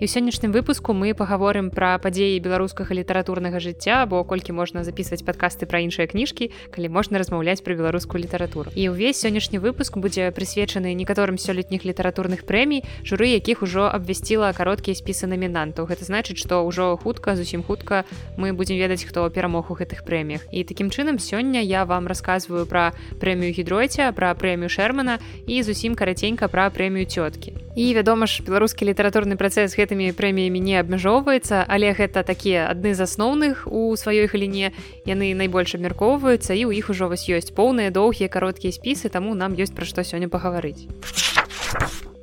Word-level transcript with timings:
і 0.00 0.08
ў 0.08 0.08
сённяшнім 0.08 0.48
выпуску 0.56 0.96
мы 0.96 1.12
паговорым 1.12 1.68
пра 1.68 2.00
падзеі 2.00 2.40
беларускага 2.40 2.96
літаратурнага 2.96 3.60
жыцця 3.60 4.08
бо 4.08 4.24
колькі 4.24 4.56
можна 4.56 4.80
записывать 4.80 5.20
падкасты 5.28 5.68
пра 5.68 5.84
іншыя 5.84 6.08
кніжкі 6.08 6.48
калі 6.72 6.88
можна 6.88 7.20
размаўляць 7.20 7.60
пра 7.60 7.76
беларускую 7.76 8.24
літаратуру. 8.24 8.72
І 8.72 8.88
ўвесь 8.88 9.20
сённяшні 9.20 9.60
выпуск 9.60 10.00
будзе 10.00 10.32
прысвечаны 10.32 10.96
некаторым 10.96 11.36
сёлетніх 11.36 11.84
літаратурных 11.84 12.48
прэмій 12.48 12.80
журы 13.04 13.28
якіх 13.36 13.60
ужо 13.60 13.92
абвясціла 13.92 14.56
кароткія 14.56 14.96
спісы 14.96 15.28
намінантаў 15.28 15.84
гэта 15.84 16.08
значыць 16.08 16.40
што 16.40 16.64
ўжо 16.64 16.96
хутка 16.96 17.36
зусім 17.36 17.60
хутка 17.60 18.08
мы 18.40 18.56
будзем 18.56 18.80
ведаць 18.80 19.04
хто 19.04 19.28
перамог 19.28 19.68
у 19.68 19.76
гэтых 19.76 20.08
прэміях. 20.08 20.48
І 20.48 20.64
такім 20.64 20.88
чынам 20.88 21.20
сёння 21.20 21.60
я 21.60 21.84
вам 21.84 22.08
рассказываю 22.08 22.64
пра 22.64 22.96
прэмію 23.20 23.52
гідройця 23.52 24.16
пра 24.16 24.32
прэмію 24.32 24.72
шермана 24.72 25.20
і 25.44 25.60
зусім 25.60 25.92
караценька 25.92 26.48
пра 26.48 26.72
прэмію 26.72 27.04
цёткі 27.04 27.52
і 27.80 27.94
вядома 27.96 28.28
ж 28.28 28.44
беларускі 28.44 28.84
літаратурны 28.84 29.40
працэс 29.40 29.72
гэтымі 29.72 30.12
прэміямі 30.12 30.60
не 30.60 30.76
абмяжоўваецца 30.76 31.64
але 31.64 31.96
гэта 31.96 32.20
такія 32.28 32.68
адны 32.68 32.92
з 32.92 33.08
асноўных 33.08 33.64
у 33.64 33.96
сваёй 33.96 34.28
галіне. 34.28 34.76
Яны 35.08 35.32
найбольш 35.32 35.80
абмяркоўваюцца 35.80 36.52
і 36.52 36.68
ў 36.68 36.76
іх 36.76 36.92
ужо 36.92 37.08
вось 37.08 37.24
ёсць 37.24 37.56
поўныя 37.56 37.88
доўгія 37.88 38.28
кароткія 38.28 38.76
спісы 38.76 39.08
таму 39.08 39.32
нам 39.32 39.56
ёсць 39.56 39.72
пра 39.72 39.88
што 39.88 40.04
сёння 40.04 40.28
пагаварыць 40.28 40.84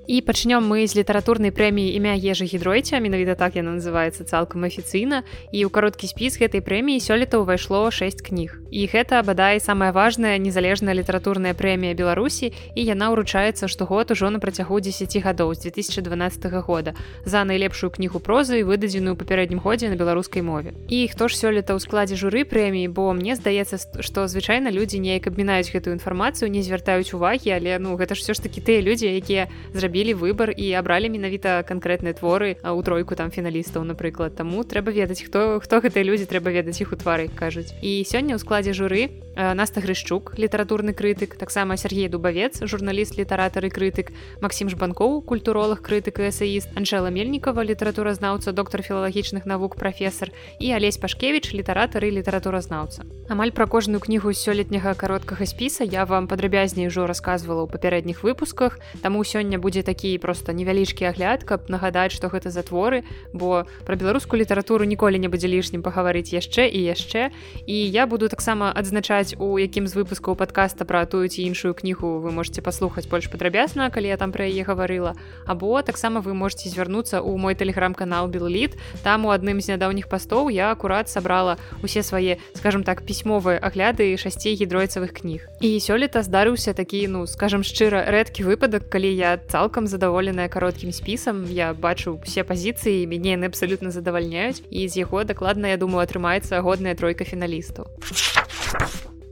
і 0.07 0.21
пачнём 0.23 0.63
мы 0.63 0.87
з 0.87 0.95
літаратурнай 0.95 1.51
прэміі 1.51 1.91
імя 1.99 2.15
ежы 2.15 2.47
гідройця 2.47 3.03
менавіта 3.03 3.35
так 3.35 3.59
яна 3.59 3.75
называется 3.75 4.23
цалкам 4.23 4.63
афіцыйна 4.63 5.27
і 5.51 5.67
ў 5.67 5.69
кароткі 5.69 6.07
спіс 6.07 6.39
гэтай 6.39 6.63
прэміі 6.63 7.03
сёлета 7.03 7.43
ўвайшло 7.43 7.91
6 7.91 8.23
кніг 8.23 8.55
і 8.71 8.87
гэта 8.87 9.19
бадай 9.23 9.59
самая 9.59 9.91
важная 9.91 10.39
незалежная 10.39 10.95
літаратурная 10.95 11.51
прэмія 11.51 11.91
беларусі 11.91 12.55
і 12.75 12.81
яна 12.87 13.11
ўручаецца 13.11 13.67
штогод 13.67 14.15
ужо 14.15 14.31
на 14.31 14.39
працягу 14.39 14.79
10 14.79 15.11
гадоў 15.19 15.53
з 15.59 15.67
2012 15.67 16.47
года 16.63 16.95
за 17.27 17.43
найлепшую 17.43 17.91
кнігу 17.91 18.23
прозы 18.23 18.63
выдадзеную 18.63 19.19
папярэднім 19.19 19.59
годзе 19.59 19.91
на 19.91 19.99
беларускай 19.99 20.41
мове. 20.41 20.71
І 20.87 21.11
хто 21.11 21.27
ж 21.27 21.35
сёлета 21.35 21.75
ў 21.75 21.83
складзе 21.83 22.15
журы 22.15 22.47
прэміі 22.47 22.87
бо 22.87 23.11
мне 23.11 23.35
здаецца 23.35 23.75
што 23.99 24.27
звычайна 24.31 24.71
людзі 24.71 25.03
неяк 25.03 25.27
абмінаюць 25.27 25.67
гэтую 25.67 25.99
інфармацыю 25.99 26.47
не 26.47 26.63
звяртаюць 26.63 27.11
увагі 27.11 27.51
але 27.51 27.75
ну 27.79 27.99
гэта 27.99 28.15
ж 28.15 28.23
все 28.23 28.33
ж 28.33 28.39
таки 28.39 28.63
тыя 28.63 28.79
людзі 28.79 29.11
якія 29.11 29.51
зрабілі 29.75 29.96
зрабілі 29.97 30.13
выбар 30.13 30.53
і 30.53 30.73
абралі 30.77 31.09
менавіта 31.09 31.65
канкрэтныя 31.65 32.13
творы 32.13 32.61
у 32.61 32.81
тройку 32.85 33.17
там 33.17 33.31
фіналістаў 33.33 33.81
напрыклад 33.81 34.37
таму 34.37 34.61
трэба 34.61 34.93
ведаць 34.93 35.25
хто 35.25 35.57
хто 35.57 35.81
гэтыя 35.81 36.05
людзі 36.05 36.29
трэба 36.29 36.53
ведаць 36.53 36.77
іх 36.77 36.93
у 36.93 36.97
твары 37.01 37.33
кажуць 37.33 37.73
і 37.81 38.05
сёння 38.05 38.37
ў 38.37 38.39
складзе 38.45 38.77
журы 38.77 39.09
наста 39.37 39.81
грышчук 39.81 40.33
літаратурны 40.37 40.93
крытык 40.97 41.37
таксама 41.37 41.77
Сергей 41.77 42.09
дубавец 42.09 42.57
журналіст 42.65 43.17
літаратар 43.17 43.65
і 43.65 43.69
крытык 43.69 44.09
Масім 44.41 44.69
жбанкоў 44.69 45.21
культуролог 45.21 45.85
крытык 45.85 46.17
эсаіст 46.25 46.73
Анжела 46.73 47.13
мельнікова 47.13 47.61
літаратуразнаўца 47.61 48.51
доктор 48.51 48.81
філалагічных 48.81 49.45
навук 49.45 49.77
прафесор 49.77 50.33
і 50.59 50.73
алесь 50.73 50.97
пашкевич 50.97 51.53
літаратар 51.53 52.05
і 52.05 52.17
літаратуразнаўца. 52.17 53.05
Амаль 53.29 53.53
пра 53.53 53.67
кожную 53.69 54.01
кнігу 54.01 54.33
сёлетняга 54.33 54.95
кароткага 54.97 55.45
спіса 55.45 55.83
я 55.83 56.05
вам 56.05 56.27
падрабязней 56.27 56.87
ужо 56.87 57.05
рассказывала 57.05 57.61
ў 57.61 57.69
папярэдніх 57.69 58.23
выпусках 58.25 58.79
таму 59.05 59.21
сёння 59.21 59.61
будзе 59.61 59.83
такі 59.83 60.17
просто 60.17 60.49
невялічкі 60.49 61.05
агляд 61.05 61.43
каб 61.43 61.69
нагадаць 61.69 62.17
што 62.17 62.33
гэта 62.33 62.49
за 62.49 62.65
творы 62.65 63.03
бо 63.33 63.67
пра 63.85 63.93
беларускую 63.93 64.41
літаратуру 64.41 64.87
ніколі 64.87 65.19
не 65.19 65.29
будзе 65.29 65.45
лішнім 65.45 65.85
пагаварыць 65.85 66.33
яшчэ 66.33 66.65
і 66.71 66.79
яшчэ. 66.89 67.29
І 67.67 67.75
я 67.75 68.07
буду 68.07 68.29
таксама 68.31 68.71
адзначаць 68.73 69.26
у 69.35 69.57
якім 69.59 69.87
з 69.87 69.97
выпускаў 69.99 70.37
падкаста 70.39 70.85
пра 70.85 71.03
тую 71.05 71.27
ці 71.27 71.43
іншую 71.43 71.73
кнігу 71.73 72.21
вы 72.23 72.31
можете 72.31 72.61
паслухаць 72.61 73.07
больш 73.11 73.27
падрабязна 73.27 73.89
калі 73.91 74.07
я 74.07 74.17
там 74.17 74.31
пра 74.31 74.47
яе 74.47 74.63
гаварыла. 74.63 75.15
Або 75.45 75.81
таксама 75.81 76.21
вы 76.21 76.33
можете 76.33 76.69
звярнуцца 76.69 77.19
ў 77.19 77.35
мой 77.35 77.55
тэлеграм-канал 77.55 78.29
белліт 78.29 78.77
там 79.03 79.25
у 79.25 79.33
адным 79.33 79.59
з 79.59 79.73
нядаўніх 79.73 80.07
пастоў 80.07 80.49
я 80.53 80.71
акурат 80.71 81.09
сабрала 81.09 81.57
усе 81.83 82.03
свае 82.03 82.37
скажем 82.53 82.83
так 82.83 83.03
пісьмовыя 83.03 83.57
агляды 83.57 84.15
шасцей 84.17 84.55
гідройцавых 84.55 85.11
кніг. 85.11 85.49
І 85.59 85.79
сёлета 85.81 86.23
здарыўся 86.23 86.77
такі 86.77 87.07
ну 87.07 87.25
скажем 87.27 87.63
шчыра 87.63 88.05
рэдкі 88.07 88.45
выпадак 88.47 88.87
калі 88.89 89.11
я 89.11 89.39
цалкам 89.49 89.87
задаволеная 89.87 90.47
кароткім 90.47 90.91
спісам. 90.91 91.45
Я 91.49 91.73
бачу 91.73 92.19
все 92.23 92.43
пазіцыі 92.43 93.07
мяне 93.07 93.35
яны 93.35 93.49
абсалютна 93.49 93.91
задавальняюць. 93.91 94.61
І 94.69 94.87
з 94.87 95.03
яго 95.03 95.23
дакладна 95.23 95.73
я 95.73 95.77
думаю 95.77 96.05
атрымаецца 96.05 96.61
годная 96.61 96.95
тройка 96.95 97.23
фіналістаў 97.23 97.87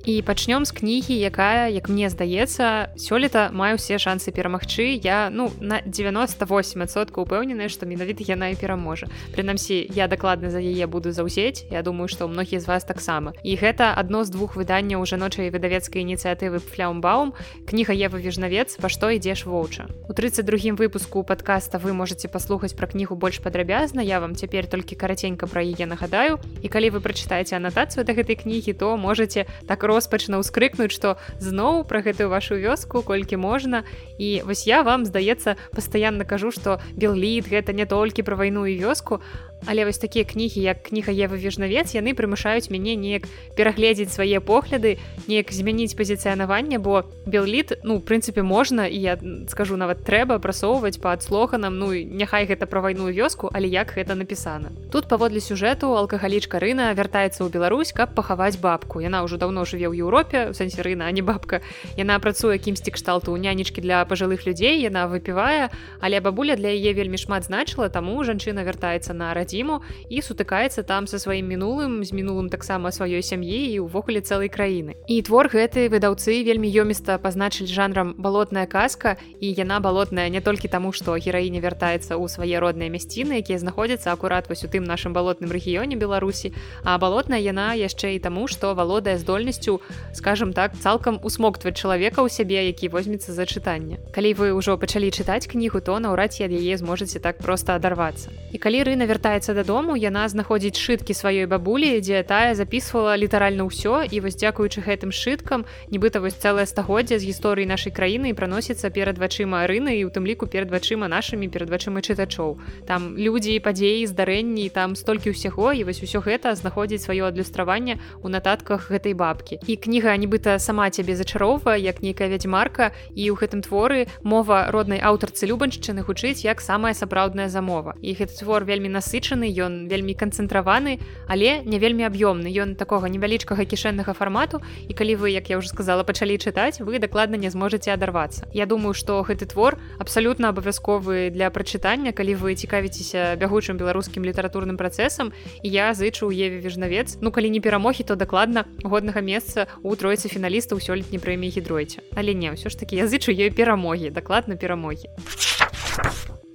і 0.05 0.21
пачнём 0.21 0.65
з 0.65 0.71
кнігі 0.71 1.17
якая 1.17 1.67
як 1.73 1.89
мне 1.89 2.09
здаецца 2.13 2.93
сёлета 2.93 3.49
маю 3.51 3.75
усе 3.75 3.97
шансы 3.97 4.29
перамагчы. 4.29 4.93
Я 5.01 5.29
ну 5.33 5.51
на 5.59 5.81
98сотка 5.81 7.25
упэўненая 7.25 7.69
што 7.69 7.89
менавіта 7.89 8.21
яна 8.21 8.53
і 8.53 8.55
пераможа. 8.55 9.09
Прынамсі 9.33 9.81
я 9.89 10.07
дакладна 10.07 10.53
за 10.53 10.61
яе 10.61 10.85
буду 10.85 11.11
заўзець. 11.11 11.65
Я 11.73 11.81
думаю 11.81 12.07
што 12.07 12.27
многія 12.27 12.61
з 12.61 12.67
вас 12.69 12.85
таксама. 12.85 13.33
І 13.43 13.57
гэта 13.57 13.97
адно 13.97 14.23
з 14.23 14.29
двух 14.29 14.55
выданняў 14.55 15.01
жаночай 15.09 15.49
выдавецкай 15.49 16.05
ініцыятывы 16.05 16.61
фляумбаум 16.61 17.33
кніга 17.65 17.97
Ева 17.97 18.21
вежнавец 18.21 18.77
па 18.77 18.93
што 18.93 19.09
ідзеш 19.09 19.49
воўча 19.49 19.89
у 20.07 20.13
32 20.13 20.77
выпуску 20.77 21.23
подкаста 21.23 21.81
вы 21.81 21.93
можете 21.93 22.29
паслухаць 22.29 22.77
пра 22.77 22.85
кнігу 22.85 23.17
больш 23.17 23.41
падрабязна. 23.41 24.05
Я 24.05 24.21
вам 24.21 24.35
цяпер 24.35 24.69
толькі 24.69 24.95
караценька 24.95 25.49
пра 25.49 25.65
яе 25.65 25.89
нагадаю. 25.89 26.37
І 26.61 26.69
калі 26.69 26.93
вы 26.93 27.01
прачытаеце 27.01 27.57
анатацыю 27.57 28.05
да 28.05 28.13
гэтай 28.13 28.37
кнігі 28.37 28.77
то 28.77 28.97
можете 28.97 29.49
так 29.65 29.81
роз 29.83 29.94
роспачна 29.95 30.43
ўскрыкнуць 30.43 30.91
што 30.91 31.15
зноў 31.39 31.87
пра 31.87 32.03
гэтую 32.03 32.27
вашу 32.27 32.59
вёску 32.59 32.99
колькі 33.01 33.39
можна. 33.39 33.87
І 34.19 34.43
вось 34.43 34.67
я 34.67 34.83
вам 34.83 35.07
здаецца 35.07 35.55
пастаянна 35.71 36.27
кажу 36.27 36.51
што 36.51 36.79
белліт 36.99 37.47
гэта 37.47 37.71
не 37.71 37.87
толькі 37.87 38.27
пра 38.27 38.35
вайну 38.35 38.67
і 38.67 38.75
вёску 38.83 39.23
але 39.65 39.85
вось 39.85 39.97
такія 39.97 40.25
кнігі 40.25 40.61
як 40.61 40.83
кніга 40.83 41.11
Ева 41.11 41.35
вежнавец 41.35 41.95
яны 41.95 42.13
прымушаюць 42.13 42.69
мяне 42.69 42.95
неяк 42.95 43.27
перагледзець 43.57 44.13
свае 44.13 44.39
погляды 44.39 44.97
неяк 45.27 45.51
змяніць 45.51 45.97
пазіцыянаванне 45.97 46.77
бо 46.77 47.03
белліт 47.25 47.81
ну 47.83 47.99
прынцыпе 47.99 48.45
можна 48.45 48.85
і 48.85 48.97
я 48.99 49.17
скажу 49.49 49.77
нават 49.77 50.05
трэба 50.05 50.37
прасоўваць 50.39 51.01
па 51.01 51.17
слоганам 51.19 51.79
ну 51.81 51.89
няхай 51.93 52.45
гэта 52.45 52.69
пра 52.69 52.81
вайну 52.85 53.09
вёску 53.09 53.49
але 53.53 53.67
як 53.67 53.97
гэта 53.97 54.15
напісана. 54.15 54.69
Тут 54.91 55.07
паводле 55.09 55.41
сюжэту 55.41 55.89
алкагалічка 55.97 56.59
рына 56.59 56.93
вяртаецца 56.93 57.41
ў 57.41 57.49
Беларусь 57.49 57.91
каб 57.91 58.13
пахаваць 58.13 58.57
бабку. 58.61 59.01
Яна 59.01 59.25
ўжо 59.25 59.41
даўно 59.41 59.65
жыве 59.65 59.89
ў 59.89 60.05
Еўропе 60.05 60.53
сэнсе 60.53 60.85
рына 60.85 61.09
а 61.09 61.11
не 61.11 61.25
бабка. 61.25 61.61
Яна 61.97 62.19
працуе 62.19 62.61
кімсьці 62.61 62.93
кшталту 62.93 63.33
ў 63.33 63.41
нянечкі 63.41 63.81
для 63.81 64.05
пажылых 64.05 64.45
людзей 64.45 64.85
яна 64.85 65.09
выпівае 65.09 65.73
але 65.99 66.21
бабуля 66.21 66.55
для 66.55 66.69
яе 66.69 66.93
вельмі 66.93 67.17
шмат 67.17 67.49
значыла 67.49 67.89
таму 67.89 68.21
жанчына 68.21 68.61
вяртаецца 68.61 69.17
на 69.17 69.33
радзі 69.33 69.54
радзіму 69.55 69.81
і 70.09 70.21
сутыкаецца 70.21 70.83
там 70.83 71.07
са 71.07 71.19
сваім 71.19 71.47
мінулым 71.47 72.03
з 72.03 72.11
мінулым 72.11 72.49
таксама 72.49 72.91
сваёй 72.91 73.23
сям'і 73.23 73.71
і 73.71 73.87
ўвогуле 73.87 74.19
цэлай 74.21 74.49
краіны 74.49 74.95
і 75.07 75.21
твор 75.21 75.47
гэты 75.47 75.87
выдаўцы 75.87 76.43
вельмі 76.43 76.67
ёміста 76.67 77.17
пазначылі 77.17 77.71
жанрам 77.71 78.15
балотная 78.17 78.67
казка 78.67 79.17
і 79.39 79.47
яна 79.47 79.79
балотная 79.79 80.29
не 80.29 80.41
толькі 80.41 80.67
таму 80.67 80.91
што 80.91 81.15
гераіня 81.15 81.63
вяртаецца 81.63 82.19
ў 82.19 82.27
свае 82.27 82.59
родныя 82.59 82.91
мясціны 82.91 83.39
якія 83.39 83.59
знаходзяцца 83.59 84.11
акурат 84.11 84.49
вось 84.49 84.63
у 84.63 84.67
тым 84.67 84.83
нашым 84.83 85.13
балотным 85.13 85.51
рэгіёне 85.51 85.95
беларусі 85.95 86.51
а 86.83 86.97
балотная 86.99 87.39
яна 87.39 87.73
яшчэ 87.79 88.15
і 88.15 88.19
таму 88.19 88.47
што 88.47 88.75
валодае 88.75 89.17
здольнасцю 89.17 89.79
скажем 90.13 90.51
так 90.53 90.75
цалкам 90.75 91.19
усмоктваць 91.23 91.79
чалавека 91.79 92.19
ў 92.19 92.29
сябе 92.29 92.67
які 92.67 92.89
возьмецца 92.89 93.31
за 93.31 93.45
чытанне. 93.45 93.99
Калі 94.11 94.33
вы 94.35 94.47
ўжо 94.57 94.75
пачалі 94.77 95.11
чытаць 95.11 95.47
кнігу 95.47 95.79
то 95.79 95.99
наўрад 95.99 96.25
ад 96.25 96.51
яе 96.51 96.73
зможаце 96.77 97.21
так 97.21 97.37
проста 97.37 97.75
адарвацца. 97.77 98.33
І 98.51 98.57
калі 98.57 98.81
рына 98.87 99.05
вяртаецца 99.05 99.44
вяртаецца 99.45 99.53
дадому 99.53 99.95
яна 99.95 100.25
знаходзіць 100.29 100.77
шыткі 100.77 101.13
сваёй 101.13 101.45
бабулі 101.45 102.01
дзе 102.01 102.23
тая 102.23 102.55
записывала 102.55 103.13
літаральна 103.13 103.65
ўсё 103.69 104.01
і 104.09 104.17
вось 104.25 104.37
дзякуючы 104.41 104.81
гэтым 104.81 105.11
шыткам 105.13 105.65
нібыта 105.93 106.17
вось 106.19 106.37
цэлае 106.41 106.65
стагоддзя 106.65 107.19
з 107.19 107.29
гісторыі 107.29 107.69
нашай 107.69 107.93
краіны 107.93 108.33
праносіцца 108.33 108.89
перад 108.89 109.21
вачыма 109.21 109.67
рыны 109.69 110.01
і 110.01 110.05
у 110.05 110.09
тым 110.09 110.25
ліку 110.25 110.47
перад 110.49 110.71
вачыма 110.71 111.05
нашымі 111.05 111.49
перад 111.49 111.69
вачыма 111.69 112.01
чытачоў. 112.01 112.57
Там 112.89 113.17
людзі 113.17 113.59
падзеі 113.61 114.05
здарэнні 114.09 114.69
там 114.73 114.95
столькі 114.95 115.29
ўсяго 115.35 115.73
і 115.77 115.85
вось 115.85 116.01
усё 116.01 116.25
гэта 116.25 116.55
знаходзіць 116.55 117.05
сваё 117.05 117.29
адлюстраванне 117.29 118.01
у 118.25 118.29
нататках 118.29 118.89
гэтай 118.89 119.13
бабкі. 119.13 119.61
І 119.67 119.77
кніга 119.77 120.17
нібыта 120.17 120.57
сама 120.57 120.89
цябе 120.89 121.13
зачароўвае 121.15 121.77
як 121.77 122.01
нейкая 122.01 122.33
вядзьмарка 122.33 122.91
і 123.13 123.29
ў 123.29 123.35
гэтым 123.37 123.61
творы 123.61 124.09
мова 124.23 124.73
роднай 124.73 125.01
аўтарцы 125.05 125.45
любаншчыны 125.45 126.01
гучыць 126.01 126.41
як 126.41 126.61
самая 126.61 126.97
сапраўдная 126.97 127.49
замова. 127.49 127.93
І 128.01 128.17
гэты 128.17 128.41
твор 128.41 128.65
вельмі 128.65 128.89
насыч 128.89 129.24
насычаны 129.25 129.49
ён 129.49 129.87
вельмі 129.89 130.13
канцэнтраваны 130.13 130.99
але 131.27 131.61
не 131.65 131.79
вельмі 131.79 132.05
аб'ёмны. 132.05 132.49
Ён 132.53 132.75
такога 132.75 133.09
невялічкага 133.09 133.65
кішэннага 133.65 134.13
фармату 134.13 134.61
і 134.87 134.93
калі 134.93 135.15
вы 135.15 135.33
як 135.33 135.49
я 135.49 135.57
уже 135.57 135.69
сказала 135.69 136.03
пачалі 136.03 136.37
чытаць 136.37 136.79
вы 136.79 136.99
дакладна 136.99 137.35
не 137.35 137.49
зможаце 137.49 137.91
адарвацца. 137.91 138.45
Я 138.53 138.65
думаю 138.65 138.93
что 138.93 139.21
гэты 139.23 139.45
твор 139.45 139.77
абсалютна 139.99 140.49
абавязковы 140.49 141.29
для 141.33 141.49
прачытання 141.49 142.13
калі 142.13 142.35
вы 142.35 142.55
цікавіцеся 142.55 143.35
бягучым 143.35 143.77
беларускім 143.77 144.23
літаратурным 144.25 144.77
працэсам 144.77 145.33
і 145.63 145.69
я 145.69 145.93
зычу 145.93 146.29
еве 146.29 146.61
вежнавец 146.61 147.17
ну 147.21 147.31
калі 147.31 147.49
не 147.49 147.59
перамогі 147.59 148.03
то 148.03 148.15
дакладна 148.15 148.65
годнага 148.83 149.21
месца 149.21 149.67
у 149.81 149.95
тройцы 149.95 150.29
фіналістаў 150.29 150.77
сёлетняй 150.77 151.19
прэміі 151.19 151.49
гідройце. 151.49 152.05
Але 152.13 152.33
не 152.33 152.53
ўсё 152.53 152.69
ж 152.69 152.77
таки 152.77 152.95
я 152.95 153.07
зычу 153.07 153.33
ёй 153.33 153.49
перамогі 153.49 154.09
дакладна 154.09 154.55
перамогі 154.55 155.09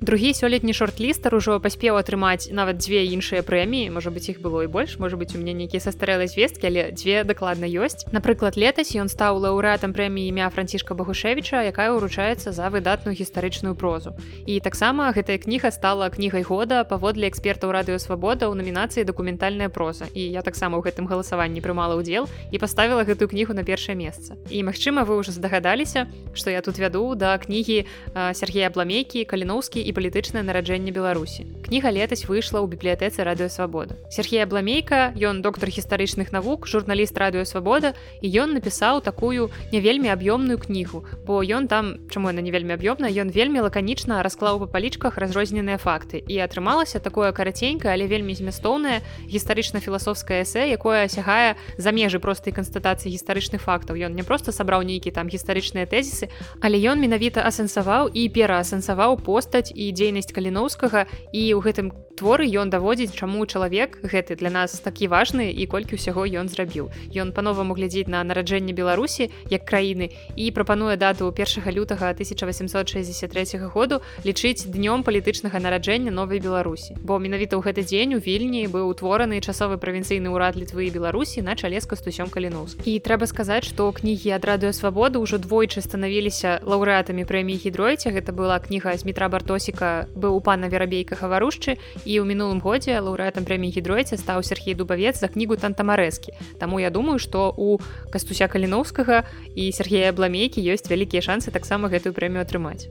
другі 0.01 0.33
сёлетні 0.33 0.73
шорт-лістар 0.73 1.35
ужо 1.37 1.61
паспеў 1.61 2.01
атрымаць 2.01 2.49
нават 2.57 2.81
дзве 2.81 3.05
іншыя 3.13 3.45
прэміі 3.45 3.93
можа 3.93 4.09
быть 4.09 4.33
іх 4.33 4.41
было 4.41 4.65
і 4.65 4.69
больш 4.73 4.97
можа 4.97 5.21
быть 5.21 5.37
у 5.37 5.39
мяне 5.39 5.53
нейкія 5.53 5.81
састарэлай 5.81 6.25
звесткі 6.25 6.73
але 6.73 6.89
дзве 6.97 7.21
дакладна 7.25 7.69
ёсць. 7.69 8.09
Напрыклад 8.09 8.57
летась 8.57 8.97
ён 8.97 9.13
стаў 9.13 9.37
лаўрэатам 9.45 9.93
прэміі 9.93 10.33
імя 10.33 10.49
францішка 10.49 10.97
багушевіча 10.97 11.69
якая 11.69 11.93
ўручаецца 11.93 12.49
за 12.49 12.73
выдатную 12.73 13.13
гістарычную 13.13 13.77
прозу. 13.77 14.17
І 14.49 14.61
таксама 14.65 15.13
гэтая 15.13 15.37
кніга 15.37 15.69
стала 15.69 16.09
кнігай 16.09 16.49
года 16.49 16.81
паводле 16.89 17.29
экспертаў 17.29 17.69
радыёвабода 17.69 18.49
ў 18.49 18.57
намінацыі 18.57 19.05
дакументальная 19.05 19.69
проза 19.69 20.09
і 20.17 20.25
я 20.25 20.41
таксама 20.41 20.81
ў 20.81 20.89
гэтым 20.89 21.13
галасаванні 21.13 21.61
прымала 21.61 22.01
ўдзел 22.01 22.25
і 22.49 22.57
паставіла 22.57 23.05
гэтую 23.05 23.29
кнігу 23.29 23.53
на 23.53 23.69
першае 23.69 24.01
месца. 24.01 24.41
І 24.49 24.65
магчыма 24.65 25.05
вы 25.05 25.21
ўжо 25.21 25.37
здагадаліся 25.37 26.09
што 26.33 26.49
я 26.49 26.65
тут 26.65 26.81
вяду 26.81 27.13
да 27.21 27.37
кнігі 27.37 27.85
Сергея 28.33 28.73
бламейкі 28.73 29.29
каліноўскі 29.29 29.90
і 29.90 29.90
палітычнае 29.93 30.43
нараджэнне 30.43 30.91
беларусі. 30.91 31.47
Кніга 31.67 31.91
летась 31.91 32.27
выйшла 32.27 32.63
ў 32.63 32.67
бібліятэцы 32.67 33.23
радыёвабода 33.23 33.95
Сергея 34.11 34.47
бламейка 34.47 35.15
ён 35.15 35.43
доктор 35.43 35.71
гістарычных 35.71 36.33
навук 36.33 36.67
журналіст 36.67 37.15
радыёвабода 37.15 37.95
і 38.21 38.27
ён 38.27 38.59
напісаў 38.59 39.01
такую 39.07 39.51
не 39.73 39.81
вельмі 39.81 40.11
аб'ёмную 40.11 40.59
кнігу 40.59 41.05
бо 41.27 41.43
ён 41.43 41.69
там 41.69 42.11
чаму 42.11 42.35
яна 42.35 42.43
не 42.43 42.51
вельмі 42.51 42.75
аб'ёмна 42.75 43.07
ён 43.07 43.31
вельмі 43.31 43.63
лаканічна 43.63 44.23
расклаў 44.23 44.59
па 44.65 44.67
палічках 44.67 45.19
разрозненыя 45.19 45.79
факты. 45.79 46.23
І 46.27 46.43
атрымалася 46.43 46.99
такое 46.99 47.33
караценькае 47.33 47.95
але 47.95 48.11
вельмі 48.11 48.35
змястоўнае 48.35 49.03
гістарычна-філасофскае 49.31 50.43
эсэ 50.43 50.75
якое 50.75 51.07
сягае 51.07 51.55
за 51.79 51.91
межы 51.93 52.19
простай 52.19 52.53
канстатацыі 52.53 53.15
гістарычных 53.15 53.63
фактаў. 53.63 53.95
Ён 53.95 54.19
не 54.19 54.23
просто 54.23 54.53
сабраў 54.53 54.83
нейкі 54.83 55.11
там 55.11 55.29
гістарычныя 55.29 55.87
тэзісы 55.87 56.29
але 56.61 56.83
ён 56.83 56.99
менавіта 56.99 57.47
асэнсаваў 57.47 58.11
і 58.11 58.29
пераасэнсаваў 58.29 59.21
постаць 59.23 59.73
і 59.81 59.91
дзейнасць 59.97 60.37
каліноўскага 60.37 61.09
і 61.33 61.43
ў 61.57 61.61
гэтым 61.65 61.89
творы 62.21 62.45
ён 62.53 62.69
даводзіць 62.69 63.17
чаму 63.17 63.47
чалавек 63.49 63.97
гэты 64.05 64.37
для 64.37 64.53
нас 64.53 64.77
такі 64.85 65.09
важны 65.09 65.49
і 65.49 65.65
колькі 65.65 65.97
ўсяго 65.97 66.29
ён 66.29 66.53
зрабіў. 66.53 66.93
Ён 67.17 67.33
па-новаму 67.33 67.73
глядзіць 67.73 68.13
на 68.13 68.21
нараджэнне 68.29 68.77
беларусі 68.77 69.33
як 69.49 69.65
краіны 69.65 70.13
і 70.37 70.51
прапануе 70.53 71.01
дату 71.01 71.33
1 71.33 71.65
лютага 71.73 72.13
1863 72.13 73.73
году 73.73 74.05
лічыць 74.21 74.69
днём 74.69 75.01
палітычнага 75.01 75.57
нараджэння 75.65 76.13
новай 76.13 76.45
беларусі. 76.45 77.01
Бо 77.01 77.17
менавіта 77.17 77.57
ў 77.57 77.65
гэты 77.65 77.89
дзень 77.89 78.15
у 78.15 78.21
вільні 78.21 78.69
быў 78.69 78.93
утвораны 78.93 79.41
часовы 79.41 79.81
правінцыйны 79.81 80.29
ўрад 80.29 80.61
літвы 80.61 80.93
і 80.93 80.93
беларусі 80.93 81.41
на 81.41 81.57
чале 81.57 81.81
з 81.81 81.89
кастусём 81.89 82.29
каліноўс 82.29 82.77
і 82.85 83.01
трэба 83.01 83.25
сказаць 83.25 83.65
што 83.65 83.89
кнігі 83.97 84.37
ад 84.37 84.45
радыё 84.45 84.77
свабоды 84.77 85.17
ўжо 85.25 85.41
двойчы 85.41 85.81
станавіліся 85.81 86.61
лаўрэатамі 86.69 87.25
прэміі 87.25 87.65
гідройце 87.65 88.13
гэта 88.13 88.37
была 88.37 88.61
кніга 88.61 88.93
з 88.93 89.09
метра 89.09 89.33
бартосіка 89.71 90.09
быў 90.15 90.37
у 90.37 90.41
пана 90.41 90.69
верабейка 90.69 91.15
хаварушчы 91.15 91.79
і 92.05 92.13
ў 92.21 92.25
мінулым 92.27 92.61
годзе 92.61 92.99
лаўрэатам 93.01 93.45
прэміі 93.45 93.71
гідройце 93.79 94.17
стаў 94.19 94.43
Сергей 94.43 94.75
дубавец 94.75 95.19
за 95.19 95.29
кнігу 95.29 95.57
тантамарэскі 95.57 96.33
Таму 96.59 96.81
я 96.81 96.91
думаю 96.91 97.19
што 97.19 97.55
у 97.57 97.79
кастуся 98.11 98.49
каліноўскага 98.49 99.25
і 99.55 99.73
Сергея 99.73 100.13
бламейкі 100.13 100.61
ёсць 100.61 100.91
вялікія 100.91 101.23
шансы 101.23 101.51
таксама 101.51 101.89
гэтую 101.89 102.13
прэмію 102.13 102.43
атрымаць. 102.43 102.91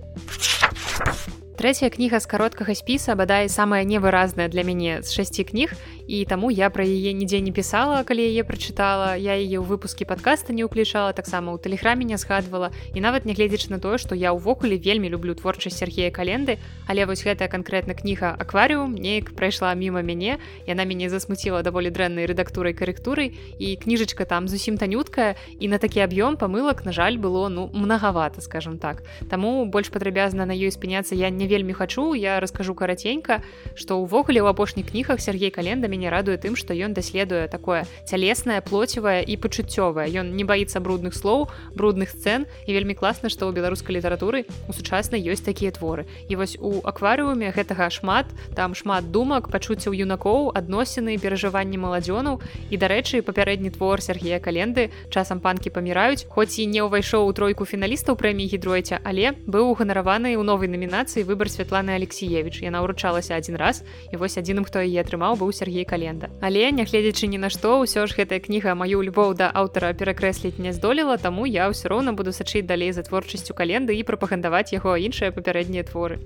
Трэцяя 1.59 1.91
кніга 1.91 2.23
з 2.23 2.27
кароткага 2.31 2.71
спіса 2.71 3.15
бадай 3.19 3.49
самая 3.51 3.83
невыразная 3.83 4.47
для 4.47 4.63
мяне 4.63 5.03
з 5.03 5.11
шасці 5.11 5.43
кніг 5.43 5.75
і 6.09 6.25
таму 6.25 6.49
я 6.49 6.73
пра 6.73 6.81
яе 6.81 7.13
нідзе 7.13 7.37
не 7.37 7.53
пісала 7.53 8.01
калі 8.01 8.25
яе 8.25 8.41
прачытала 8.41 9.13
я 9.13 9.37
яе 9.37 9.61
ў 9.61 9.65
выпуске 9.69 10.09
подкаста 10.09 10.57
не 10.57 10.65
ўключала 10.65 11.13
таксама 11.13 11.53
ў 11.53 11.61
тэлеграме 11.61 12.01
не 12.01 12.17
згадвала 12.17 12.73
і 12.97 13.03
нават 13.05 13.29
нягледзяч 13.29 13.69
на 13.69 13.77
тое 13.77 14.01
што 14.01 14.17
я 14.17 14.33
ўвогуле 14.33 14.81
вельмі 14.81 15.13
люблю 15.13 15.37
творчасць 15.37 15.77
Сергея 15.77 16.09
календы. 16.09 16.57
Але 16.89 17.05
вось 17.05 17.21
гэтая 17.21 17.45
канкрэтна 17.45 17.93
кніга 17.93 18.33
акварыум 18.33 18.97
неяк 18.97 19.37
прайшла 19.37 19.69
міма 19.77 20.01
мяне 20.01 20.41
яна 20.65 20.81
мяне 20.89 21.13
засмуціла 21.13 21.61
даволі 21.61 21.93
дрэннай 21.93 22.25
рэдактурай 22.25 22.73
карэктурай 22.73 23.37
і 23.61 23.77
кніжачка 23.77 24.25
там 24.25 24.49
зусім 24.49 24.81
танюткая 24.81 25.37
і 25.61 25.69
на 25.69 25.77
такі 25.77 26.01
аб'ём 26.09 26.41
памылак 26.41 26.89
на 26.89 26.91
жаль 26.91 27.21
было 27.21 27.53
ну 27.53 27.69
многавата 27.69 28.41
скажем 28.41 28.81
так. 28.81 29.05
Таму 29.29 29.69
больш 29.69 29.93
падрабязна 29.93 30.49
на 30.49 30.57
ёй 30.57 30.73
спыняцца 30.73 31.13
я 31.13 31.29
не 31.29 31.45
вельмі 31.45 31.77
хачу. 31.77 32.17
Я 32.17 32.41
раскажу 32.41 32.73
караценька 32.73 33.45
што 33.77 34.01
ўвогуле 34.01 34.41
ў 34.41 34.49
апошніх 34.49 34.89
кнігах 34.89 35.21
Сергей 35.21 35.53
календа 35.53 35.85
мяне 35.85 35.98
мяне 35.99 36.07
радуе 36.15 36.39
тым 36.39 36.55
што 36.55 36.71
ён 36.71 36.95
даследуе 36.95 37.51
такое 37.51 37.83
цялеснае 38.07 38.63
плоцевае 38.63 39.19
і 39.27 39.35
пачуццёвае 39.35 40.07
ён 40.15 40.31
не 40.39 40.47
баіцца 40.47 40.79
брудных 40.79 41.11
слоў 41.11 41.51
брудных 41.75 42.15
сцэн 42.15 42.47
і 42.63 42.71
вельмі 42.71 42.95
класна 42.95 43.27
што 43.27 43.51
ў 43.51 43.59
беларускай 43.59 43.99
літаратуры 43.99 44.47
у 44.67 44.71
сучаснай 44.71 45.19
ёсць 45.19 45.43
такія 45.43 45.75
творы. 45.75 46.07
І 46.31 46.39
вось 46.39 46.55
у 46.61 46.79
акварыуме 46.87 47.51
гэтага 47.51 47.89
шмат 47.91 48.31
там 48.55 48.71
шмат 48.71 49.11
думак 49.11 49.51
пачуццяў 49.51 49.91
юнакоў 49.91 50.55
адносіны 50.55 51.19
перажыванні 51.19 51.75
маладзёнаў. 51.75 52.39
І 52.71 52.75
дарэчы 52.79 53.19
папярэдні 53.25 53.75
твор 53.75 53.99
Сергея 53.99 54.39
календы 54.39 54.89
часам 55.09 55.43
панкі 55.43 55.73
паміраюць 55.75 56.25
хоць 56.29 56.55
і 56.61 56.69
не 56.71 56.79
ўвайшоў 56.85 57.27
у 57.27 57.33
тройку 57.35 57.65
фіналістаў 57.65 58.15
прэміі 58.15 58.55
гідройця 58.55 59.01
але 59.03 59.35
быў 59.43 59.75
уганараваны 59.75 60.37
ў 60.37 60.43
новай 60.45 60.71
намінацыі 60.71 61.25
выбар 61.25 61.49
Святланы 61.49 61.97
Алексеевич 61.97 62.61
яна 62.63 62.85
ўручалася 62.85 63.35
адзін 63.35 63.57
раз 63.57 63.83
і 64.13 64.21
вось 64.21 64.37
адзіным 64.37 64.63
хто 64.63 64.79
яе 64.85 65.01
атрымаў 65.01 65.41
быў 65.41 65.51
Сергей 65.51 65.88
календа 65.91 66.29
але 66.45 66.69
нягледзячы 66.79 67.31
ні 67.33 67.41
на 67.43 67.49
што 67.55 67.75
ўсё 67.81 68.05
ж 68.05 68.21
гэтая 68.21 68.39
кніга 68.45 68.77
маю 68.77 69.01
любоў 69.09 69.35
да 69.41 69.49
аўтара 69.63 69.91
перакрэсліць 69.97 70.61
не 70.61 70.73
здолела 70.77 71.17
таму 71.27 71.49
я 71.49 71.69
ўсё 71.73 71.89
роўна 71.95 72.13
буду 72.13 72.35
сачыць 72.39 72.65
далей 72.71 72.93
за 72.93 73.03
творчасцю 73.09 73.57
календы 73.57 73.97
і 73.97 74.07
прапагандаваць 74.07 74.69
яго 74.77 74.97
іншыя 75.09 75.35
папярэднія 75.35 75.89
творы 75.91 76.21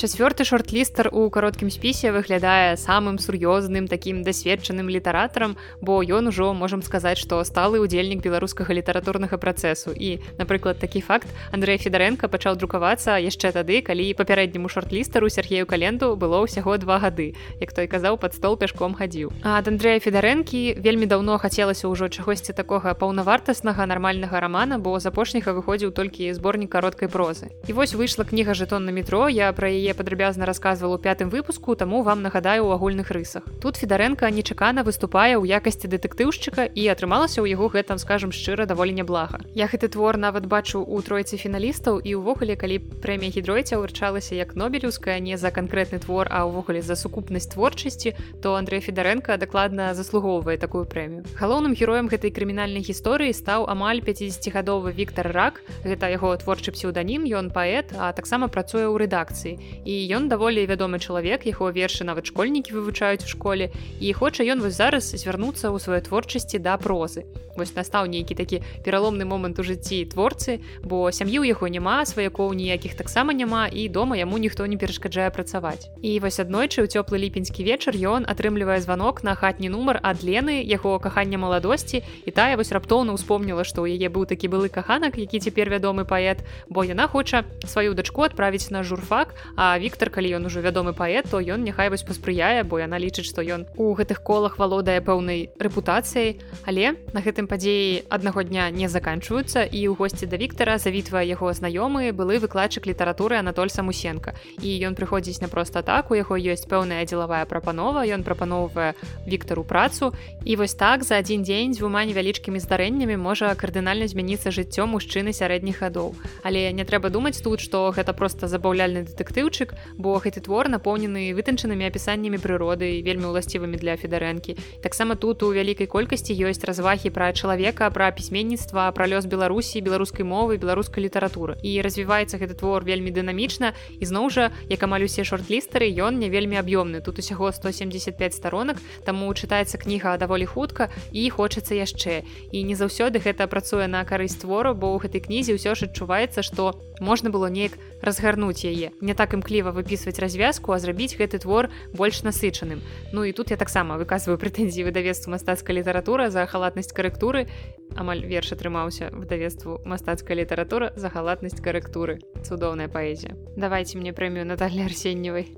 Чацвёрты 0.00 0.48
шорт-лістар 0.48 1.12
у 1.12 1.28
кароткім 1.28 1.68
спісе 1.68 2.08
выглядае 2.08 2.80
самым 2.80 3.20
сур'ёзным 3.20 3.84
такім 3.84 4.24
дасведчаным 4.24 4.88
літаратарам, 4.88 5.60
бо 5.84 6.00
ён 6.00 6.32
ужо 6.32 6.56
можам 6.56 6.80
сказаць, 6.80 7.20
што 7.20 7.44
сталы 7.44 7.84
ўдзельнік 7.84 8.24
беларускага 8.24 8.72
літаратурнага 8.72 9.36
працэсу. 9.36 9.92
І, 9.92 10.24
напрыклад, 10.40 10.80
такі 10.80 11.04
факт 11.04 11.28
Андрэй 11.52 11.76
Федарэнка 11.76 12.32
пачаў 12.32 12.56
друкавацца 12.56 13.20
яшчэ 13.20 13.52
тады, 13.52 13.84
калі 13.84 14.16
папярэдняму 14.16 14.72
шорт-лістару 14.72 15.28
Сергею 15.28 15.68
календу 15.68 16.16
было 16.16 16.40
ўсяго 16.48 16.80
два 16.80 16.96
гады, 16.96 17.36
як 17.60 17.76
той 17.76 17.84
казаў 17.84 18.16
пад 18.16 18.32
стол 18.32 18.56
пяшком 18.56 18.96
хадзіў. 18.96 19.36
А 19.44 19.60
ад 19.60 19.68
Андрэя 19.68 20.00
Федарэнкі 20.00 20.80
вельмі 20.80 21.12
даўно 21.12 21.36
хацелася 21.36 21.92
ўжо 21.92 22.08
чагосьці 22.08 22.56
такога 22.56 22.96
паўнавартаснага 22.96 23.84
нармальнага 23.84 24.40
рамана, 24.40 24.80
бо 24.80 24.96
з 24.96 25.12
апошняга 25.12 25.52
выходзіў 25.52 25.92
толькі 25.92 26.32
зборнік 26.32 26.72
кароткай 26.72 27.12
прозы. 27.12 27.52
І 27.68 27.76
вось 27.76 27.92
выйшла 27.92 28.24
кніга 28.24 28.56
жэтон 28.56 28.88
на 28.88 28.96
метро, 28.96 29.28
я 29.28 29.52
пра 29.52 29.68
яе 29.68 29.89
падрабязна 29.94 30.46
рассказывал 30.46 30.94
у 30.94 30.98
пятым 30.98 31.30
выпуску 31.30 31.76
таму 31.76 32.02
вам 32.02 32.22
нагадаю 32.22 32.66
у 32.66 32.72
агульных 32.72 33.10
рысах. 33.10 33.44
Тут 33.60 33.76
федарэнка 33.76 34.30
нечакана 34.30 34.82
выступае 34.82 35.36
ў 35.36 35.46
якасці 35.48 35.90
дэтэктыўшчыка 35.90 36.70
і 36.70 36.82
атрымалася 36.92 37.40
ў 37.42 37.54
яго 37.54 37.68
гэтым 37.68 37.98
скажем 37.98 38.32
шчыра 38.32 38.66
даволі 38.66 38.92
няблага. 38.92 39.40
Я 39.54 39.66
гэты 39.66 39.88
твор 39.88 40.16
нават 40.16 40.46
бачу 40.46 40.80
у 40.80 41.00
тройцы 41.02 41.36
фіналістаў 41.36 42.00
і 42.04 42.16
ўвогуле 42.20 42.56
калі 42.56 42.78
прэмія 43.02 43.34
гідройця 43.36 43.80
ўрчалася 43.80 44.34
як 44.34 44.54
нобелеўская 44.54 45.18
не 45.20 45.36
за 45.36 45.50
канкрэтны 45.50 46.00
твор 46.00 46.28
а 46.30 46.44
ўвогуле 46.46 46.82
за 46.82 46.96
сукупнасць 46.96 47.50
творчасці 47.52 48.14
то 48.42 48.54
Андрей 48.54 48.80
федарэнка 48.80 49.36
дакладна 49.36 49.94
заслугоўвае 49.94 50.58
такую 50.58 50.84
прэмію. 50.84 51.24
Галоўным 51.38 51.74
героем 51.74 52.08
гэтай 52.08 52.30
крымінальнай 52.30 52.84
гісторыі 52.84 53.32
стаў 53.32 53.66
амаль 53.70 54.04
50гадовы 54.04 54.92
Віктор 54.92 55.32
рак. 55.32 55.62
Гэта 55.84 56.10
яго 56.12 56.36
творчы 56.36 56.72
псеўданім 56.72 57.24
ён 57.24 57.50
паэт 57.54 57.94
а 57.96 58.12
таксама 58.12 58.48
працуе 58.48 58.86
ў 58.88 58.96
рэдакцыі 59.06 59.79
і 59.84 59.94
ён 60.16 60.28
даволі 60.28 60.66
вядомы 60.66 60.98
чалавек 60.98 61.46
яго 61.46 61.70
вершы 61.70 62.04
нават 62.04 62.26
школьнікі 62.28 62.74
вывучаюць 62.76 63.24
у 63.24 63.28
школе. 63.28 63.70
І 64.00 64.12
хоча 64.12 64.44
ён 64.44 64.60
вось 64.60 64.76
зараз 64.76 65.10
звярнуцца 65.14 65.72
ў 65.72 65.78
сваёй 65.80 66.02
творчасці 66.04 66.58
да 66.58 66.76
прозы. 66.76 67.24
Вось 67.56 67.74
настаў 67.74 68.06
нейкі 68.06 68.34
такі 68.34 68.62
пераломны 68.84 69.24
момант 69.24 69.58
у 69.58 69.64
жыцці 69.66 70.04
творцы 70.12 70.60
бо 70.84 71.10
сям'і 71.10 71.42
ў 71.42 71.52
яго 71.52 71.68
няма 71.68 72.04
сваякоў 72.06 72.54
ніякіх 72.54 72.94
таксама 72.94 73.32
няма 73.32 73.66
і 73.68 73.88
дома 73.88 74.16
яму 74.16 74.38
ніхто 74.38 74.66
не 74.66 74.76
перашкаджае 74.76 75.30
працаваць. 75.30 75.90
І 76.02 76.20
вось 76.20 76.40
аднойчы 76.40 76.84
ў 76.84 76.88
цёплы 76.88 77.18
ліпеньскі 77.20 77.64
вечар 77.66 77.96
ён 77.96 78.24
атрымлівае 78.24 78.80
званок 78.80 79.22
на 79.26 79.34
хатні 79.34 79.68
нумар 79.68 80.00
ад 80.02 80.22
лены 80.24 80.62
яго 80.62 80.98
кахання 80.98 81.38
маладосці 81.38 82.02
і 82.24 82.30
тая 82.30 82.56
вось 82.56 82.72
раптоўна 82.72 83.12
ўспомніла 83.16 83.64
што 83.66 83.84
ў 83.84 83.98
яе 83.98 84.08
быў 84.08 84.24
такі 84.30 84.48
былы 84.48 84.68
каханак 84.68 85.18
які 85.18 85.40
цяпер 85.40 85.68
вядомы 85.68 86.06
паэт 86.08 86.44
бо 86.68 86.84
яна 86.86 87.10
хоча 87.10 87.44
сваю 87.66 87.94
дачку 87.94 88.22
адправіць 88.22 88.70
на 88.70 88.82
журфак 88.82 89.34
а 89.60 89.76
Віктор 89.76 90.08
калі 90.08 90.40
ён 90.40 90.48
ужо 90.48 90.64
вядомы 90.64 90.96
паэт 90.96 91.28
то 91.28 91.36
ён 91.36 91.60
няхай 91.68 91.92
вось 91.92 92.00
паспрыяе 92.00 92.64
бо 92.64 92.80
яна 92.80 92.96
лічыць 92.96 93.28
што 93.28 93.44
ён 93.44 93.68
у 93.76 93.92
гэтых 93.92 94.24
колах 94.24 94.56
валодае 94.56 95.04
пэўнай 95.04 95.52
рэпутацыяй. 95.60 96.40
Але 96.64 96.96
на 97.12 97.20
гэтым 97.20 97.44
падзеі 97.44 98.08
аднаго 98.08 98.40
дня 98.40 98.72
не 98.72 98.88
заканчваюцца 98.88 99.68
і 99.68 99.80
ў 99.84 99.92
госці 100.00 100.24
да 100.32 100.40
Віктора 100.40 100.80
завітвае 100.80 101.28
яго 101.28 101.52
знаёмы 101.52 102.08
былы 102.16 102.40
выкладчык 102.40 102.88
літаратуры 102.88 103.36
Анатоль 103.36 103.68
самусенко. 103.68 104.32
І 104.64 104.80
ён 104.88 104.96
прыходзіць 104.96 105.44
на 105.44 105.52
проста 105.52 105.84
так 105.84 106.08
у 106.08 106.16
яго 106.16 106.40
ёсць 106.40 106.64
пэўная 106.64 107.04
дзелавая 107.04 107.44
прапанова 107.44 108.08
ён 108.08 108.24
прапаноўвае 108.24 108.96
Віктару 109.28 109.68
працу. 109.68 110.16
І 110.48 110.56
вось 110.56 110.72
так 110.72 111.04
за 111.04 111.20
адзін 111.20 111.44
дзень 111.44 111.76
дзвюма 111.76 112.08
невялічкімі 112.08 112.56
здарэннямі 112.64 113.20
можа 113.20 113.52
кардынальна 113.52 114.08
змяніцца 114.08 114.48
жыццё 114.48 114.88
мужчыны 114.88 115.36
сярэдніх 115.36 115.84
гадоў. 115.84 116.16
Але 116.48 116.72
не 116.72 116.88
трэба 116.88 117.12
думаць 117.12 117.44
тут 117.44 117.60
што 117.60 117.92
гэта 117.92 118.16
просто 118.16 118.48
забаўляльны 118.48 119.04
дэтэктыўчык 119.50 119.74
бо 119.98 120.18
гэты 120.22 120.40
твор 120.40 120.68
напоўнены 120.70 121.34
вытанчанымі 121.34 121.86
апісаннямі 121.90 122.38
прыроды 122.38 123.02
вельмі 123.02 123.30
ўласцівымі 123.34 123.76
для 123.76 123.96
федарэнкі 123.96 124.56
таксама 124.82 125.16
тут 125.16 125.42
у 125.42 125.50
вялікай 125.52 125.86
колькасці 125.86 126.32
ёсць 126.32 126.62
развагі 126.64 127.10
пра 127.10 127.32
чалавека 127.34 127.90
пра 127.90 128.10
пісьменніцтва 128.14 128.90
пра 128.94 129.04
лёс 129.10 129.26
беларусі 129.26 129.82
беларускай 129.82 130.24
мовы 130.24 130.58
беларускай 130.58 131.04
літаратуры. 131.04 131.58
І 131.62 131.82
развіваецца 131.82 132.38
гэты 132.38 132.54
твор 132.54 132.84
вельмі 132.84 133.10
дынамічна 133.10 133.74
і 133.98 134.04
зноў 134.06 134.30
жа 134.30 134.50
як 134.70 134.82
амаль 134.82 135.04
усе 135.04 135.24
шорт-лістары 135.26 135.90
ён 135.90 136.18
не 136.22 136.30
вельмі 136.30 136.60
аб'ёмны. 136.60 137.02
Тут 137.02 137.18
усяго 137.18 137.50
175 137.50 138.34
сторонак 138.34 138.78
таму 139.04 139.30
чытаецца 139.34 139.78
кніга 139.78 140.16
даволі 140.16 140.46
хутка 140.46 140.90
і 141.12 141.28
хочацца 141.30 141.74
яшчэ. 141.74 142.22
І 142.52 142.62
не 142.62 142.74
заўсёды 142.78 143.18
гэта 143.18 143.46
працуе 143.50 143.86
на 143.88 144.04
карысць 144.04 144.40
твору 144.40 144.74
бо 144.74 144.94
ў 144.94 145.08
гэтай 145.08 145.20
кнізе 145.26 145.56
ўсё 145.56 145.74
ж 145.74 145.90
адчуваецца 145.90 146.42
што 146.46 146.76
можна 147.00 147.30
было 147.30 147.48
неяк 147.48 147.74
разгарнуць 148.02 148.64
яе. 148.64 148.90
Не 149.00 149.14
так 149.14 149.34
імкліва 149.34 149.70
выпісваць 149.70 150.18
развязку 150.18 150.72
а 150.72 150.78
зрабіць 150.78 151.16
гэты 151.16 151.38
твор 151.40 151.70
больш 151.92 152.22
насычаным. 152.22 152.80
Ну 153.12 153.24
і 153.24 153.32
тут 153.32 153.50
я 153.50 153.56
таксама 153.56 153.96
выказваю 153.96 154.38
прэтэнзіі 154.38 154.84
выдавецтву 154.88 155.30
мастацкая 155.30 155.76
літаратура 155.76 156.30
за 156.30 156.46
халатнасць 156.46 156.92
карэктуры. 156.92 157.48
Амаль 157.96 158.26
верш 158.26 158.52
атрымаўся 158.52 159.10
выдавецтву 159.12 159.80
мастацкая 159.84 160.36
літаратура 160.36 160.92
за 160.96 161.10
халатнасць 161.10 161.60
карэктуры. 161.60 162.20
Цудоўная 162.44 162.88
паэзія. 162.88 163.36
Давайте 163.56 163.98
мне 163.98 164.12
прэмію 164.12 164.46
Наталья 164.46 164.84
арсенневай 164.84 165.54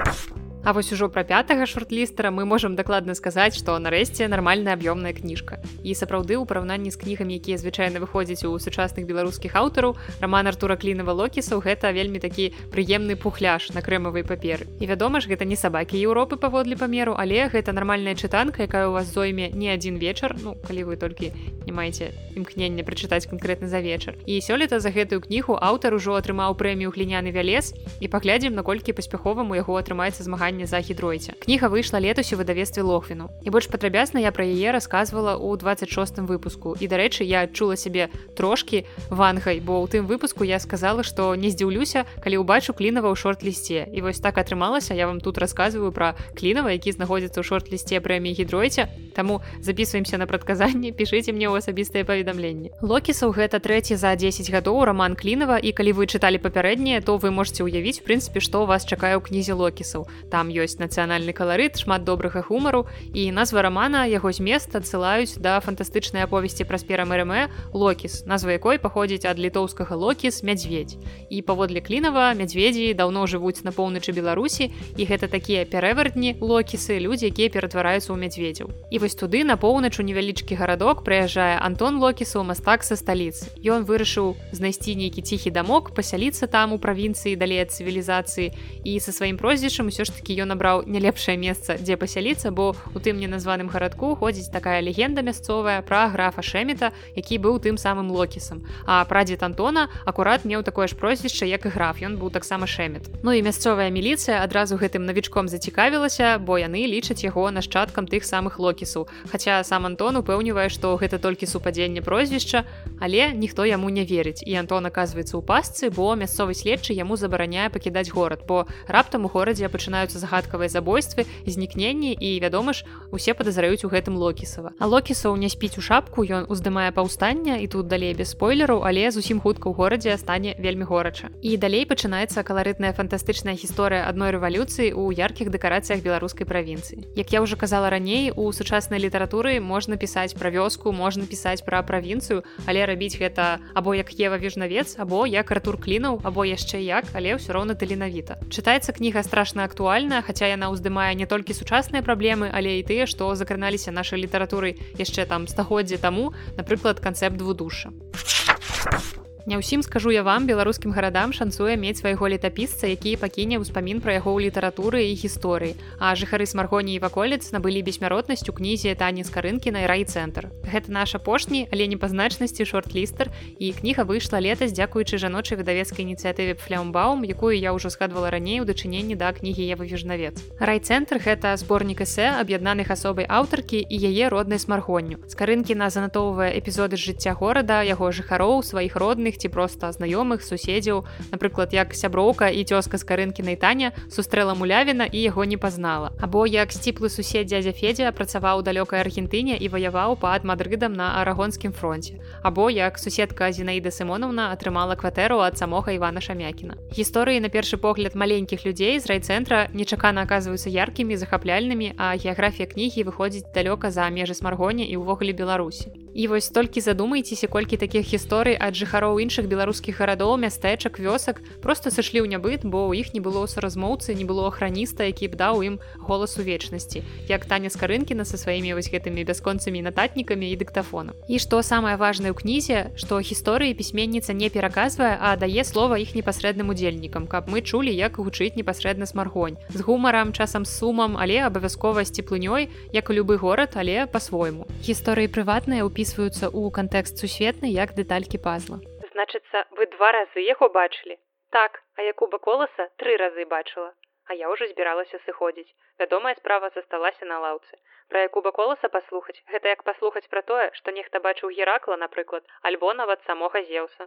а 0.00 0.45
А 0.66 0.72
вось 0.72 0.90
ужо 0.90 1.06
пра 1.08 1.22
пятага 1.22 1.62
шорт-лістера 1.62 2.32
мы 2.34 2.44
можам 2.44 2.74
дакладна 2.74 3.14
сказаць, 3.14 3.54
што 3.54 3.78
нарэшце 3.78 4.26
нармальная 4.26 4.74
аб'ёмная 4.74 5.14
кніжка. 5.14 5.62
І 5.86 5.94
сапраўды 5.94 6.34
ў 6.34 6.42
параўнанні 6.42 6.90
з 6.90 6.98
кнігамі, 6.98 7.38
якія 7.38 7.54
звычайна 7.54 8.02
выходзяць 8.02 8.42
у 8.50 8.58
сучасных 8.58 9.06
беларускіх 9.06 9.54
аўтараў, 9.54 9.94
раман 10.18 10.50
Артура 10.50 10.74
клінава 10.74 11.14
локісаў 11.14 11.62
гэта 11.62 11.94
вельмі 11.94 12.18
такі 12.18 12.50
прыемны 12.74 13.14
пухляш 13.14 13.70
на 13.78 13.80
крэмавай 13.86 14.26
паперы. 14.26 14.66
І 14.82 14.90
вядома 14.90 15.22
ж, 15.22 15.30
гэта 15.30 15.46
не 15.46 15.54
сабакі 15.54 16.02
Еўропы 16.02 16.34
паводле 16.34 16.74
памеру, 16.74 17.14
але 17.14 17.46
гэта 17.46 17.70
нармальная 17.70 18.18
чытанка, 18.18 18.66
якая 18.66 18.90
ў 18.90 18.98
вас 18.98 19.06
зойме 19.06 19.54
не 19.54 19.70
адзін 19.70 20.02
вечар, 20.02 20.34
ну 20.34 20.58
калі 20.66 20.90
вы 20.90 20.98
толькі 20.98 21.30
не 21.66 21.72
маеце 21.72 22.10
імкнення 22.34 22.82
прачытаць 22.82 23.30
канкрэтна 23.30 23.70
за 23.70 23.78
вечар. 23.78 24.18
І 24.26 24.42
сёлета 24.42 24.80
за 24.80 24.90
гэтую 24.90 25.22
кнігу 25.22 25.54
аўтар 25.60 25.94
ужо 25.94 26.18
атрымаў 26.18 26.58
прэмію 26.58 26.90
гліняны 26.90 27.30
вялез 27.30 27.70
і 28.00 28.08
паглядзім, 28.08 28.54
наколькі 28.54 28.96
паспяховаму 28.96 29.54
яго 29.54 29.78
атрымаецца 29.78 30.26
змагаць 30.26 30.56
пытанне 30.56 30.66
за 30.66 30.80
гідройце. 30.80 31.32
Кніга 31.40 31.68
выйшла 31.68 31.98
летась 31.98 32.32
у 32.32 32.36
выдавестве 32.36 32.82
лохвіну. 32.82 33.30
І 33.42 33.50
больш 33.50 33.66
падрабязна 33.66 34.20
я 34.20 34.32
пра 34.32 34.44
яе 34.44 34.72
расказвала 34.72 35.36
ў 35.36 35.56
26 35.58 36.18
выпуску. 36.24 36.76
І 36.80 36.88
дарэчы, 36.88 37.24
я 37.24 37.42
адчула 37.44 37.76
сябе 37.76 38.08
трошкі 38.36 38.86
вангай, 39.10 39.60
бо 39.60 39.84
ў 39.84 39.88
тым 39.90 40.06
выпуску 40.06 40.44
я 40.44 40.58
сказала, 40.58 41.02
што 41.02 41.34
не 41.34 41.50
здзіўлюся, 41.50 42.06
калі 42.22 42.40
ўбачу 42.40 42.72
клінава 42.72 43.12
ў 43.12 43.16
шорт-лісце. 43.16 43.90
І 43.92 44.00
вось 44.00 44.20
так 44.20 44.38
атрымалася, 44.38 44.94
я 44.94 45.06
вам 45.06 45.20
тут 45.20 45.38
расказваю 45.38 45.92
пра 45.92 46.16
клінава, 46.34 46.72
які 46.72 46.92
знаходзіцца 46.92 47.40
ў 47.40 47.44
шорт-лісце 47.44 48.00
прэміі 48.00 48.38
гідройце. 48.38 48.88
Таму 49.14 49.42
записываемся 49.60 50.18
на 50.18 50.26
прадказанне, 50.26 50.92
пішыце 50.98 51.32
мне 51.32 51.48
ў 51.50 51.55
асабістыя 51.56 52.04
паведамленні. 52.04 52.72
Локісаў 52.82 53.32
гэта 53.32 53.60
трэці 53.62 53.96
за 53.96 54.12
10 54.16 54.50
гадоў 54.52 54.84
раман 54.92 55.16
клінава 55.16 55.56
і 55.56 55.72
калі 55.72 55.92
вы 55.96 56.04
чыталі 56.06 56.40
папярэднія, 56.40 57.00
то 57.00 57.16
вы 57.16 57.30
можете 57.30 57.64
ўявіць 57.64 58.04
прынцыпе, 58.04 58.40
што 58.40 58.66
вас 58.66 58.84
чакае 58.84 59.16
ў 59.16 59.24
кнізе 59.24 59.56
локісаў. 59.56 60.06
Там 60.30 60.52
ёсць 60.52 60.76
нацыянальны 60.82 61.32
каларыт 61.32 61.78
шмат 61.80 62.04
добрага 62.04 62.42
гумару 62.48 62.86
і 63.14 63.30
назва 63.32 63.62
рамана 63.62 64.04
яго 64.06 64.32
змест 64.32 64.74
адсылаюць 64.76 65.38
да 65.38 65.60
фантастычнай 65.60 66.26
аповесці 66.26 66.66
праспера 66.66 67.04
мрм 67.06 67.48
локіс 67.72 68.24
назва 68.26 68.56
якой 68.56 68.78
паходзіць 68.82 69.26
ад 69.30 69.38
літоўскага 69.38 69.94
локіс 69.94 70.42
мядзведь 70.42 70.96
і 71.30 71.42
паводле 71.42 71.80
клінава 71.80 72.32
мядзведзі 72.34 72.94
даўно 72.98 73.26
жывуць 73.30 73.62
на 73.62 73.70
поўначы 73.70 74.12
беларусі 74.16 74.70
і 74.96 75.02
гэта 75.06 75.30
такія 75.30 75.64
пярэвардні 75.64 76.36
локісы 76.40 76.98
людзі 76.98 77.30
якія 77.30 77.52
ператвараюцца 77.54 78.10
ў 78.10 78.18
мядзведзяў 78.18 78.70
і 78.90 78.96
вось 78.98 79.14
туды 79.14 79.44
на 79.44 79.56
поўнач 79.56 79.94
у 80.00 80.06
невялічкі 80.06 80.58
гарадок 80.58 81.06
прыязджае 81.06 81.45
антон 81.60 82.02
локісу 82.02 82.42
мастак 82.42 82.82
са 82.82 82.96
сталіцы 82.98 83.46
ён 83.62 83.86
вырашыў 83.86 84.34
знайсці 84.52 84.96
нейкі 84.96 85.22
ціхі 85.22 85.50
дамок 85.50 85.94
пасяліцца 85.94 86.46
там 86.46 86.72
у 86.72 86.78
правінцыі 86.78 87.36
далей 87.36 87.60
ад 87.62 87.70
цывілізацыі. 87.70 88.50
І 88.82 88.92
са 89.00 89.12
сваім 89.12 89.36
прозвішчам 89.36 89.92
усё 89.92 90.06
ж 90.06 90.14
таки 90.14 90.32
ён 90.38 90.54
набраў 90.54 90.86
не 90.86 91.02
лепшае 91.02 91.36
месца 91.36 91.76
дзе 91.76 92.00
пасяліцца 92.00 92.50
бо 92.50 92.72
у 92.94 92.98
тым 92.98 93.20
неназваным 93.20 93.68
гарадку 93.68 94.14
ходзіць 94.16 94.48
такая 94.48 94.80
легенда 94.80 95.20
мясцовая 95.20 95.82
пра 95.82 96.08
графа 96.08 96.40
шэмета 96.40 96.96
які 97.12 97.36
быў 97.36 97.60
тым 97.60 97.76
самым 97.76 98.08
локісам. 98.08 98.64
А 98.86 99.04
прадзед 99.04 99.42
антона 99.42 99.92
акурат 100.06 100.48
меў 100.48 100.64
такое 100.64 100.88
ж 100.88 100.96
прозвішча 100.96 101.44
як 101.44 101.66
і 101.66 101.68
граф. 101.68 102.00
Ён 102.00 102.16
быў 102.16 102.32
таксама 102.32 102.66
шэмет 102.66 103.12
Ну 103.22 103.32
і 103.36 103.42
мясцовая 103.44 103.92
міліцыя 103.92 104.40
адразу 104.40 104.80
гэтым 104.80 105.04
навічком 105.04 105.48
зацікавілася 105.52 106.40
бо 106.40 106.56
яны 106.56 106.88
лічаць 106.88 107.20
яго 107.20 107.50
нашчадкам 107.52 108.08
тых 108.08 108.24
самых 108.24 108.56
локісаў 108.56 109.08
хаця 109.28 109.60
сам 109.64 109.84
антон 109.84 110.16
упэўнівае 110.16 110.72
што 110.72 110.96
гэта 110.96 111.18
толькі 111.20 111.35
супадзенне 111.44 112.00
прозвішча 112.00 112.64
але 113.00 113.32
ніхто 113.32 113.64
яму 113.64 113.90
не 113.90 114.04
верыць. 114.04 114.42
І 114.46 114.56
антон 114.56 114.86
аказваецца 114.86 115.36
ў 115.36 115.42
пасцы 115.44 115.90
бо 115.92 116.16
мясцовы 116.16 116.56
следчы 116.56 116.96
яму 116.96 117.16
забараняе 117.16 117.68
пакідаць 117.68 118.10
горад 118.10 118.48
бо 118.48 118.64
раптам 118.88 119.26
у 119.26 119.28
горадзе 119.28 119.68
пачынаюцца 119.68 120.18
загадкавыя 120.18 120.72
забойствы 120.72 121.26
знікненні 121.46 122.16
і 122.16 122.40
вядома 122.40 122.72
ж 122.72 122.88
усе 123.12 123.34
падазраюць 123.34 123.84
у 123.84 123.92
гэтым 123.92 124.16
локісава. 124.16 124.72
А 124.78 124.86
локісаў 124.86 125.36
не 125.36 125.52
спіць 125.52 125.76
у 125.78 125.84
шапку 125.84 126.24
ён 126.24 126.48
уздымае 126.48 126.90
паўстання 126.96 127.60
і 127.60 127.66
тут 127.66 127.86
далей 127.86 128.14
без 128.14 128.32
спойлеру 128.32 128.80
але 128.80 129.10
зусім 129.10 129.40
хутка 129.40 129.68
ў 129.68 129.74
горадзе 129.76 130.16
стане 130.16 130.56
вельмі 130.58 130.88
горача. 130.88 131.28
І 131.42 131.56
далей 131.60 131.84
пачынаецца 131.84 132.46
каларытная 132.46 132.94
фантастычная 132.96 133.58
гісторыя 133.58 134.08
адной 134.08 134.32
рэвалюцыі 134.32 134.94
ў 134.94 135.12
яркіх 135.12 135.50
дэкарацыях 135.50 136.00
беларускай 136.00 136.46
правінцыі. 136.46 137.04
Як 137.16 137.32
я 137.32 137.42
уже 137.42 137.56
казала 137.56 137.90
раней 137.90 138.32
у 138.32 138.52
сучаснай 138.52 139.00
літаратуры 139.00 139.60
можна 139.60 139.96
пісаць 139.96 140.34
пра 140.34 140.50
вёску 140.50 140.92
можна 140.92 141.25
пісаць 141.26 141.62
пра 141.66 141.82
правінцыю 141.82 142.42
але 142.66 142.86
рабіць 142.86 143.18
гэта 143.18 143.58
або 143.74 143.94
як 143.94 144.14
ева 144.16 144.38
вежнавец 144.38 144.96
або 144.98 145.26
як 145.26 145.50
артур 145.50 145.76
клінаў 145.76 146.22
або 146.24 146.46
яшчэ 146.46 146.80
як 146.80 147.10
але 147.14 147.36
ўсё 147.36 147.52
роўна 147.52 147.74
таленавіта. 147.74 148.38
Чытаецца 148.48 148.94
кніга 148.96 149.26
страшна 149.26 149.66
актуальна 149.66 150.22
хаця 150.22 150.46
яна 150.46 150.70
ўздымае 150.70 151.12
не 151.18 151.26
толькі 151.26 151.58
сучасныя 151.58 152.06
праблемы 152.06 152.50
але 152.54 152.78
і 152.80 152.86
тыя 152.86 153.10
што 153.10 153.34
закраналіся 153.34 153.90
нашай 153.92 154.22
літаратуры 154.22 154.78
яшчэ 154.96 155.26
там 155.26 155.50
стагоддзя 155.50 155.98
таму 155.98 156.32
напрыклад 156.56 157.02
канцэпт 157.02 157.36
двудуша 157.36 157.90
а 157.90 159.25
Не 159.46 159.62
ўсім 159.62 159.86
скажу 159.86 160.10
я 160.10 160.26
вам 160.26 160.50
беларускім 160.50 160.90
гарадам 160.90 161.30
шанцуе 161.30 161.78
мець 161.78 162.02
свайго 162.02 162.26
летапісца, 162.26 162.90
які 162.90 163.14
пакіне 163.14 163.62
ўспамін 163.62 164.02
пра 164.02 164.18
яго 164.18 164.34
ў 164.34 164.50
літаратуры 164.50 165.06
і 165.06 165.14
гісторыі. 165.14 165.78
А 166.02 166.18
жыхары 166.18 166.50
смаргоні 166.50 166.98
і 166.98 166.98
ваколец 166.98 167.54
набылі 167.54 167.86
бессмяротнасць 167.86 168.42
у 168.50 168.52
кнізе 168.58 168.98
тані 168.98 169.22
з 169.22 169.30
карынкі 169.30 169.70
на 169.70 169.86
райцэнтр. 169.86 170.50
Гэта 170.66 170.90
наш 170.90 171.14
апошні, 171.14 171.70
але 171.70 171.86
не 171.86 171.94
па 171.94 172.10
значнасці 172.10 172.66
шорт-лістер 172.66 173.30
і 173.62 173.70
кніга 173.70 174.02
выйшла 174.02 174.42
летась 174.42 174.74
дзякуючы 174.74 175.14
жаночай 175.14 175.54
выдавецкай 175.62 176.02
ініцыятыве 176.02 176.58
флямбаум, 176.58 177.22
якую 177.22 177.54
я 177.54 177.70
ўжо 177.70 177.86
згадвала 177.94 178.34
раней 178.34 178.58
у 178.58 178.66
дачыненні 178.66 179.14
да 179.14 179.30
кнігі 179.30 179.62
Ева 179.62 179.86
вежнавец. 179.86 180.42
Райцэнтр 180.58 181.22
гэта 181.22 181.54
зборнік 181.54 182.02
эсэ 182.02 182.34
аб'яднаных 182.42 182.90
асобай 182.90 183.30
аўтаркі 183.30 183.78
і 183.78 183.94
яе 183.94 184.26
роднай 184.26 184.58
смаргонню. 184.58 185.22
З 185.30 185.38
карынкі 185.38 185.78
на 185.78 185.86
занатоўвае 185.86 186.50
эпізоды 186.58 186.98
з 186.98 187.14
жыцця 187.14 187.38
горада, 187.38 187.86
яго 187.86 188.10
жыхароў, 188.10 188.66
сваіх 188.66 188.98
родных 188.98 189.35
сваіх 189.36 189.38
ці 189.38 189.48
проста 189.48 189.92
знаёмых 189.92 190.42
суседзяў 190.42 191.04
напрыклад 191.30 191.72
як 191.72 191.94
сяброўка 191.94 192.48
і 192.48 192.64
цёзка 192.64 192.98
з 192.98 193.04
карынкінай 193.04 193.56
таня 193.56 193.92
сустрэла 194.08 194.54
мулявіна 194.54 195.04
і 195.04 195.18
яго 195.20 195.44
не 195.44 195.56
пазнала 195.56 196.12
або 196.20 196.46
як 196.46 196.72
сціплы 196.72 197.08
сусед 197.08 197.46
дзядзя 197.46 197.72
федзя 197.72 198.12
працаваў 198.12 198.62
далёкай 198.62 199.00
аргентыне 199.00 199.56
і 199.60 199.68
ваяваў 199.68 200.16
пад 200.16 200.44
мадрыдам 200.44 200.92
на 200.92 201.20
арагонскім 201.20 201.72
фронте. 201.72 202.18
Або 202.42 202.70
як 202.70 202.98
суседка 202.98 203.52
зінаіда 203.52 203.90
сымонаўна 203.90 204.52
атрымала 204.52 204.96
кватэру 204.96 205.40
ад 205.44 205.58
самога 205.58 205.92
івана 205.92 206.20
шамякіна 206.20 206.76
гісторыі 206.96 207.40
на 207.40 207.48
першы 207.48 207.76
погляд 207.76 208.16
маленькіх 208.16 208.66
людзей 208.66 208.98
з 209.00 209.06
райцэнтра 209.06 209.68
нечакана 209.72 210.22
аказваюцца 210.22 210.70
яркімі 210.70 211.16
захапляльнымі 211.16 211.92
а 211.96 212.16
геаграфія 212.16 212.66
кнігі 212.66 213.04
выходзіць 213.04 213.52
далёка 213.52 213.90
за 213.90 214.08
межы 214.10 214.34
смаргоні 214.34 214.88
і 214.88 214.96
ўвогуле 214.96 215.32
беларусі 215.32 216.05
і 216.16 216.26
вось 216.32 216.48
толькі 216.48 216.80
задумайцеся 216.80 217.46
колькі 217.46 217.76
такіх 217.76 218.08
гісторый 218.08 218.56
ад 218.56 218.72
жыхароў 218.72 219.20
іншых 219.20 219.52
беларускіх 219.52 220.00
гарадоў 220.00 220.40
мястэчак 220.40 220.96
вёсак 220.96 221.44
просто 221.60 221.92
сышлі 221.92 222.24
ў 222.24 222.32
нябыт 222.32 222.64
бо 222.64 222.88
ў 222.88 223.04
іх 223.04 223.12
не 223.12 223.20
было 223.20 223.44
суразмоўцы 223.44 224.16
не 224.16 224.24
было 224.24 224.48
храніста 224.48 225.04
які 225.04 225.28
б 225.28 225.36
даў 225.36 225.60
ім 225.60 225.76
голас 226.00 226.40
у 226.40 226.42
вечнасці 226.42 227.04
як 227.28 227.44
таня 227.44 227.68
з 227.68 227.76
карынкіна 227.76 228.24
са 228.24 228.40
сваімі 228.40 228.72
вось 228.80 228.88
гэтымі 228.88 229.28
бясконцамі 229.28 229.84
нататнікамі 229.84 230.48
і 230.48 230.56
дыктафоном 230.56 231.12
і 231.28 231.36
што 231.36 231.60
самае 231.60 232.00
важнае 232.00 232.32
ў 232.32 232.36
кнізе 232.40 232.96
што 232.96 233.20
гісторыі 233.20 233.76
пісьменніца 233.76 234.32
не 234.32 234.48
пераказвае 234.48 235.20
а 235.20 235.36
дае 235.36 235.68
слова 235.68 236.00
іх 236.00 236.16
непасрэдным 236.16 236.72
удзельнікам 236.72 237.28
каб 237.28 237.52
мы 237.52 237.60
чулі 237.60 237.92
як 237.92 238.16
гучыць 238.16 238.56
непасрэдна 238.56 239.04
смаргонь. 239.04 239.60
З 239.68 239.84
гумарам 239.84 240.32
часам 240.32 240.64
сумам 240.64 241.20
але 241.20 241.44
абавязкова 241.44 242.08
сціплынёй 242.08 242.72
як 242.96 243.10
у 243.10 243.12
любы 243.12 243.36
горад 243.36 243.76
але 243.76 244.08
по-свойму 244.08 244.64
гісторыі 244.80 245.28
прыватныя 245.28 245.84
ўпісваюцца 246.06 246.46
ў 246.54 246.70
кантэкст 246.70 247.18
сусветны 247.18 247.66
як 247.74 247.98
дэталькі 247.98 248.38
пазла. 248.38 248.78
Значыцца 249.10 249.66
вы 249.74 249.90
два 249.90 250.12
разы 250.14 250.38
яго 250.46 250.70
бачылі. 250.70 251.18
Так 251.50 251.82
а 251.98 252.06
якуба 252.06 252.38
коласа 252.38 252.86
тры 253.02 253.16
разы 253.18 253.42
бачыла. 253.42 253.90
А 254.30 254.34
я 254.34 254.46
ўжо 254.46 254.70
збіралася 254.70 255.18
сыходзіць. 255.26 255.74
Вядомая 255.98 256.34
справа 256.38 256.70
засталася 256.74 257.26
на 257.26 257.42
лаўцы. 257.42 257.74
Пра 258.06 258.22
якуба 258.30 258.54
коласа 258.54 258.86
паслухаць? 258.86 259.42
Гэта 259.50 259.74
як 259.74 259.82
паслухаць 259.82 260.30
пра 260.30 260.46
тое 260.46 260.70
што 260.78 260.94
нехта 260.94 261.18
бачыў 261.18 261.50
геракла 261.50 261.98
напрыклад 261.98 262.46
альбо 262.62 262.94
нават 262.94 263.26
самога 263.26 263.66
зеўса 263.66 264.06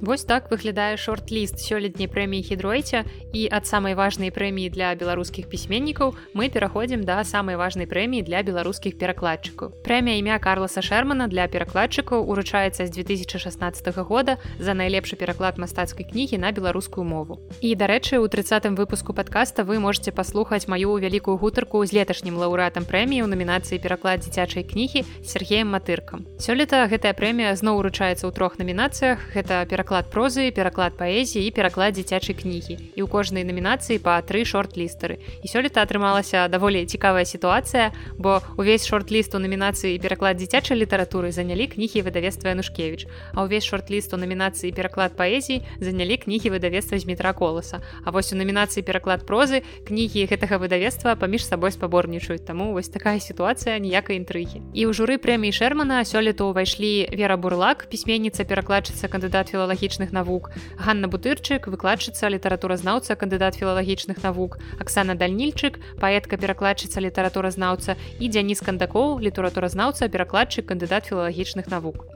Вось 0.00 0.24
так 0.24 0.50
выглядае 0.50 1.00
шорт-ліст 1.00 1.56
сёлетняй 1.56 2.04
прэміі 2.04 2.44
хідройця 2.44 3.08
і 3.32 3.48
ад 3.48 3.64
самай 3.64 3.96
важнай 3.96 4.28
прэміі 4.28 4.68
для 4.68 4.92
беларускіх 4.92 5.48
пісьменнікаў 5.48 6.12
мы 6.36 6.52
пераходзім 6.52 7.00
да 7.00 7.24
самай 7.24 7.56
важнай 7.56 7.88
прэміі 7.88 8.20
для 8.20 8.44
беларускіх 8.44 9.00
перакладчыкаў. 9.00 9.72
Прэмія 9.88 10.20
імя 10.20 10.36
Карласа 10.36 10.84
Шермана 10.84 11.32
для 11.32 11.48
перакладчыкаў 11.48 12.28
уручаецца 12.28 12.84
з 12.84 12.92
2016 12.92 13.96
года 14.04 14.36
за 14.60 14.76
найлепшы 14.76 15.16
пераклад 15.16 15.56
мастацкай 15.56 16.04
кнігі 16.04 16.44
на 16.44 16.52
беларускую 16.52 17.08
мову. 17.08 17.40
І 17.64 17.72
дарэчы, 17.72 18.20
у 18.20 18.28
тридцатым 18.28 18.76
выпуску 18.76 19.16
падкаста 19.16 19.64
вы 19.64 19.80
можете 19.80 20.12
паслухаць 20.12 20.68
маю 20.68 21.00
вялікую 21.00 21.40
гутарку 21.40 21.80
з 21.88 21.96
леташнім 21.96 22.36
лаўрэатам 22.36 22.84
прэміі 22.84 23.24
ў 23.24 23.32
намінацыі 23.32 23.80
пераклад 23.80 24.20
дзіцячай 24.20 24.60
кнігі 24.60 25.08
Сергеем 25.24 25.72
матыркам. 25.72 26.28
Сёлета 26.36 26.84
гэтая 26.84 27.16
прэмія 27.16 27.56
зноў 27.56 27.80
уручаецца 27.80 28.28
ў 28.28 28.32
трох 28.36 28.60
намінацыях 28.60 29.32
гэта 29.32 29.64
пераклад 29.64 29.85
пераклад 29.86 30.10
прозы 30.10 30.50
пераклад 30.50 30.98
паэзіі 30.98 31.46
і 31.46 31.50
пераклад 31.54 31.94
дзіцячай 31.94 32.34
кнігі 32.34 32.74
і 32.98 33.00
ў 33.00 33.06
кожнай 33.06 33.46
намінацыі 33.46 34.02
па 34.02 34.18
тры 34.18 34.42
шорт-лістары 34.42 35.22
і 35.22 35.46
сёлета 35.46 35.86
атрымалася 35.86 36.50
даволі 36.50 36.82
цікавая 36.90 37.22
сітуацыя 37.22 37.94
бо 38.18 38.42
увесь 38.58 38.82
шорт-ліст 38.82 39.38
у 39.38 39.38
намінацыі 39.38 39.94
пераклад 40.02 40.42
дзіцячай 40.42 40.74
літаратуры 40.74 41.30
занялі 41.30 41.70
кнігі 41.70 42.02
выдавецтва 42.02 42.50
янушкевич. 42.50 43.06
А 43.30 43.46
ўвесь 43.46 43.62
шорт-ліст 43.62 44.10
у 44.10 44.18
намінацыі 44.18 44.74
пераклад 44.74 45.14
паэзіі 45.14 45.62
занялі 45.78 46.18
кнігі 46.18 46.50
выдавецтва 46.50 46.98
з 46.98 47.06
метра 47.06 47.30
коласа 47.30 47.78
А 48.02 48.10
вось 48.10 48.34
у 48.34 48.36
намінацыі 48.36 48.82
пераклад 48.82 49.22
прозы 49.22 49.62
кнігі 49.86 50.26
гэтага 50.26 50.58
выдавецтва 50.58 51.14
паміж 51.14 51.46
сабой 51.46 51.70
спаборнічаюць. 51.70 52.42
Таму 52.42 52.74
вось 52.74 52.90
такая 52.90 53.22
сітуацыя 53.22 53.78
ніякай 53.78 54.18
інтрыгі. 54.18 54.66
І 54.74 54.90
ў 54.90 54.92
журы 54.96 55.22
прэміі 55.22 55.54
шермана 55.54 56.02
сёлета 56.02 56.42
ўвайшлі 56.42 57.14
вера 57.14 57.38
бурлак 57.38 57.86
пісьменніца 57.86 58.42
перакладчыца 58.42 59.06
кандыдат 59.06 59.54
філала 59.54 59.75
філалагічных 59.76 60.12
навук. 60.12 60.50
Ганна 60.78 61.08
бутырчык 61.08 61.68
выкладчыца 61.68 62.28
літаратуразнаўца 62.32 63.16
кандыдат 63.16 63.56
філалагічных 63.56 64.22
навук. 64.22 64.58
Аксана 64.80 65.14
дальнільчык 65.14 65.78
паэтка 66.00 66.36
перакладчыца 66.40 67.00
літаратуразнаўца. 67.00 67.96
І 68.18 68.28
дзяніс 68.28 68.60
кандакоў 68.60 69.20
літаратуразнаўца 69.20 70.08
перакладчык 70.08 70.66
кандыдат 70.66 71.06
філалагічных 71.06 71.68
навук 71.68 72.08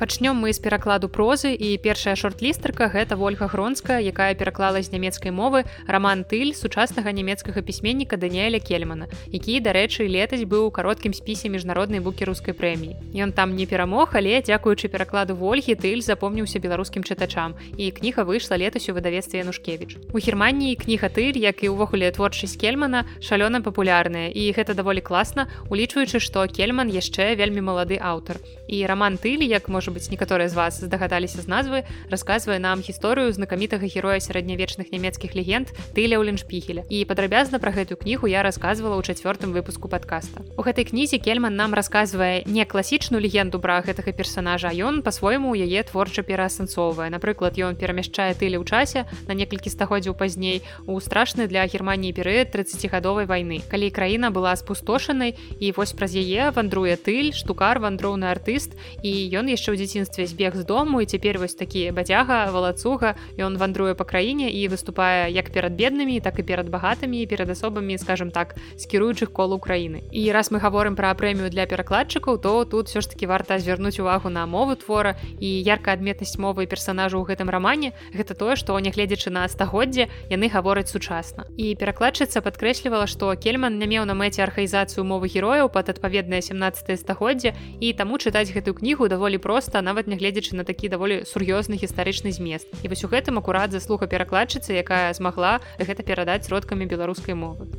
пачнём 0.00 0.40
мы 0.40 0.52
з 0.56 0.58
перакладу 0.64 1.12
прозы 1.12 1.52
і 1.52 1.76
першая 1.76 2.16
шорт-лістарка 2.16 2.88
гэта 2.88 3.20
ольга 3.20 3.52
гронская 3.52 4.00
якая 4.00 4.32
пераклала 4.34 4.80
з 4.80 4.88
нямецкай 4.96 5.28
мовы 5.28 5.68
роман 5.84 6.24
тыль 6.24 6.56
сучаснага 6.56 7.12
нямецкага 7.12 7.60
пісьменніка 7.60 8.16
даніэля 8.16 8.64
кельмана 8.64 9.12
які 9.28 9.60
дарэчы 9.60 10.08
летась 10.08 10.48
быў 10.48 10.68
у 10.68 10.70
кароткім 10.72 11.12
спісе 11.12 11.52
міжнароднай 11.52 12.00
букі 12.00 12.24
рускай 12.24 12.56
прэміі. 12.56 12.96
Ён 13.12 13.36
там 13.36 13.52
не 13.60 13.66
перамог 13.68 14.16
але 14.16 14.40
дзякуючы 14.40 14.88
перакладу 14.88 15.36
ольгі 15.36 15.76
тыль 15.76 16.00
запомніўся 16.00 16.64
беларускім 16.64 17.04
чытачам. 17.04 17.60
І 17.76 17.92
кніга 17.92 18.24
выйшла 18.24 18.56
летась 18.56 18.88
у 18.88 18.96
выдавецтве 18.96 19.44
янушкевич 19.44 20.00
у 20.14 20.16
германіі 20.16 20.80
кніга 20.80 21.12
тыль 21.12 21.36
як 21.36 21.60
і 21.60 21.76
ўвогуле 21.76 22.08
творчасць 22.08 22.56
кельмана 22.56 23.04
шалёна 23.20 23.60
папулярная. 23.60 24.32
І 24.32 24.48
гэта 24.56 24.72
даволі 24.72 25.04
класна 25.04 25.52
улічваючы 25.68 26.24
што 26.24 26.48
кельман 26.48 26.88
яшчэ 26.88 27.36
вельмі 27.36 27.60
малады 27.60 28.00
аўтар 28.00 28.40
і 28.70 28.86
роман 28.86 29.18
тыль 29.18 29.42
як 29.42 29.66
можа 29.66 29.90
быть 29.90 30.06
некаторыя 30.14 30.46
з 30.46 30.54
вас 30.54 30.78
здагадаліся 30.78 31.42
з 31.42 31.48
назвы 31.50 31.82
расказвае 32.06 32.62
нам 32.62 32.86
гісторыю 32.86 33.34
знакамітага 33.34 33.90
героя 33.90 34.22
сярэднявечных 34.22 34.94
нямецкіх 34.94 35.34
легенд 35.34 35.74
тыля 35.90 36.22
ўленшпіхеля 36.22 36.86
і 36.86 37.02
падрабязна 37.10 37.58
пра 37.58 37.74
гэтую 37.74 37.98
кнігу 37.98 38.30
я 38.30 38.46
рассказывала 38.46 38.94
ў 38.94 39.02
чацвёртым 39.02 39.50
выпуску 39.50 39.90
подкаста. 39.90 40.46
У 40.54 40.62
гэтай 40.62 40.86
кнізе 40.86 41.18
кельман 41.18 41.58
нам 41.58 41.74
расказвае 41.74 42.46
не 42.46 42.62
класічную 42.62 43.18
легенду 43.18 43.58
пра 43.58 43.82
гэтага 43.82 44.14
персонажа 44.14 44.70
ён 44.70 45.02
по-свойму 45.02 45.50
яе 45.58 45.82
творча 45.82 46.22
пераасэнсоўвае. 46.22 47.10
Напрыклад 47.10 47.58
ён 47.58 47.74
перамяшчае 47.74 48.38
тылі 48.38 48.62
ў 48.62 48.64
часе 48.70 49.10
на 49.26 49.34
некалькі 49.34 49.66
стагоддзяў 49.66 50.14
пазней 50.14 50.62
у 50.86 50.94
страшны 51.02 51.50
для 51.50 51.66
германії 51.66 52.14
перыяд 52.14 52.54
30гадовай 52.54 53.26
вайны. 53.26 53.66
Калі 53.66 53.90
краіна 53.90 54.30
была 54.30 54.54
спустошанай 54.54 55.34
і 55.58 55.74
вось 55.74 55.90
праз 55.90 56.14
яе 56.14 56.54
вандруе 56.54 56.94
тыль 56.94 57.34
штукар 57.34 57.82
вандроўны 57.82 58.30
артыст 58.30 58.59
і 59.00 59.12
ён 59.32 59.48
яшчэ 59.48 59.72
ў 59.72 59.80
дзяцінстве 59.80 60.26
збег 60.26 60.56
з 60.58 60.66
дому 60.68 61.00
і 61.00 61.06
цяпер 61.06 61.38
вось 61.38 61.54
такі 61.54 61.94
бацяга 61.96 62.50
валацуга. 62.50 63.16
Ён 63.38 63.56
вандруе 63.56 63.94
па 63.94 64.04
краіне 64.04 64.50
і 64.50 64.68
выступае 64.68 65.30
як 65.32 65.48
перад 65.54 65.72
беднымі 65.72 66.20
так 66.20 66.36
і 66.36 66.44
перад 66.44 66.68
багатымі 66.68 67.24
перад 67.30 67.50
асобамі 67.50 67.96
скажем 67.96 68.30
так 68.30 68.58
з 68.76 68.84
кіруючых 68.84 69.32
кол 69.32 69.54
Украіны. 69.54 70.02
І 70.10 70.32
раз 70.32 70.50
мы 70.50 70.58
гаворым 70.58 70.98
пра 70.98 71.14
прэмію 71.14 71.48
для 71.48 71.64
перакладчыкаў 71.70 72.42
то 72.42 72.64
тут 72.64 72.88
все 72.88 73.00
ж 73.00 73.10
таки 73.10 73.26
варта 73.26 73.58
звярнуць 73.58 74.00
увагу 74.00 74.28
на 74.28 74.46
мову 74.46 74.74
твора 74.74 75.16
і 75.38 75.46
яркая 75.46 75.94
адметнасць 75.94 76.38
мовы 76.38 76.66
персонажу 76.66 77.22
ў 77.22 77.30
гэтым 77.30 77.48
рамане. 77.48 77.94
Гэта 78.10 78.34
тое 78.34 78.56
што 78.58 78.74
нягледзячы 78.74 79.30
на 79.30 79.46
стагоддзе 79.48 80.10
яны 80.28 80.50
гавораць 80.50 80.90
сучасна. 80.90 81.46
І 81.56 81.78
перакладчыца 81.78 82.42
падкрэслівала 82.42 83.06
што 83.06 83.32
кельман 83.38 83.78
не 83.78 83.86
меў 83.86 84.04
на 84.04 84.14
мэце 84.18 84.42
архаізацыю 84.42 85.04
мовы 85.06 85.30
герояў 85.30 85.70
пад 85.70 85.88
адпаведнае 85.94 86.42
17 86.42 86.98
стагоддзя 86.98 87.54
і 87.80 87.92
таму 87.94 88.18
чытаць 88.18 88.49
гэтую 88.54 88.74
кнігу 88.78 89.08
даволі 89.08 89.38
проста 89.38 89.82
нават 89.82 90.10
нягледзячы 90.10 90.56
на 90.58 90.64
такі 90.64 90.90
даволі 90.92 91.22
сур'ёзны 91.24 91.78
гістарычны 91.80 92.32
змест 92.34 92.68
і 92.82 92.90
вось 92.92 93.04
у 93.04 93.10
гэтым 93.12 93.38
акурат 93.38 93.72
заслуга 93.72 94.10
перакладчыцы 94.10 94.74
якая 94.74 95.12
змагла 95.14 95.60
гэта 95.78 96.02
перадаць 96.02 96.46
сродкамі 96.46 96.90
беларускай 96.90 97.34
мовы 97.34 97.70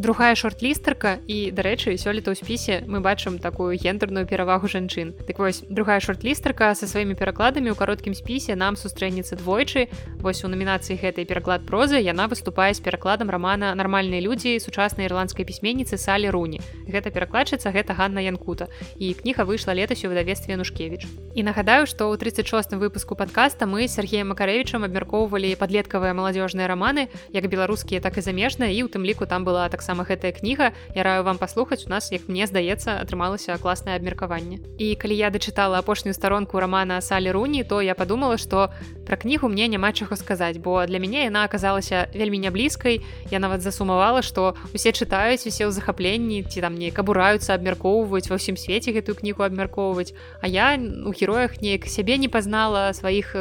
другая 0.00 0.34
шорт-лістарка 0.34 1.20
і 1.28 1.52
дарэчы 1.52 1.92
сёлета 2.00 2.32
ў 2.32 2.36
спісе 2.40 2.80
мы 2.88 3.04
бачым 3.04 3.36
такую 3.36 3.76
гендерную 3.76 4.24
перавагу 4.24 4.64
жанчын. 4.64 5.12
Так 5.28 5.38
вось 5.38 5.60
другая 5.68 6.00
шорт-лістарка 6.00 6.72
са 6.72 6.88
сваімі 6.88 7.12
перакладамі 7.20 7.68
ў 7.68 7.76
кароткім 7.76 8.16
спісе 8.16 8.56
нам 8.56 8.80
сустрэнецца 8.80 9.36
двойчы. 9.36 9.92
Вось 10.24 10.40
у 10.40 10.48
намінацыі 10.48 10.96
гэтай 10.96 11.28
пераклад 11.28 11.68
прозы 11.68 12.00
яна 12.00 12.32
выступае 12.32 12.72
з 12.72 12.80
перакладам 12.80 13.28
рамана 13.28 13.76
нармальныя 13.76 14.24
людзі 14.24 14.56
сучаснай 14.56 15.04
ірландскай 15.04 15.44
пісьменніцы 15.44 16.00
салі 16.00 16.32
руні. 16.32 16.64
Гэта 16.88 17.12
перакладчыца 17.12 17.68
гэта 17.68 17.92
Ганна 17.92 18.24
янкута. 18.24 18.72
І 18.96 19.12
кніга 19.12 19.44
выйшла 19.44 19.76
летась 19.76 20.04
у 20.04 20.08
выдавестве 20.08 20.56
нушкевич 20.56 21.04
і 21.34 21.42
нагадаю 21.46 21.86
што 21.86 22.10
ў 22.10 22.18
36 22.18 22.74
выпуску 22.80 23.14
подкаста 23.14 23.66
мы 23.66 23.86
Сергеем 23.86 24.34
макарэвічам 24.34 24.82
абмяркоўвалі 24.82 25.54
падлеткавыя 25.54 26.10
маладзёжныя 26.16 26.66
раманы 26.66 27.06
як 27.30 27.46
беларускія 27.46 28.00
так 28.00 28.18
і 28.18 28.24
замежныя 28.24 28.72
і 28.74 28.82
у 28.82 28.88
тым 28.90 29.06
ліку 29.06 29.30
там 29.30 29.46
была 29.46 29.68
таксама 29.68 29.89
таксама 29.90 30.06
гэтая 30.06 30.30
кніга 30.30 30.70
я 30.94 31.02
раю 31.02 31.24
вам 31.26 31.38
паслухаць 31.38 31.82
у 31.86 31.90
нас 31.90 32.12
як 32.14 32.28
мне 32.30 32.46
здаецца 32.46 33.02
атрымалася 33.02 33.58
класнае 33.58 33.98
абмеркаванне 33.98 34.62
і 34.78 34.94
калі 34.94 35.18
я 35.18 35.34
дачытала 35.34 35.82
апошнюю 35.82 36.14
старонку 36.14 36.62
рамана 36.62 37.00
салі 37.02 37.34
руні 37.34 37.64
то 37.64 37.82
я 37.82 37.98
подумала 37.98 38.38
что 38.38 38.70
пра 39.02 39.16
кнігу 39.18 39.50
мне 39.50 39.66
няма 39.66 39.90
чаго 39.90 40.14
сказаць 40.14 40.62
бо 40.62 40.86
для 40.86 41.02
мяне 41.02 41.26
яна 41.26 41.42
аказалася 41.42 42.06
вельмі 42.14 42.38
няблізкай 42.38 43.02
я 43.34 43.42
нават 43.42 43.66
засумавала 43.66 44.22
что 44.22 44.54
усе 44.70 44.94
чытаюць 44.94 45.42
усе 45.42 45.66
ў 45.66 45.74
захапленні 45.74 46.46
ці 46.46 46.62
там 46.62 46.78
неяк 46.78 47.02
абураюцца 47.02 47.58
абмяркоўваюць 47.58 48.30
ва 48.30 48.38
ўсім 48.38 48.54
свеце 48.54 48.94
гэтую 48.94 49.18
кнігу 49.18 49.42
абмяркоўваць 49.42 50.14
а 50.38 50.46
я 50.46 50.78
у 50.78 51.10
героях 51.10 51.58
неяк 51.58 51.90
сябе 51.90 52.14
не 52.14 52.30
пазнала 52.30 52.94
сваіх 52.94 53.34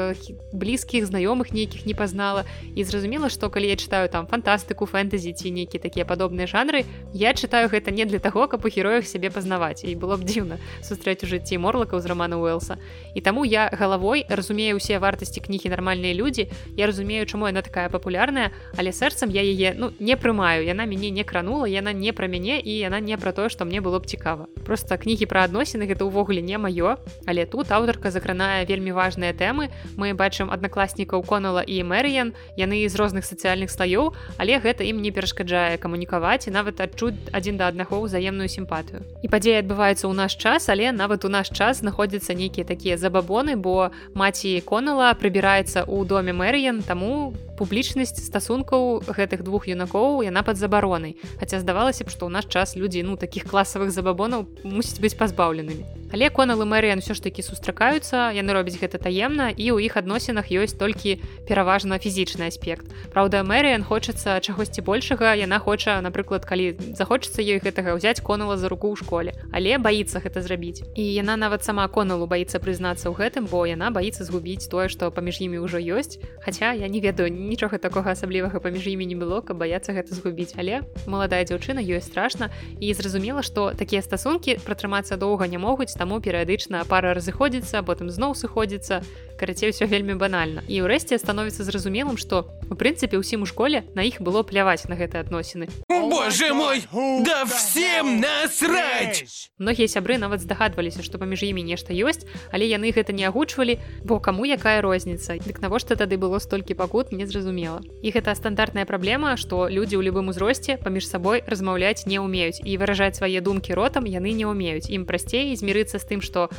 блізкіх 0.50 1.06
знаёмых 1.06 1.54
нейкіх 1.54 1.86
не 1.86 1.94
пазнала 1.94 2.50
і 2.74 2.82
зразумела 2.82 3.30
што 3.30 3.54
калі 3.54 3.70
я 3.70 3.78
чытаю 3.78 4.10
там 4.10 4.26
фантастыку 4.26 4.90
фэнтэзі 4.90 5.38
ці 5.38 5.54
нейкі 5.54 5.78
такія 5.78 6.10
падобныя 6.10 6.29
падобныя 6.30 6.46
жанры 6.46 6.86
я 7.14 7.34
чытаю 7.34 7.70
гэта 7.74 7.90
не 7.90 8.06
для 8.06 8.20
таго 8.22 8.46
каб 8.48 8.66
у 8.66 8.70
героях 8.70 9.10
сябе 9.10 9.34
пазнаваць 9.34 9.82
і 9.82 9.96
было 9.98 10.14
б 10.14 10.30
дзіўна 10.30 10.62
сустрэць 10.86 11.26
у 11.26 11.28
жыцці 11.28 11.58
морлакаў 11.58 11.98
з 12.00 12.06
романа 12.06 12.38
уэлса 12.38 12.78
і 13.18 13.22
таму 13.26 13.44
я 13.50 13.66
галавой 13.74 14.30
разумею 14.30 14.78
усе 14.78 15.02
вартасці 15.02 15.42
кнігі 15.42 15.74
нармальныя 15.74 16.14
людзі 16.14 16.46
я 16.78 16.86
разумею 16.86 17.26
чаму 17.26 17.50
яна 17.50 17.66
такая 17.66 17.90
папулярная 17.90 18.54
але 18.78 18.94
сэрцам 18.94 19.34
я 19.34 19.42
яе 19.42 19.74
ну 19.74 19.92
не 20.00 20.16
прымаю. 20.16 20.62
Яна 20.66 20.86
мяне 20.86 21.10
не 21.10 21.24
кранула 21.24 21.66
яна 21.66 21.94
не 21.94 22.14
пра 22.14 22.28
мяне 22.28 22.60
і 22.62 22.78
яна 22.78 23.00
не 23.00 23.18
пра 23.18 23.34
тое 23.34 23.50
што 23.50 23.66
мне 23.66 23.82
было 23.82 24.00
б 24.00 24.06
цікава. 24.06 24.46
Просто 24.66 24.98
кнігі 24.98 25.26
пра 25.26 25.50
адносіны 25.50 25.90
гэта 25.90 26.06
ўвогуле 26.06 26.46
не 26.46 26.62
маё 26.62 27.02
але 27.26 27.46
тут 27.50 27.72
аўтарка 27.72 28.12
закранае 28.12 28.70
вельмі 28.70 28.94
важныя 28.94 29.34
тэмы. 29.34 29.74
Мы 29.98 30.14
бачым 30.14 30.54
аднакласнікаў 30.54 31.26
конала 31.26 31.66
і 31.66 31.82
мэрыян 31.84 32.38
яны 32.54 32.86
з 32.86 32.96
розных 32.96 33.26
сацыяльных 33.26 33.74
слаёў 33.74 34.14
але 34.38 34.60
гэта 34.62 34.86
ім 34.86 35.02
не 35.02 35.12
перашкаджае 35.12 35.82
камунікаваць 35.82 36.19
і 36.20 36.52
нават 36.52 36.82
адчуць 36.84 37.16
адзін 37.32 37.58
да 37.58 37.68
аднаго 37.72 38.04
ўзаемную 38.04 38.48
сімпатыю. 38.52 39.04
І 39.24 39.28
падзея 39.32 39.64
адбываецца 39.64 40.06
ў 40.08 40.14
наш 40.14 40.36
час 40.36 40.70
але 40.70 40.92
нават 40.92 41.26
у 41.26 41.30
наш 41.32 41.50
час 41.50 41.80
знаходзяцца 41.80 42.36
нейкія 42.36 42.68
такія 42.68 43.00
забабоны 43.00 43.56
бо 43.56 43.92
маці 44.14 44.60
конала 44.66 45.16
прыбіраецца 45.16 45.88
ў 45.88 46.06
доме 46.06 46.36
мэрыян 46.36 46.84
таму 46.84 47.34
публічнасць 47.56 48.20
стасункаў 48.20 49.04
гэтых 49.08 49.44
двух 49.44 49.68
юнакоў 49.68 50.24
яна 50.24 50.44
пад 50.44 50.60
забаронай. 50.60 51.16
Хаця 51.40 51.60
здавалася 51.60 52.04
б 52.04 52.12
што 52.12 52.28
ў 52.28 52.36
наш 52.36 52.46
час 52.48 52.76
людзі 52.76 53.04
ну 53.04 53.16
таких 53.16 53.48
класавых 53.48 53.92
забабонаў 53.92 54.48
мусіць 54.64 55.00
быць 55.00 55.18
пазбаўленымі 55.20 55.84
Але 56.10 56.34
коналы 56.34 56.66
Мэрыян 56.66 57.06
ўсё 57.06 57.14
ж 57.14 57.22
такі 57.22 57.46
сустракаюцца, 57.46 58.34
яны 58.34 58.50
робяць 58.50 58.82
гэта 58.82 58.98
таемна 58.98 59.54
і 59.54 59.66
ў 59.78 59.86
іх 59.86 59.94
адносінах 60.02 60.50
ёсць 60.50 60.74
толькі 60.74 61.22
пераважна 61.46 62.02
фізічны 62.02 62.50
аспект. 62.50 62.90
Праўда, 63.14 63.46
Мэрыян 63.46 63.86
хочацца 63.86 64.42
чагосьці 64.42 64.82
большага, 64.82 65.38
яна 65.38 65.62
хоча, 65.62 66.02
напрыклад, 66.02 66.50
калі 66.50 66.74
захочацца 66.98 67.46
ёй 67.46 67.62
гэтага 67.62 67.94
ўзяць 67.94 68.26
конала 68.26 68.58
за 68.58 68.74
руку 68.74 68.90
ў 68.90 68.98
школе, 68.98 69.38
але 69.54 69.78
баіцца 69.78 70.18
гэта 70.18 70.42
зрабіць. 70.42 70.82
І 70.98 71.06
яна 71.06 71.38
нават 71.38 71.62
сама 71.62 71.86
коналу 71.94 72.26
баіцца 72.26 72.58
прызнацца 72.58 73.06
ў 73.06 73.14
гэтым, 73.14 73.46
бо 73.46 73.70
яна 73.70 73.94
баіцца 73.94 74.26
згубіць 74.26 74.66
тое, 74.66 74.90
што 74.90 75.14
паміж 75.14 75.46
імі 75.46 75.62
ўжо 75.62 75.78
ёсць. 75.78 76.18
Хаця 76.42 76.74
я 76.74 76.90
не 76.90 77.06
ведаю 77.06 77.30
нічога 77.30 77.78
такога 77.78 78.18
асаблівага 78.18 78.58
паміж 78.58 78.82
імі 78.98 79.06
не 79.06 79.14
было, 79.14 79.46
каб 79.46 79.62
баяцца 79.62 79.94
гэта 79.94 80.18
згубіць, 80.18 80.58
але 80.58 80.82
маладая 81.06 81.46
дзяўчына 81.46 81.86
ёй 81.86 82.02
страшна 82.02 82.50
і 82.82 82.90
зразумела, 82.98 83.46
што 83.46 83.78
такія 83.78 84.02
стасункі 84.02 84.58
пратрымацца 84.66 85.14
доўга 85.14 85.46
не 85.46 85.62
могуць 85.62 85.99
таму 86.00 86.24
перыядычна 86.24 86.88
пара 86.88 87.12
разыходзіцца 87.12 87.84
потым 87.84 88.08
зноў 88.08 88.32
сыходзіцца. 88.40 89.04
Карацей 89.40 89.72
все 89.72 89.88
вельмі 89.88 90.16
банальна. 90.20 90.64
І 90.68 90.84
ўрэшце 90.84 91.20
становіцца 91.20 91.64
зразумелым 91.64 92.16
што 92.20 92.48
у 92.72 92.76
прынцыпе 92.76 93.20
ўсім 93.20 93.44
у 93.44 93.48
школе 93.48 93.88
на 93.96 94.04
іх 94.04 94.20
было 94.24 94.44
пляваць 94.44 94.88
на 94.92 95.00
гэтыя 95.00 95.24
адносіны. 95.24 95.68
Боже 95.88 96.54
мой! 96.54 96.84
Да 97.24 97.46
всем 97.48 98.20
насрать! 98.20 99.52
Многія 99.58 99.88
сябры 99.88 100.20
нават 100.20 100.44
здагадваліся 100.44 101.04
што 101.04 101.20
паміж 101.20 101.44
імі 101.48 101.64
нешта 101.64 101.96
ёсць 101.96 102.28
але 102.52 102.68
яны 102.68 102.92
гэта 102.92 103.16
не 103.16 103.24
агучвалі 103.24 103.80
бо 104.04 104.20
каму 104.20 104.44
якая 104.44 104.84
розніца? 104.84 105.40
Дык 105.40 105.64
навошта 105.64 105.96
тады 105.96 106.20
было 106.20 106.40
столькі 106.40 106.76
пакут 106.76 107.12
незразумела 107.16 107.80
і 108.04 108.12
гэта 108.12 108.36
стандартная 108.36 108.86
праблема 108.86 109.36
што 109.40 109.72
людзі 109.72 109.98
ў 109.98 110.12
любым 110.12 110.30
узросце 110.30 110.76
паміж 110.78 111.08
сабой 111.08 111.44
размаўляць 111.48 112.06
не 112.06 112.20
ўмеюць. 112.20 112.62
І 112.62 112.78
выражаць 112.78 113.18
свае 113.18 113.42
думкі 113.42 113.74
ротам 113.74 114.06
яны 114.06 114.36
не 114.36 114.46
ўмеюць. 114.46 114.92
Ім 114.94 115.10
прасцей 115.10 115.56
змірыцца 115.56 115.89
змагацца 115.90 116.00
з 116.00 116.06
тым 116.06 116.22
што 116.22 116.50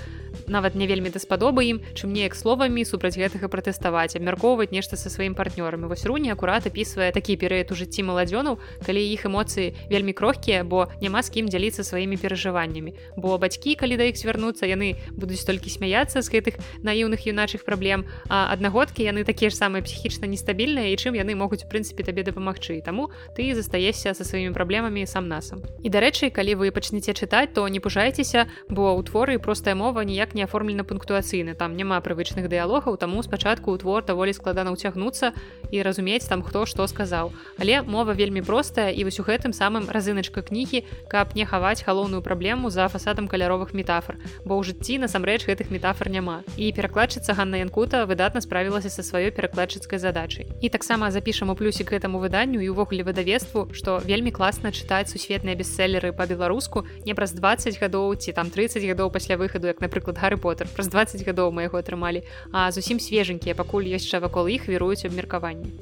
нават 0.46 0.74
не 0.74 0.86
вельмі 0.86 1.10
даспадобы 1.10 1.62
ім 1.66 1.78
чым 1.94 2.12
неяк 2.14 2.34
словамі 2.34 2.82
супраць 2.84 3.18
гэтага 3.18 3.46
пратэставаць 3.50 4.18
абмяркоўваць 4.18 4.70
нешта 4.74 4.96
са 4.96 5.10
сваім 5.10 5.34
партнёрам. 5.34 5.86
Вось 5.86 6.06
руні 6.06 6.30
акурат 6.30 6.66
апісвае 6.66 7.12
такі 7.14 7.38
перыяд 7.38 7.70
у 7.70 7.74
жыцці 7.78 8.02
маладзёнаў 8.06 8.58
калі 8.86 9.02
іх 9.02 9.26
эмоцыі 9.26 9.74
вельмі 9.90 10.12
крохкія 10.14 10.64
бо 10.64 10.90
няма 11.00 11.22
з 11.22 11.30
кім 11.30 11.46
дзяліцца 11.50 11.82
сваімі 11.82 12.18
перажываннямі. 12.18 12.94
Бо 13.16 13.38
бацькі 13.38 13.74
калі 13.74 13.98
да 13.98 14.10
іх 14.10 14.18
звярнуцца 14.18 14.66
яны 14.66 14.98
будуць 15.14 15.42
толькі 15.46 15.70
смяяцца 15.70 16.22
з 16.22 16.30
гэтых 16.30 16.58
наіўных 16.82 17.26
юначых 17.26 17.66
праблем 17.66 18.06
а 18.30 18.50
аднагодкі 18.54 19.02
яны 19.02 19.26
такія 19.26 19.50
ж 19.50 19.58
самыя 19.58 19.82
псіхічна 19.82 20.26
нестабільныя 20.26 20.90
і 20.90 20.98
чым 20.98 21.14
яны 21.14 21.34
могуць 21.34 21.66
у 21.66 21.68
прынцыпе 21.70 22.06
табе 22.06 22.22
дапамагчы. 22.22 22.82
Таму 22.82 23.10
ты 23.34 23.54
застаешся 23.54 24.14
са 24.14 24.24
сваімі 24.24 24.54
праблемамі 24.54 25.06
сам 25.06 25.26
насам 25.26 25.62
і 25.82 25.88
дарэчы 25.90 26.30
калі 26.30 26.54
вы 26.62 26.70
пачнеце 26.70 27.14
чытаць 27.14 27.54
то 27.54 27.66
не 27.68 27.82
пужайцеся 27.82 28.46
бо 28.70 28.94
ў 28.94 29.02
творы 29.04 29.19
простая 29.38 29.74
мова 29.74 30.00
ніяк 30.00 30.34
не 30.34 30.42
аформлена 30.42 30.84
пунктуацыйны 30.84 31.54
там 31.54 31.76
няма 31.76 32.00
прывычных 32.00 32.48
дыялогаў 32.48 32.96
таму 32.96 33.22
спачатку 33.22 33.76
ў 33.76 33.78
твор 33.84 34.00
даволі 34.00 34.32
складана 34.32 34.72
ўцягнуцца 34.72 35.36
і 35.70 35.82
разумець 35.82 36.24
там 36.24 36.42
хто 36.42 36.64
што 36.64 36.86
сказаў. 36.88 37.32
Але 37.60 37.82
мова 37.82 38.16
вельмі 38.16 38.40
простая 38.40 38.88
і 38.88 39.04
вось 39.04 39.20
у 39.20 39.24
гэтым 39.28 39.52
самым 39.52 39.92
разыначка 39.92 40.40
кнігі 40.40 40.88
каб 41.12 41.36
не 41.36 41.44
хаваць 41.44 41.84
галоўную 41.84 42.24
праблему 42.24 42.70
за 42.70 42.88
фасадам 42.88 43.28
каляровых 43.28 43.76
метафор 43.76 44.16
бо 44.48 44.56
ў 44.56 44.72
жыцці 44.72 44.98
насамрэч 45.04 45.44
гэтых 45.44 45.68
метафор 45.68 46.08
няма. 46.08 46.40
І 46.56 46.72
перакладчыца 46.72 47.36
Ганна 47.36 47.60
янкута 47.60 48.08
выдатна 48.08 48.40
справілася 48.40 48.88
са 48.88 49.04
сваёй 49.04 49.30
перакладчыцкай 49.30 50.00
задачай. 50.00 50.48
І 50.64 50.72
таксама 50.72 51.10
запішам 51.10 51.52
у 51.52 51.54
плюсік 51.54 51.92
гэтаму 51.92 52.18
выданню 52.24 52.64
і 52.64 52.72
ўвогуле 52.72 53.04
выдавецтву 53.04 53.68
што 53.76 54.00
вельмі 54.00 54.32
класна 54.32 54.72
чытаць 54.72 55.12
сусветныя 55.12 55.54
бестселлеры 55.54 56.16
па-беларуску 56.16 56.86
не 57.04 57.12
праз 57.14 57.36
20 57.36 57.76
гадоў 57.76 58.16
ці 58.16 58.32
там 58.32 58.48
30 58.50 58.80
гадоў 58.88 59.09
гадоў 59.10 59.12
пасля 59.12 59.36
выхаду 59.36 59.66
як 59.66 59.80
напрыклад 59.80 60.18
гары 60.18 60.36
поттер 60.36 60.68
праз 60.74 60.88
20 60.88 61.26
гадоў 61.26 61.50
мы 61.52 61.66
яго 61.66 61.78
атрымалі 61.78 62.22
а 62.52 62.70
зусім 62.70 63.00
свеженькія 63.00 63.54
пакуль 63.54 63.90
яшчэ 63.90 64.20
вакол 64.20 64.46
іх 64.46 64.68
віруюць 64.68 65.04
абмеркаванні 65.04 65.74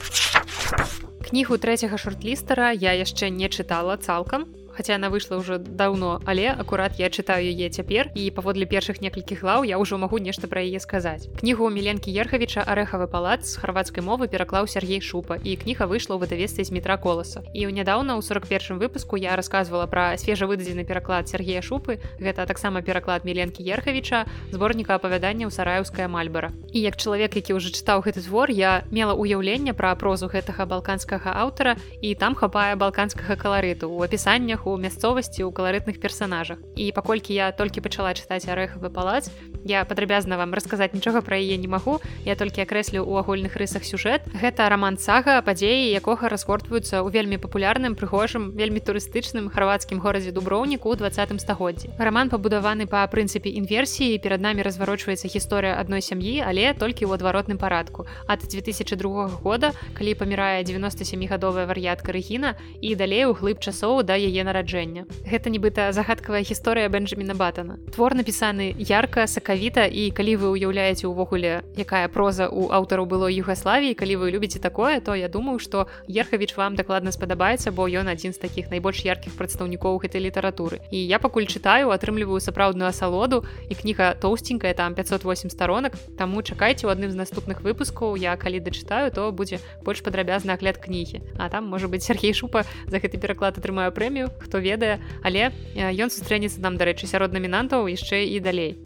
кнігу 1.28 1.58
трэцяга 1.58 1.98
шорт-лістара 2.00 2.72
я 2.72 2.92
яшчэ 2.96 3.28
не 3.30 3.48
чытала 3.48 3.96
цалкам 4.00 4.48
хаця 4.78 4.94
она 4.94 5.10
выйшла 5.10 5.42
ўжо 5.42 5.58
даўно 5.58 6.22
але 6.22 6.54
акурат 6.54 7.02
я 7.02 7.10
чытаю 7.10 7.42
яе 7.42 7.66
цяпер 7.66 8.14
і 8.14 8.30
паводле 8.30 8.62
першых 8.70 9.02
некалькіх 9.02 9.42
глаў 9.42 9.66
я 9.66 9.82
ўжо 9.82 9.98
магу 9.98 10.22
нешта 10.22 10.46
пра 10.46 10.62
яе 10.62 10.78
сказаць. 10.78 11.26
Кнігу 11.34 11.66
міленкі 11.66 12.14
ерхавіча 12.14 12.62
арэхавы 12.62 13.10
палац 13.10 13.42
з 13.50 13.58
харвацкай 13.58 14.06
мовы 14.06 14.30
пераклаў 14.30 14.70
Сергей 14.70 15.02
шупа 15.02 15.42
і 15.42 15.58
кніга 15.58 15.90
выйшла 15.90 16.14
ў 16.14 16.22
выдавестве 16.22 16.62
з 16.62 16.70
метра 16.70 16.94
коласа 16.94 17.42
і 17.50 17.66
ў 17.66 17.74
нядаўна 17.74 18.14
ў 18.14 18.22
41 18.22 18.78
выпуску 18.78 19.18
я 19.18 19.34
рассказывала 19.34 19.90
пра 19.90 20.14
свежа 20.14 20.46
выдадзены 20.46 20.86
пераклад 20.86 21.26
Сергея 21.26 21.58
шупы 21.58 21.98
гэта 22.22 22.46
таксама 22.46 22.78
пераклад 22.86 23.26
міленкі 23.26 23.66
ерхавіча 23.66 24.30
зборніка 24.54 24.94
апавядання 24.94 25.50
ў 25.50 25.50
сараюская 25.50 26.06
мальбара. 26.06 26.54
І 26.70 26.86
як 26.86 26.94
чалавек 26.94 27.34
які 27.34 27.58
ўжо 27.58 27.74
чытаў 27.74 28.06
гэты 28.06 28.22
твор 28.22 28.54
я 28.54 28.86
мела 28.94 29.18
ўяўленне 29.18 29.74
пра 29.74 29.96
прозу 29.98 30.30
гэтага 30.30 30.68
балканскага 30.70 31.34
аўтара 31.34 31.74
і 31.98 32.14
там 32.14 32.38
хапае 32.38 32.76
балканскага 32.76 33.34
каларыту. 33.34 33.90
У 33.90 34.04
апісаннях 34.04 34.67
у 34.68 34.76
мясцовасці 34.76 35.44
ў 35.44 35.50
каларытных 35.52 36.00
персонажах. 36.00 36.59
І 36.76 36.92
паколькі 36.92 37.33
я 37.33 37.52
толькі 37.52 37.85
пачала 37.85 38.12
чытаць 38.12 38.48
арэхавы 38.48 38.92
палац 38.92 39.33
я 39.64 39.85
падрабязна 39.85 40.37
вам 40.37 40.54
расказаць 40.54 40.94
нічога 40.94 41.20
пра 41.20 41.37
яе 41.37 41.57
не 41.61 41.68
магу. 41.68 42.00
Я 42.24 42.37
толькі 42.40 42.62
акрэслю 42.62 43.02
ў 43.04 43.20
агульных 43.20 43.57
рысах 43.61 43.85
сюжэт. 43.85 44.24
Гэта 44.33 44.68
роман 44.72 44.96
сага 44.96 45.42
падзеі 45.42 45.92
якога 45.98 46.33
разгортваюцца 46.33 47.02
ў 47.02 47.09
вельмі 47.12 47.37
папулярным 47.37 47.92
прыгожым 47.92 48.57
вельмі 48.57 48.81
турыстычным 48.81 49.50
харвацкім 49.52 50.00
горадзе 50.00 50.33
дуброўніку 50.33 50.88
ў 50.88 50.96
двадцатым 50.96 51.37
стагоддзі. 51.37 51.92
Роман 51.98 52.33
пабудаваны 52.33 52.87
па 52.88 53.04
прынцыпе 53.12 53.52
інверсіі 53.61 54.16
перад 54.24 54.40
намі 54.40 54.64
разварочваецца 54.64 55.28
гісторыя 55.28 55.76
адной 55.76 56.00
сям'і 56.00 56.40
але 56.48 56.72
толькі 56.72 57.04
ў 57.04 57.20
адваротным 57.20 57.59
парадку. 57.59 58.07
Ад 58.24 58.46
2002 58.48 59.28
года 59.44 59.76
калі 59.92 60.14
памірае 60.14 60.64
97гадовая 60.64 61.66
вар'ятка 61.66 62.16
рэгіна 62.16 62.57
і 62.81 62.94
далей 62.94 63.26
у 63.26 63.35
глыб 63.35 63.61
часоў 63.61 64.00
да 64.00 64.16
яе 64.16 64.40
нараджэння 64.48 64.57
нараджэння. 64.58 65.06
Гэта 65.22 65.50
нібыта 65.50 65.92
загадкавая 65.92 66.42
гісторыя 66.42 66.88
Бенджаміна 66.90 67.34
Батана. 67.34 67.78
Твор 67.94 68.14
напісаны 68.14 68.74
ярка, 68.74 69.26
сакавіта 69.26 69.86
і 69.86 70.10
калі 70.10 70.34
вы 70.36 70.58
ўяўляеце 70.58 71.06
ўвогуле, 71.06 71.62
якая 71.78 72.08
проза 72.10 72.50
ў 72.50 72.74
аўтару 72.74 73.06
было 73.06 73.30
Югаславіі, 73.30 73.94
калі 73.94 74.18
вы 74.18 74.30
любіце 74.34 74.58
такое, 74.58 75.00
то 75.00 75.14
я 75.14 75.28
думаю, 75.28 75.58
што 75.58 75.86
Ерхавіч 76.10 76.56
вам 76.56 76.74
дакладна 76.74 77.14
спадабаецца, 77.14 77.70
бо 77.70 77.86
ён 77.86 78.10
адзін 78.10 78.34
з 78.34 78.42
такіх 78.42 78.70
найбольш 78.70 79.06
яркіх 79.06 79.38
прадстаўнікоў 79.38 80.02
гэтай 80.02 80.26
літаратуры. 80.26 80.82
І 80.90 80.98
я 80.98 81.22
пакуль 81.22 81.46
чытаю, 81.46 81.94
атрымліваю 81.94 82.42
сапраўдную 82.42 82.90
асалоду 82.90 83.46
і 83.70 83.74
кніга 83.74 84.18
тоўсценькая 84.18 84.74
там 84.74 84.94
508 84.98 85.50
сторонак. 85.54 85.94
Таму 86.18 86.42
чакайце 86.42 86.90
ў 86.90 86.98
адным 86.98 87.14
з 87.14 87.20
наступных 87.20 87.62
выпускаў, 87.62 88.18
я 88.18 88.34
калі 88.34 88.58
дачытаю, 88.58 89.14
то 89.14 89.30
будзе 89.30 89.62
больш 89.84 90.02
падрабязны 90.02 90.50
агляд 90.50 90.82
кнігі. 90.82 91.22
А 91.38 91.46
там 91.48 91.70
можа 91.70 91.86
быць 91.86 92.02
Сергей 92.02 92.34
шупа 92.34 92.64
за 92.88 92.98
гэты 92.98 93.20
пераклад 93.20 93.58
атрымаю 93.58 93.92
прэмію, 93.92 94.32
хто 94.48 94.64
ведае 94.64 94.98
але 95.20 95.52
ён 95.76 96.08
сустрэнецца 96.08 96.64
нам 96.64 96.80
дарэчы 96.80 97.04
сярод 97.04 97.37
намінантаў 97.37 97.84
яшчэ 97.92 98.24
і 98.32 98.40
далей. 98.40 98.80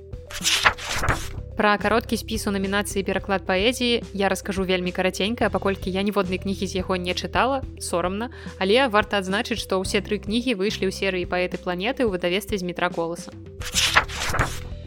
Пра 1.57 1.77
кароткі 1.79 2.17
спіс 2.17 2.47
у 2.49 2.51
намінацыі 2.51 3.05
пераклад 3.05 3.45
паэзіі 3.47 4.03
я 4.17 4.33
раскажу 4.33 4.65
вельмі 4.65 4.91
караценька 4.91 5.51
паколькі 5.53 5.93
я 5.93 6.03
ніводнай 6.03 6.41
кнігі 6.41 6.67
з 6.67 6.81
яго 6.81 6.97
не 6.97 7.13
чытала 7.13 7.61
сорамна 7.79 8.33
але 8.59 8.89
варта 8.89 9.21
адзначыць 9.21 9.61
што 9.61 9.79
ўсе 9.85 10.01
тры 10.01 10.19
кнігі 10.25 10.57
выйшлі 10.57 10.89
ў 10.89 10.93
серыі 10.97 11.29
паэты 11.29 11.61
планеты 11.61 12.09
ў 12.09 12.17
выдавестве 12.17 12.57
з 12.57 12.65
метра 12.65 12.89
коласа 12.89 13.37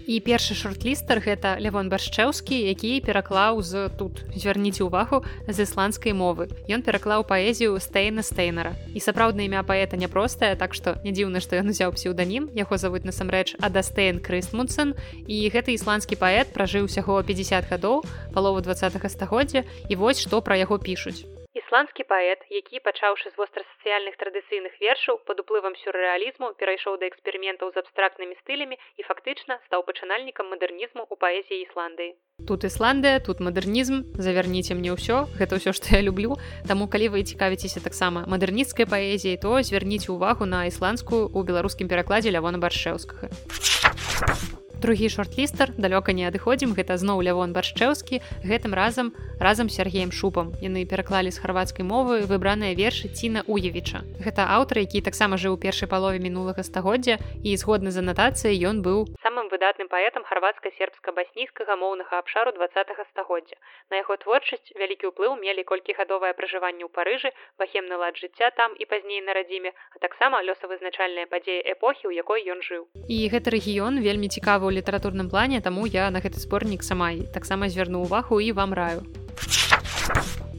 і 0.08 0.20
першы 0.22 0.54
шорт-лістар 0.58 1.22
гэта 1.22 1.58
лявон 1.62 1.90
баршчэўскі 1.90 2.56
які 2.56 3.02
пераклаў 3.06 3.62
з 3.62 3.90
тут 3.98 4.22
звярніце 4.34 4.86
ўвагу 4.86 5.26
з 5.48 5.58
ісландскай 5.66 6.14
мовы. 6.14 6.50
Ён 6.70 6.86
пераклаў 6.86 7.26
паэзію 7.26 7.78
стэйна 7.82 8.22
стэйнера 8.22 8.78
і 8.94 9.00
сапраўдна 9.02 9.46
імя 9.46 9.66
паэта 9.66 9.98
няпростае 9.98 10.56
так 10.56 10.74
што 10.74 10.98
не 11.04 11.14
дзіўна 11.14 11.42
што 11.42 11.58
ён 11.58 11.74
узяў 11.74 11.94
псеўданім. 11.98 12.50
Яго 12.54 12.78
завуць 12.78 13.06
насамрэч 13.06 13.58
адастэйн 13.62 14.22
крыстмутсон 14.22 14.94
і 15.26 15.38
гэты 15.50 15.74
ісландскі 15.74 16.22
паэт 16.22 16.54
пражыў 16.54 16.90
усяго 16.90 17.22
50 17.22 17.70
гадоў 17.70 18.06
палову 18.34 18.62
два 18.62 18.76
стагоддзя. 18.76 19.66
І 19.90 19.96
вось 19.96 20.22
што 20.22 20.42
пра 20.42 20.58
яго 20.58 20.78
пішуць 20.78 21.26
Ісландскі 21.56 22.04
паэт, 22.04 22.44
які 22.52 22.84
пачаўшы 22.84 23.32
з 23.32 23.40
вострасацыяльных 23.40 24.20
традыцыйных 24.20 24.76
вершаў 24.76 25.24
пад 25.24 25.40
уплывам 25.40 25.78
сюррэалізму 25.80 26.52
перайшоў 26.60 26.98
да 27.00 27.08
эксперыментаў 27.08 27.72
з 27.72 27.80
абстрактнымі 27.80 28.36
стылямі 28.44 28.76
і 29.00 29.06
фактычна 29.08 29.56
стаў 29.64 29.88
пачынальнікам 29.88 30.52
мадэрнізму 30.52 31.08
ў 31.08 31.16
паэзіі 31.16 31.64
Ісландыі. 31.64 32.12
Тут 32.44 32.68
Ісландыя, 32.68 33.24
тут 33.24 33.40
мадэрнізм, 33.40 34.20
завярніце 34.20 34.76
мне 34.76 34.92
ўсё, 34.92 35.32
гэта 35.40 35.56
ўсё, 35.56 35.72
што 35.72 35.96
я 35.96 36.04
люблю. 36.04 36.36
Таму 36.68 36.92
калі 36.92 37.16
вы 37.16 37.24
цікавіцеся 37.24 37.80
таксама 37.80 38.28
мадэрнісцкай 38.28 38.84
паэзіяй, 38.84 39.40
то 39.40 39.56
звярніце 39.64 40.12
ўвагу 40.12 40.44
на 40.44 40.68
ісландскую 40.68 41.32
ў 41.32 41.40
беларускім 41.48 41.88
перакладзе 41.88 42.36
лявона 42.36 42.60
баршэўскага 42.60 43.32
другі 44.86 45.10
шорт-лістар 45.10 45.74
далёка 45.82 46.14
не 46.14 46.30
адыходзім 46.30 46.78
гэта 46.78 47.02
зноў 47.02 47.26
лявон 47.26 47.58
баршчэўскі 47.58 48.22
гэтым 48.46 48.78
разам 48.78 49.18
разам 49.42 49.66
сергеем 49.66 50.12
шупам. 50.14 50.54
Яны 50.62 50.86
пераклалі 50.86 51.34
з 51.34 51.42
харвацкай 51.42 51.82
мовы 51.82 52.22
выбраныя 52.30 52.78
вершы 52.78 53.10
ціна 53.10 53.42
уявіча. 53.50 54.06
Гэта 54.22 54.46
аўтар 54.46 54.86
які 54.86 55.02
таксама 55.02 55.42
жыў 55.42 55.58
у 55.58 55.62
першай 55.62 55.90
палове 55.90 56.22
мінулага 56.22 56.62
стагоддзя 56.62 57.18
і 57.42 57.58
згодны 57.58 57.90
з 57.90 58.06
анатацыяй 58.06 58.62
ён 58.62 58.86
быў 58.86 59.10
выдатным 59.56 59.88
паэтам 59.88 60.28
харвацка-сербска-басніцкага 60.28 61.80
моўнага 61.80 62.20
абшару 62.20 62.52
два 62.52 62.68
стагоддзя. 62.68 63.56
На 63.90 64.04
яго 64.04 64.20
творчасць 64.20 64.76
вялікі 64.76 65.16
ўплыў 65.16 65.40
мелі 65.40 65.64
колькігадовае 65.64 66.36
пражыванне 66.36 66.84
ў 66.84 66.92
парыжы 66.92 67.32
бахемны 67.56 67.96
лад 67.96 68.20
жыцця 68.20 68.52
там 68.60 68.76
і 68.76 68.86
пазней 68.86 69.24
на 69.24 69.32
радзіме 69.32 69.72
а 69.72 69.98
таксама 70.04 70.44
лёсавызначальныя 70.44 71.32
падзеі 71.32 71.64
эпохі 71.72 72.12
у 72.12 72.14
якой 72.14 72.44
ён 72.52 72.60
жыў. 72.60 72.92
І 73.08 73.18
гэты 73.32 73.56
рэгіён 73.56 74.04
вельмі 74.04 74.28
цікавы 74.28 74.76
літаратурным 74.76 75.32
плане 75.32 75.64
таму 75.64 75.88
я 75.88 76.12
на 76.12 76.20
гэты 76.20 76.44
зборнік 76.44 76.84
сама 76.84 77.16
і 77.16 77.24
таксама 77.32 77.72
звярну 77.72 78.04
увагу 78.04 78.44
і 78.44 78.52
вам 78.52 78.76
раю 78.76 79.08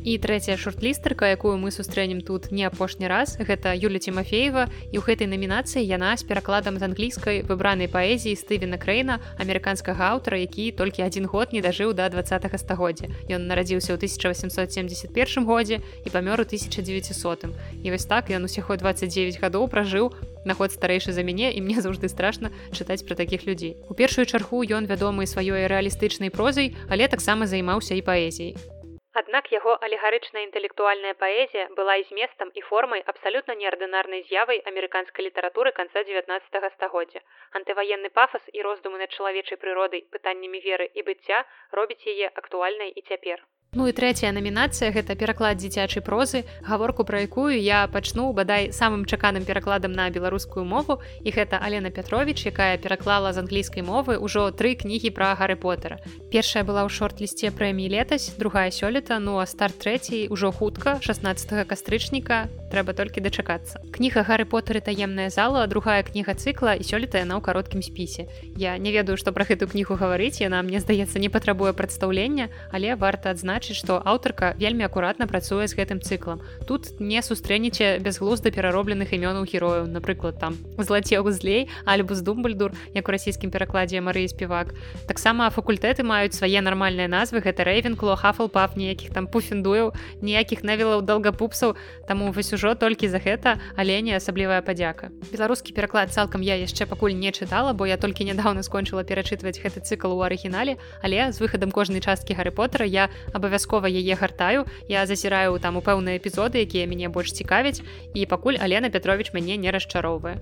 і 0.07 0.15
трэцяя 0.23 0.55
шорт-лістарка 0.55 1.27
якую 1.35 1.59
мы 1.59 1.75
сустрэнем 1.75 2.23
тут 2.23 2.55
не 2.55 2.63
апошні 2.63 3.11
раз 3.11 3.35
гэта 3.43 3.75
Юля 3.75 3.99
Тимофеева. 3.99 4.71
І 4.95 4.97
ў 4.97 5.03
гэтай 5.03 5.27
намінацыі 5.27 5.83
яна 5.83 6.15
з 6.15 6.23
перакладам 6.23 6.79
з 6.79 6.87
англійскай 6.87 7.43
выбранай 7.43 7.91
паэзіі 7.91 8.39
стывена 8.39 8.79
крэйна 8.79 9.19
амерыканскага 9.43 10.15
аўтара 10.15 10.39
які 10.39 10.71
толькі 10.79 11.03
адзін 11.03 11.27
год 11.27 11.51
не 11.51 11.59
дажыў 11.59 11.91
да 11.91 12.07
два 12.07 12.23
стагоддзя. 12.23 13.11
Ён 13.27 13.51
нарадзіўся 13.51 13.99
ў 13.99 13.99
1871 13.99 15.43
годзе 15.43 15.83
і 16.07 16.09
памёр 16.15 16.39
у 16.39 16.47
1900 16.47 17.51
і 17.83 17.91
вось 17.91 18.07
так 18.07 18.31
ён 18.31 18.47
усяго 18.47 18.79
29 18.79 19.43
гадоў 19.43 19.67
пражыў 19.67 20.15
на 20.47 20.55
ход 20.55 20.71
старэйшы 20.71 21.11
за 21.11 21.27
мяне 21.27 21.51
і 21.51 21.59
мне 21.59 21.83
заўжды 21.83 22.07
страшна 22.07 22.55
чытаць 22.71 23.03
пра 23.03 23.19
такіх 23.19 23.43
людзей. 23.51 23.75
У 23.91 23.99
першую 23.99 24.31
чаргу 24.31 24.63
ён 24.63 24.87
вядомы 24.87 25.27
сваёй 25.27 25.67
рэалістычнай 25.67 26.31
прозай 26.31 26.79
але 26.87 27.11
таксама 27.11 27.51
займаўся 27.51 27.99
і 27.99 28.07
паэзіяй 28.07 28.76
Аднак 29.19 29.47
яго 29.53 29.75
алегарычная 29.87 30.43
інтэлектуальная 30.47 31.13
паэзія 31.21 31.63
была 31.77 31.95
і 32.01 32.03
зместам 32.09 32.51
і 32.61 32.65
формай 32.67 33.05
абсалютна 33.13 33.57
неардынарнай 33.61 34.23
з'явай 34.29 34.61
амерыканскай 34.71 35.29
літаратуры 35.29 35.73
канца 35.79 36.05
19 36.11 36.69
стагоддзя. 36.75 37.25
Антываенны 37.61 38.13
пафас 38.21 38.45
і 38.53 38.69
роздумы 38.69 39.01
над 39.01 39.17
чалавечай 39.17 39.63
прыродай 39.63 40.05
пытаннямі 40.17 40.61
веры 40.69 40.93
і 40.93 41.09
быцця 41.09 41.45
робіць 41.81 42.05
яе 42.15 42.29
актуальнай 42.29 42.93
і 42.93 43.09
цяпер. 43.09 43.41
Ну 43.75 43.89
і 43.89 43.93
трэцяя 43.93 44.33
намінацыя 44.33 44.93
гэта 44.95 45.17
пераклад 45.19 45.59
дзіцячай 45.59 46.03
прозы 46.05 46.45
гаворку 46.63 47.05
пра 47.05 47.25
якую 47.27 47.57
я 47.57 47.87
пачну 47.89 48.33
бадай 48.33 48.73
самым 48.73 49.05
чаканым 49.05 49.45
перакладам 49.45 49.93
на 49.93 50.09
беларускую 50.11 50.65
мову. 50.65 51.01
І 51.21 51.33
гэта 51.35 51.59
Алена 51.59 51.91
Петрович 51.91 52.47
якая 52.47 52.79
пераклала 52.79 53.33
з 53.33 53.43
англійскай 53.45 53.83
мовы 53.83 54.17
ўжо 54.17 54.51
тры 54.51 54.77
кнігі 54.79 55.11
пра 55.11 55.35
гары 55.35 55.57
потара 55.57 55.99
першая 56.31 56.65
была 56.69 56.85
ў 56.85 56.91
шорт-лісце 56.93 57.51
прэміі 57.51 57.89
летась 57.93 58.33
другая 58.37 58.71
сёлета 58.71 59.19
ну 59.19 59.39
а 59.41 59.47
старт 59.47 59.81
трэцяй 59.81 60.29
ужо 60.29 60.53
хутка 60.53 60.99
16 61.01 61.67
кастрычніка 61.67 62.49
трэба 62.71 62.93
толькі 62.93 63.21
дачакацца. 63.21 63.81
Кніга 63.93 64.23
гары 64.27 64.45
потары 64.45 64.81
таемная 64.81 65.31
зала 65.31 65.67
другая 65.67 66.03
кніга 66.03 66.35
цыкла 66.35 66.75
і 66.75 66.83
сёлета 66.83 67.23
яна 67.23 67.39
ў 67.39 67.43
кароткім 67.43 67.83
спісе. 67.83 68.27
Я 68.57 68.77
не 68.79 68.93
ведаю 68.93 69.17
што 69.17 69.33
пра 69.33 69.47
гэту 69.47 69.71
кнігу 69.71 69.97
гаварыць 69.97 70.43
яна 70.43 70.63
мне 70.67 70.81
здаецца 70.81 71.19
не 71.23 71.29
патрабуе 71.29 71.73
прадстаўлення 71.73 72.51
але 72.73 72.95
варта 72.97 73.31
адзначыць 73.31 73.79
што 73.79 74.03
аўтарка 74.05 74.53
вельмі 74.59 74.85
акуратна 74.85 75.27
працуе 75.27 75.67
з 75.67 75.79
гэтым 75.79 76.03
цыклам. 76.03 76.43
Тут 76.67 77.01
не 77.01 77.23
сустрэнеце 77.23 77.99
бязглузда 77.99 78.51
пераробленых 78.51 79.15
імёнаў 79.15 79.47
герояў 79.47 79.87
напрыклад 79.87 80.39
там 80.39 80.59
злацеў 80.79 81.31
злей 81.31 81.69
альбо 81.85 82.15
з 82.15 82.23
думбальдур 82.23 82.73
як 82.95 83.09
у 83.09 83.13
расійскім 83.13 83.51
перакладзе 83.51 84.01
марыі 84.01 84.29
спевак 84.29 84.75
таксама 85.07 85.49
факультэты 85.51 86.03
маюць 86.03 86.35
свае 86.37 86.61
нармальныя 86.61 87.09
назвы 87.09 87.41
гэта 87.41 87.65
рэйвенкло 87.65 88.17
хафл 88.17 88.49
пап 88.53 88.77
ніякіх 88.77 89.13
там 89.15 89.27
пуфендуяў 89.27 89.93
ніякіх 90.21 90.65
навілаў 90.65 91.03
долгапупсаў 91.03 91.77
таму 92.09 92.33
вось 92.33 92.53
ужо 92.53 92.66
толькі 92.75 93.09
за 93.09 93.19
гэта 93.23 93.61
але 93.77 94.01
не 94.03 94.17
асаблівая 94.17 94.63
падзяка 94.63 95.13
беларускі 95.31 95.73
пераклад 95.77 96.13
цалкам 96.13 96.43
я 96.43 96.57
яшчэ 96.57 96.87
пакуль 96.91 97.15
не 97.15 97.31
чытала 97.31 97.73
бо 97.73 97.87
я 97.87 97.97
толькі 97.97 98.25
нядаўна 98.25 98.67
скончыла 98.67 99.05
перачытваць 99.05 99.61
гэты 99.61 99.85
цыкл 99.85 100.17
у 100.17 100.21
арыгінале 100.27 100.77
але 101.03 101.33
з 101.33 101.41
выхадам 101.41 101.71
кожнай 101.71 102.01
часткі 102.01 102.35
гары 102.35 102.51
потара 102.51 102.89
я 102.89 103.09
абавязкова 103.33 103.87
яе 103.87 104.17
гартаю 104.17 104.67
я 104.89 105.07
зазіраю 105.07 105.59
там 105.61 105.77
у 105.77 105.85
пэўныя 105.85 106.19
эпізоды 106.19 106.65
якія 106.65 106.91
мяне 106.91 107.09
больш 107.09 107.33
цікавяць 107.33 107.85
і 108.15 108.27
пакуль 108.27 108.59
алена 108.59 108.91
петрович 108.91 109.33
мяне 109.37 109.57
не 109.57 109.71
расчароўвае 109.71 110.41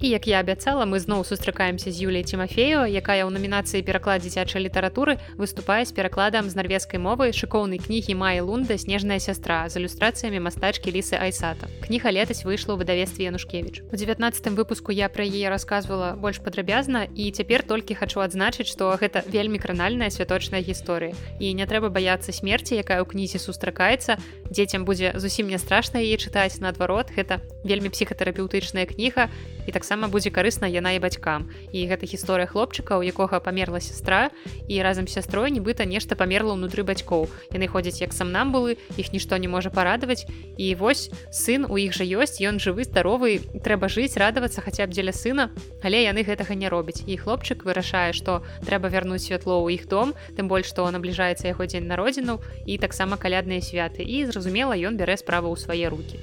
і 0.00 0.08
як 0.08 0.26
я 0.26 0.40
абяцала 0.40 0.86
мы 0.86 1.00
зноў 1.02 1.24
сустракаемся 1.26 1.90
з 1.90 2.00
юлей 2.00 2.24
тимофею 2.24 2.86
якая 2.86 3.26
ў 3.26 3.30
намінацыі 3.34 3.82
пераклад 3.82 4.22
дзіцячай 4.22 4.62
літаратуры 4.62 5.18
выступае 5.36 5.84
з 5.84 5.92
перакладам 5.92 6.48
з 6.50 6.54
нарвежскай 6.54 7.02
мовы 7.02 7.34
шыкоўнай 7.34 7.82
кнігі 7.82 8.14
мае 8.14 8.40
лунда 8.40 8.78
снежная 8.78 9.18
сястра 9.18 9.66
з 9.68 9.82
ілюстрацыямі 9.82 10.38
мастачкі 10.38 10.94
лісы 10.94 11.18
айсата. 11.18 11.66
Кніга 11.82 12.14
летась 12.14 12.46
выйшла 12.46 12.78
ў 12.78 12.86
выдавестве 12.86 13.26
янушкевич 13.26 13.82
у 13.90 13.96
19 13.98 14.54
выпуску 14.54 14.94
я 14.94 15.08
пра 15.08 15.26
яе 15.26 15.50
рассказывала 15.50 16.14
больш 16.14 16.38
падрабязна 16.38 17.10
і 17.10 17.30
цяпер 17.34 17.66
толькі 17.66 17.98
хачу 17.98 18.22
адзначыць 18.22 18.70
што 18.70 18.94
гэта 18.94 19.26
вельмі 19.26 19.58
кранальная 19.58 20.10
святочная 20.14 20.62
гісторыя. 20.62 21.14
І 21.42 21.52
не 21.58 21.66
трэба 21.66 21.90
баяцца 21.90 22.30
смерці 22.30 22.78
якая 22.78 23.02
ў 23.02 23.06
кнізе 23.08 23.42
сустракаецца. 23.42 24.18
Дзецям 24.48 24.86
будзе 24.86 25.12
зусім 25.18 25.50
не 25.50 25.58
страшна 25.58 25.98
яе 25.98 26.16
чытаць. 26.16 26.62
Наадварот 26.62 27.10
гэта 27.10 27.42
вельмі 27.64 27.90
псіхатэрапеўтычная 27.90 28.86
кніга. 28.86 29.28
І 29.66 29.72
таксама 29.72 29.87
будзе 29.96 30.28
карысна 30.28 30.68
яна 30.68 30.92
і 30.92 31.00
бацькам. 31.00 31.48
І 31.72 31.88
гэта 31.88 32.04
гісторыя 32.04 32.44
хлопчыка 32.44 33.00
у 33.00 33.02
якога 33.02 33.40
памерла 33.40 33.80
сястра 33.80 34.28
і 34.68 34.82
разам 34.82 35.08
з 35.08 35.16
сястрой 35.16 35.48
нібыта 35.48 35.88
нешта 35.88 36.12
памерла 36.12 36.52
ўнутры 36.52 36.84
бацькоў. 36.84 37.28
Яны 37.54 37.66
ходзяць 37.72 38.04
як 38.04 38.12
сам 38.12 38.28
нам 38.28 38.52
былы 38.52 38.76
іх 39.00 39.12
нішто 39.16 39.40
не 39.40 39.48
можа 39.48 39.70
парадаваць. 39.72 40.28
І 40.58 40.74
вось 40.76 41.08
сын 41.32 41.64
у 41.64 41.80
іх 41.80 41.96
жа 41.96 42.04
ёсць 42.04 42.36
ён 42.44 42.60
жывы 42.60 42.84
здаровы 42.84 43.40
трэба 43.64 43.88
жыць 43.88 44.20
радавацца 44.20 44.60
хаця 44.60 44.84
б 44.84 44.92
дзеля 44.92 45.16
сына 45.16 45.48
але 45.80 46.04
яны 46.04 46.20
гэтага 46.20 46.52
не 46.52 46.68
робяць. 46.68 47.00
І 47.08 47.16
хлопчык 47.16 47.64
вырашае 47.64 48.12
што 48.12 48.44
трэба 48.68 48.92
вярнуць 48.92 49.24
святло 49.24 49.64
ў 49.64 49.80
іх 49.80 49.88
дом 49.88 50.12
тым 50.36 50.52
больш 50.52 50.68
што 50.68 50.84
набліжаецца 50.92 51.48
яго 51.48 51.64
дзень 51.64 51.88
народзінаў 51.88 52.44
і 52.68 52.76
таксама 52.76 53.16
калядныя 53.16 53.64
святы. 53.64 54.04
І 54.04 54.28
зразумела 54.28 54.76
ён 54.76 55.00
бярэ 55.00 55.16
справу 55.16 55.48
ў 55.48 55.56
свае 55.56 55.88
руки 55.88 56.20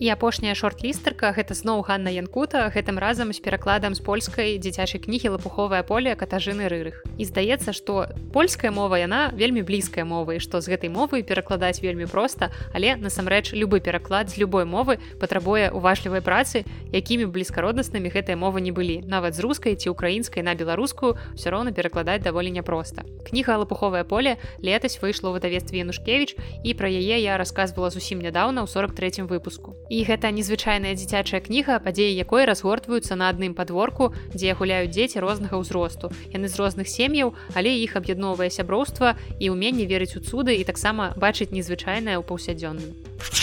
і 0.00 0.08
апошняя 0.08 0.56
шорт-лістарка 0.56 1.28
гэта 1.36 1.52
зноў 1.52 1.84
Ганна 1.84 2.08
Янкута 2.08 2.72
гэтым 2.72 2.96
разам 2.96 3.36
з 3.36 3.40
перакладам 3.44 3.92
з 3.92 4.00
польскай 4.00 4.56
дзіцячай 4.56 4.96
кнігі 4.96 5.36
лапуховае 5.36 5.84
поле 5.84 6.16
катажыны 6.16 6.72
рырых. 6.72 7.04
І 7.20 7.28
здаецца, 7.28 7.76
што 7.76 8.08
польская 8.32 8.72
мова 8.72 8.96
яна 8.96 9.28
вельмі 9.36 9.60
блізкая 9.60 10.08
мова 10.08 10.40
і 10.40 10.40
што 10.40 10.64
з 10.64 10.72
гэтай 10.72 10.88
мовы 10.88 11.20
перакладаць 11.20 11.84
вельмі 11.84 12.08
проста, 12.08 12.48
але 12.72 12.96
насамрэч 12.96 13.52
любы 13.52 13.84
пераклад 13.84 14.32
з 14.32 14.40
любой 14.40 14.64
мовы 14.64 14.96
патрабуе 15.20 15.68
уважлівай 15.68 16.24
працы, 16.24 16.64
якімі 16.96 17.28
блізкароднаснымі 17.28 18.08
гэтыя 18.08 18.40
мовы 18.40 18.64
не 18.64 18.72
былі. 18.72 19.04
Нават 19.04 19.36
з 19.36 19.44
рускай 19.44 19.76
ці 19.76 19.92
украінскай 19.92 20.40
на 20.40 20.56
беларускую 20.56 21.20
ўсё 21.36 21.52
роўна 21.52 21.76
перакладаць 21.76 22.24
даволі 22.24 22.48
няпроста. 22.48 23.04
Кніга 23.28 23.60
лапуховае 23.60 24.08
поле 24.08 24.40
летась 24.64 24.96
выйшла 24.96 25.28
ў 25.28 25.36
выдавестве 25.36 25.84
Янушкевич 25.84 26.40
і 26.64 26.72
пра 26.72 26.88
яе 26.88 27.20
я 27.20 27.36
рассказывала 27.36 27.92
зусім 27.92 28.24
нядаўна 28.24 28.64
ў 28.64 28.68
43 28.72 29.28
выпуску 29.28 29.76
і 29.90 29.98
гэта 30.06 30.30
незвычайная 30.30 30.94
дзіцячая 30.94 31.42
кніга 31.42 31.82
падзеі 31.82 32.14
якой 32.14 32.46
разгортваюцца 32.46 33.18
на 33.18 33.28
адным 33.34 33.58
падворку 33.58 34.14
дзе 34.32 34.54
гуляюць 34.54 34.94
дзеці 34.94 35.20
рознага 35.20 35.58
ўзросту. 35.58 36.14
Яны 36.30 36.46
з 36.46 36.56
розных 36.56 36.86
сем'яў 36.86 37.34
але 37.58 37.74
іх 37.82 37.98
аб'ядноўвае 37.98 38.48
сяброўства 38.54 39.18
і 39.42 39.50
ўменне 39.50 39.90
верыць 39.90 40.14
у 40.14 40.22
цуды 40.22 40.54
і 40.54 40.64
таксама 40.64 41.12
бачыць 41.18 41.50
незвычайнае 41.50 42.16
ў 42.16 42.24
паўсядзённым 42.24 43.39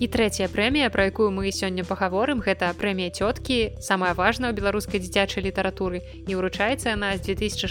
і 0.00 0.06
трэцяя 0.10 0.50
прэмія 0.50 0.90
пра 0.90 1.06
якую 1.08 1.30
мы 1.30 1.50
сёння 1.54 1.86
пагаворым 1.86 2.42
гэта 2.42 2.74
прэмія 2.74 3.14
цёткі 3.14 3.78
самая 3.78 4.14
важная 4.14 4.50
ў 4.50 4.58
беларускай 4.58 4.98
дзіцячай 4.98 5.46
літаратуры 5.46 6.02
і 6.26 6.32
ўручаецца 6.34 6.96
яна 6.98 7.14
з 7.14 7.22
2016 7.30 7.70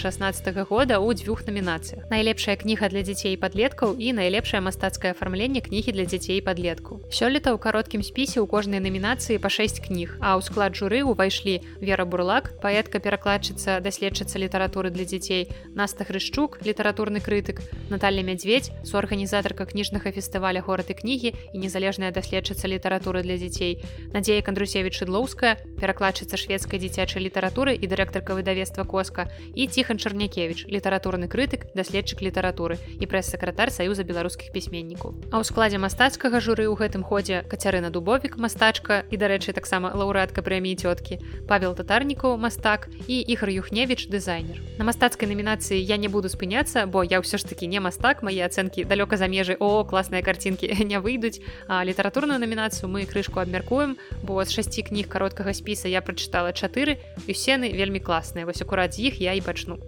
года 0.63 1.03
ў 1.03 1.09
дзвюх 1.19 1.43
намінацыях. 1.43 2.07
Найлепшая 2.07 2.55
кніга 2.55 2.87
для 2.87 3.03
дзяцей 3.03 3.35
падлеткаў 3.35 3.99
і 3.99 4.15
найлепшае 4.15 4.63
мастацкае 4.63 5.11
афармленне 5.11 5.59
кнігі 5.59 5.91
для 5.91 6.05
дзяцей 6.07 6.39
падлетку 6.39 7.03
сёлета 7.11 7.51
ў 7.51 7.59
кароткім 7.59 7.99
спісе 7.99 8.39
ў 8.39 8.47
кожнай 8.47 8.79
намінацыі 8.79 9.41
па 9.43 9.51
6 9.51 9.83
кніг 9.83 10.15
а 10.23 10.39
ў 10.39 10.41
склад 10.47 10.79
журы 10.79 11.03
ўвайшлі 11.03 11.59
вера 11.83 12.07
бурлак 12.07 12.55
паэтка 12.63 13.03
перакладчыца 13.03 13.83
даследчыца 13.83 14.39
літаратуры 14.39 14.95
для 14.95 15.03
дзяцей 15.03 15.51
наста 15.75 16.07
хрышчук 16.07 16.63
літаратурны 16.63 17.19
крытык 17.19 17.59
Наталья 17.91 18.23
мядзведь 18.23 18.71
суарганізатарка 18.87 19.67
кніжнага 19.67 20.15
фестываля 20.15 20.63
горад 20.63 20.87
і 20.87 20.95
кнігі 20.95 21.35
і 21.51 21.57
незалежная 21.59 22.12
даследчыца 22.13 22.69
літаратуры 22.69 23.25
для 23.25 23.35
дзяцей 23.41 23.81
Надзея 24.13 24.45
кандрусевич 24.45 25.01
шыдлоўская 25.01 25.57
перакладчыца 25.81 26.37
шведскай 26.37 26.79
дзіцячай 26.79 27.25
літаратуры 27.25 27.73
і 27.73 27.85
дырэктарка 27.89 28.37
выдавецтва 28.37 28.85
коска 28.85 29.27
і 29.57 29.67
ціхан 29.67 29.97
чарнякевич 29.97 30.69
літаратурны 30.69 31.27
крытык 31.27 31.73
даследчык 31.73 32.21
літаратуры 32.21 32.77
і 33.01 33.05
прэс-сакратар 33.09 33.73
саюза 33.73 34.05
беларускіх 34.05 34.53
пісьменнікаў. 34.53 35.33
А 35.33 35.41
ў 35.41 35.43
складзе 35.43 35.81
мастацкага 35.81 36.39
журы 36.39 36.69
ў 36.69 36.77
гэтым 36.77 37.01
ходзе 37.01 37.41
кацярына 37.49 37.89
дубовік 37.89 38.37
мастачка 38.37 39.03
і 39.09 39.17
дарэчы 39.17 39.57
таксама 39.57 39.91
лаўрэатка 39.91 40.45
прэміі 40.45 40.77
цёткі 40.77 41.19
павел 41.49 41.73
татарнікаў 41.73 42.37
мастак 42.37 42.87
і 43.09 43.19
ігор 43.19 43.49
юхневич 43.49 44.07
дызайнер. 44.07 44.61
На 44.77 44.85
мастацкай 44.85 45.27
намінацыі 45.27 45.81
я 45.81 45.97
не 45.97 46.07
буду 46.07 46.29
спыняцца 46.29 46.85
бо 46.85 47.03
я 47.03 47.19
ўсё 47.19 47.41
ж 47.41 47.49
таки 47.49 47.65
не 47.65 47.79
мастак 47.79 48.21
мае 48.21 48.45
ацэнкі 48.45 48.85
далёка 48.85 49.17
за 49.17 49.25
межы. 49.25 49.57
О 49.59 49.83
класныя 49.83 50.21
карцінкі 50.21 50.69
не 50.91 50.99
выйдуць. 50.99 51.41
А 51.67 51.83
літаратурную 52.03 52.37
намінацыю 52.37 52.91
мы 52.91 53.05
крышку 53.05 53.39
абмяркуем. 53.39 53.95
Бо 54.23 54.43
з 54.43 54.51
шасці 54.51 54.83
кніг 54.83 55.07
кароткага 55.07 55.53
спіса 55.55 55.87
я 55.87 56.03
прачытала 56.03 56.51
чатыры 56.51 56.99
усены 57.31 57.71
вельмі 57.71 58.03
класныя. 58.03 58.43
Вось 58.43 58.59
акурат 58.59 58.99
з 58.99 59.07
іх 59.07 59.23
я 59.23 59.31
і 59.31 59.39
пачну 59.39 59.79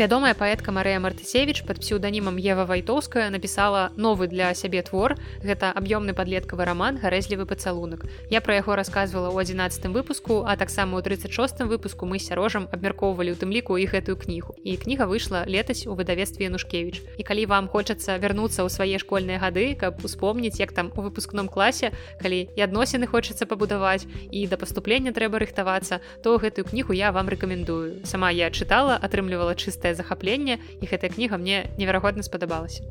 Вядомая 0.00 0.32
паэтка 0.32 0.72
Марыя 0.72 0.96
Мартысевич 0.96 1.60
пад 1.68 1.76
псеўданімам 1.84 2.40
Ева 2.40 2.64
Вайтоўская 2.64 3.28
напісала 3.28 3.92
новы 4.00 4.28
для 4.32 4.48
сябе 4.54 4.80
твор. 4.80 5.20
Гэта 5.44 5.76
аб'ёмны 5.76 6.16
падлеткавы 6.16 6.64
раман 6.64 6.96
гарэзлівы 6.96 7.44
пацалунак. 7.44 8.08
Я 8.32 8.40
пра 8.40 8.56
яго 8.56 8.80
расказвала 8.80 9.28
ў 9.28 9.44
11 9.44 9.92
выпуску, 9.92 10.48
а 10.48 10.56
таксама 10.56 10.96
ў 10.96 11.04
36 11.04 11.68
выпуску 11.68 12.08
мы 12.08 12.16
сярожам 12.16 12.64
абмяркоўвалі 12.72 13.36
ў 13.36 13.44
тым 13.44 13.52
ліку 13.52 13.76
і 13.76 13.84
гэтую 13.84 14.16
кнігу. 14.16 14.56
І 14.64 14.80
кніга 14.80 15.04
выйшла 15.04 15.44
летась 15.44 15.84
у 15.84 15.92
выдавестве 15.92 16.48
Янушкевіч. 16.48 17.20
І 17.20 17.22
калі 17.22 17.44
вам 17.44 17.68
хочацца 17.68 18.16
вярнуцца 18.16 18.64
ў 18.64 18.72
свае 18.72 18.96
школьныя 18.96 19.36
гады, 19.36 19.76
каб 19.76 20.00
успомніць, 20.00 20.56
як 20.64 20.72
там 20.72 20.96
у 20.96 21.04
выпускном 21.04 21.52
класе, 21.52 21.92
калі 22.24 22.48
і 22.56 22.60
адносіны 22.64 23.04
хочацца 23.04 23.44
пабудаваць 23.44 24.08
і 24.32 24.48
да 24.48 24.56
паступлення 24.56 25.12
трэба 25.12 25.44
рыхтавацца, 25.44 26.00
то 26.24 26.40
гэтую 26.40 26.64
кнігу 26.72 26.96
я 26.96 27.12
вам 27.12 27.28
рэкамендую. 27.28 28.08
Сама 28.08 28.32
я 28.32 28.48
чытала, 28.48 28.96
атрымлівала 28.96 29.52
чыста 29.52 29.89
чыстае 29.90 29.94
захапленне 29.94 30.58
і 30.80 30.86
гэтая 30.86 31.10
кніга 31.10 31.38
мне 31.38 31.66
неверагодна 31.78 32.22
спадабалася 32.22 32.82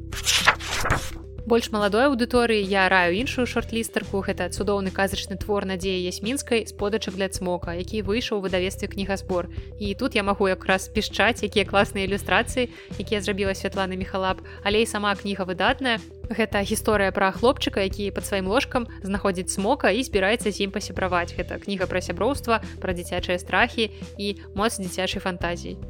больш 1.49 1.71
маладой 1.73 2.05
аўдыторыі 2.05 2.61
я 2.61 2.85
раю 2.93 3.17
іншую 3.17 3.49
шорт-лістарку. 3.49 4.21
Гэта 4.21 4.53
цудоўны 4.53 4.93
казачны 4.93 5.33
твор 5.33 5.65
надзеі 5.65 6.05
ясмінскай 6.05 6.69
з 6.69 6.73
подачак 6.77 7.17
для 7.17 7.25
цмока 7.25 7.73
які 7.73 8.05
выйшаў 8.05 8.37
у 8.37 8.45
выдавестве 8.45 8.85
кнігазбор. 8.85 9.49
І 9.81 9.97
тут 9.97 10.13
я 10.13 10.21
магу 10.21 10.45
якраз 10.45 10.85
пішчаць 10.93 11.41
якія 11.41 11.65
класныя 11.65 12.05
ілюстрацыі 12.05 12.69
якія 13.01 13.25
зрабіла 13.25 13.57
святлана 13.57 13.97
мехалап 13.97 14.45
але 14.61 14.85
і 14.85 14.85
сама 14.85 15.15
кніга 15.17 15.49
выдатная. 15.49 15.97
Гэта 16.29 16.61
гісторыя 16.61 17.09
пра 17.09 17.33
хлопчыка 17.33 17.81
які 17.81 18.13
под 18.13 18.29
сваім 18.29 18.45
ложкам 18.45 18.85
знаходзіць 19.01 19.49
смока 19.49 19.89
і 19.89 20.05
збіраецца 20.05 20.53
з 20.53 20.69
ім 20.69 20.71
пасябраваць. 20.71 21.33
Гэта 21.33 21.57
кніга 21.57 21.89
пра 21.89 21.97
сяброўства 21.97 22.61
пра 22.77 22.93
дзіцячыя 22.93 23.41
страхі 23.41 23.89
і 24.21 24.37
моц 24.53 24.77
дзіцячай 24.77 25.17
фантазіі 25.17 25.81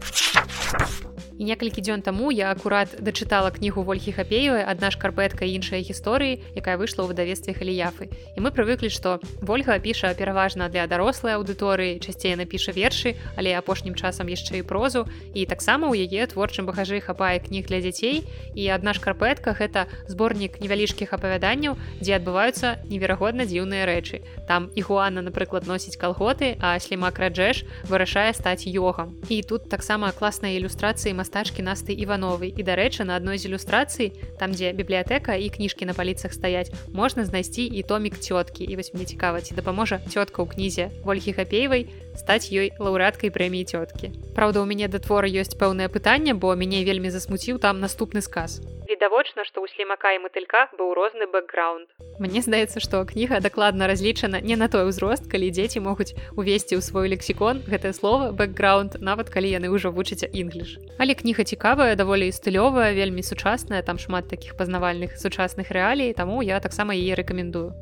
і 1.39 1.47
некалькі 1.47 1.79
дзён 1.79 2.03
таму 2.03 2.29
я 2.35 2.51
акурат 2.51 2.99
дачытала 2.99 3.55
кнігу 3.55 3.87
ольхі 3.87 4.11
хапеевай 4.11 4.67
адна 4.67 4.91
шкарпэтка 4.91 5.47
іншай 5.47 5.87
гісторыі 5.87 6.43
якая 6.59 6.75
выйшла 6.75 7.07
ў 7.07 7.15
выдавестве 7.15 7.55
халіяфы 7.55 8.11
і 8.11 8.39
мы 8.43 8.51
прывыклі 8.51 8.91
што 8.91 9.23
ольга 9.47 9.79
піша 9.79 10.11
пераважна 10.19 10.67
для 10.67 10.83
дарослай 10.91 11.39
аўдыторыі 11.39 12.03
часцей 12.03 12.35
напіша 12.35 12.75
вершы 12.75 13.15
але 13.39 13.55
апошнім 13.55 13.95
часам 13.95 14.27
яшчэ 14.27 14.59
і 14.59 14.67
прозу. 14.67 15.07
І 15.33 15.47
таксама 15.47 15.87
ў 15.87 16.03
яе 16.03 16.27
творчым 16.27 16.67
багажы 16.67 16.99
хапае 16.99 17.39
кніг 17.39 17.71
для 17.71 17.79
дзяцей. 17.79 18.27
І 18.53 18.67
адна 18.75 18.91
шкарпэтка 18.91 19.55
гэта 19.55 19.87
зборнік 20.11 20.59
невялічкіх 20.59 21.15
апавяданняў 21.15 21.79
дзе 22.03 22.19
адбываюцца 22.19 22.83
неверагодна 22.91 23.47
дзіўныя 23.47 23.87
рэчы. 23.87 24.21
Там 24.43 24.67
ігуана 24.75 25.23
напрыклад 25.23 25.71
носіць 25.71 25.95
калготы 25.95 26.59
а 26.59 26.75
слімак 26.83 27.15
раджэш 27.15 27.63
вырашае 27.87 28.35
стаць 28.35 28.67
йогам. 28.67 29.15
І 29.29 29.41
тут 29.43 29.69
таксама 29.69 30.11
класныя 30.11 30.59
ілюстрацыі 30.59 31.15
мастер 31.15 31.28
мастачкі 31.29 31.61
насты 31.61 31.93
івановай 31.93 32.49
і 32.49 32.63
дарэчы 32.65 33.05
на 33.05 33.13
адной 33.13 33.37
з 33.37 33.45
ілюстрацый 33.45 34.17
там 34.41 34.49
дзе 34.49 34.73
бібліятэка 34.73 35.37
і 35.37 35.53
кніжкі 35.53 35.85
на 35.85 35.93
паліцах 35.93 36.33
стаяць 36.33 36.73
можна 36.89 37.21
знайсці 37.21 37.69
і 37.69 37.85
томік 37.85 38.17
цёткі 38.17 38.65
і 38.65 38.73
вось 38.73 38.89
мне 38.97 39.05
цікава 39.05 39.37
ці 39.37 39.53
дапаможа 39.53 40.01
цётка 40.09 40.41
ў 40.41 40.49
кнізе 40.49 40.89
ольхі 41.05 41.37
хапеевай 41.37 41.85
стаць 42.15 42.49
ёй 42.49 42.73
лаўрэаткай 42.79 43.29
прэміі 43.29 43.65
цёткі 43.69 44.11
Праўда 44.35 44.61
у 44.61 44.65
мяне 44.65 44.87
да 44.87 44.99
твора 45.03 45.27
ёсць 45.27 45.57
пэўнае 45.59 45.89
пытанне 45.93 46.33
бо 46.33 46.55
мяне 46.55 46.83
вельмі 46.87 47.09
засмуціў 47.11 47.59
там 47.59 47.79
наступны 47.83 48.21
сказ. 48.21 48.61
Відавочна 48.89 49.45
што 49.45 49.61
ў 49.61 49.69
слімака 49.69 50.15
і 50.17 50.21
матылька 50.23 50.65
быў 50.79 50.95
розны 50.97 51.29
бэкграунд. 51.29 51.91
Мне 52.17 52.41
здаецца 52.41 52.81
што 52.81 53.05
кніга 53.05 53.39
дакладна 53.39 53.85
разлічана 53.91 54.41
не 54.41 54.55
на 54.55 54.67
той 54.67 54.89
узрост 54.89 55.29
калі 55.29 55.51
дзеці 55.53 55.83
могуць 55.85 56.15
увесці 56.33 56.79
ў 56.79 56.81
свой 56.81 57.11
лексікон 57.13 57.61
гэтае 57.69 57.93
слово 57.93 58.31
бэкграунд 58.33 58.97
нават 59.03 59.29
калі 59.29 59.53
яны 59.53 59.69
ўжо 59.69 59.93
вучыце 59.93 60.25
інгліш. 60.31 60.79
Але 60.97 61.13
кніга 61.13 61.45
цікавая 61.45 61.93
даволі 61.99 62.33
стылёвая 62.33 62.95
вельмі 62.97 63.21
сучасная 63.21 63.83
там 63.83 63.99
шмат 64.01 64.25
такіх 64.29 64.57
пазнавальных 64.57 65.19
сучасных 65.21 65.69
рэалій 65.69 66.13
таму 66.13 66.41
я 66.41 66.59
таксама 66.59 66.97
яе 66.97 67.13
рэкамендую 67.13 67.73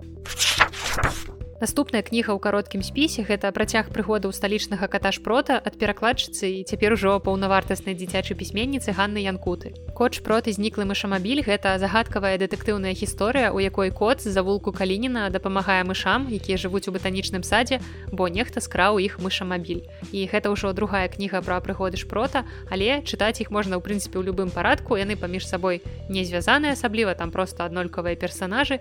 Наступная 1.58 2.06
кніга 2.06 2.38
ў 2.38 2.40
кароткім 2.40 2.86
спісе 2.86 3.26
гэта 3.26 3.50
працяг 3.50 3.90
прыгодаў 3.90 4.30
сталічнага 4.30 4.86
каташпрота 4.94 5.58
ад 5.58 5.74
перакладчыцы 5.82 6.62
і 6.62 6.62
цяпер 6.62 6.94
ужо 6.94 7.18
паўнавартаснай 7.18 7.98
дзіцячай 7.98 8.38
пісьменніцы 8.38 8.94
Ганны 8.94 9.26
Янкуты. 9.26 9.74
Коч 9.98 10.22
проты 10.22 10.54
зніклы 10.54 10.86
мышамабіль 10.86 11.42
гэта 11.42 11.82
загадкавая 11.82 12.38
дэтэктыўная 12.38 12.94
гісторыя, 12.94 13.50
у 13.50 13.58
якой 13.58 13.90
кот 13.90 14.22
з 14.22 14.38
завулку 14.38 14.70
калініна 14.70 15.34
дапамагае 15.34 15.82
мышам, 15.82 16.30
якія 16.30 16.62
жывуць 16.62 16.86
у 16.86 16.94
батанічным 16.94 17.42
садзе, 17.42 17.82
бо 18.14 18.30
нехта 18.30 18.62
скраў 18.62 19.02
іх 19.02 19.18
мышамабіль. 19.18 19.82
І 20.14 20.30
гэта 20.30 20.54
ўжо 20.54 20.78
другая 20.78 21.10
кніга 21.10 21.42
пра 21.42 21.58
прыгоды 21.58 21.98
шпрота, 21.98 22.46
але 22.70 23.02
чытаць 23.02 23.42
іх 23.42 23.50
можна 23.50 23.82
ў 23.82 23.82
прынцыпе 23.82 24.22
ў 24.22 24.30
любым 24.30 24.54
парадку, 24.54 24.94
яны 24.94 25.18
паміж 25.18 25.50
сабой 25.50 25.82
не 26.06 26.22
звязаныя 26.22 26.78
асабліва 26.78 27.18
там 27.18 27.34
проста 27.34 27.66
аднолькавыя 27.66 28.14
персонажы 28.14 28.78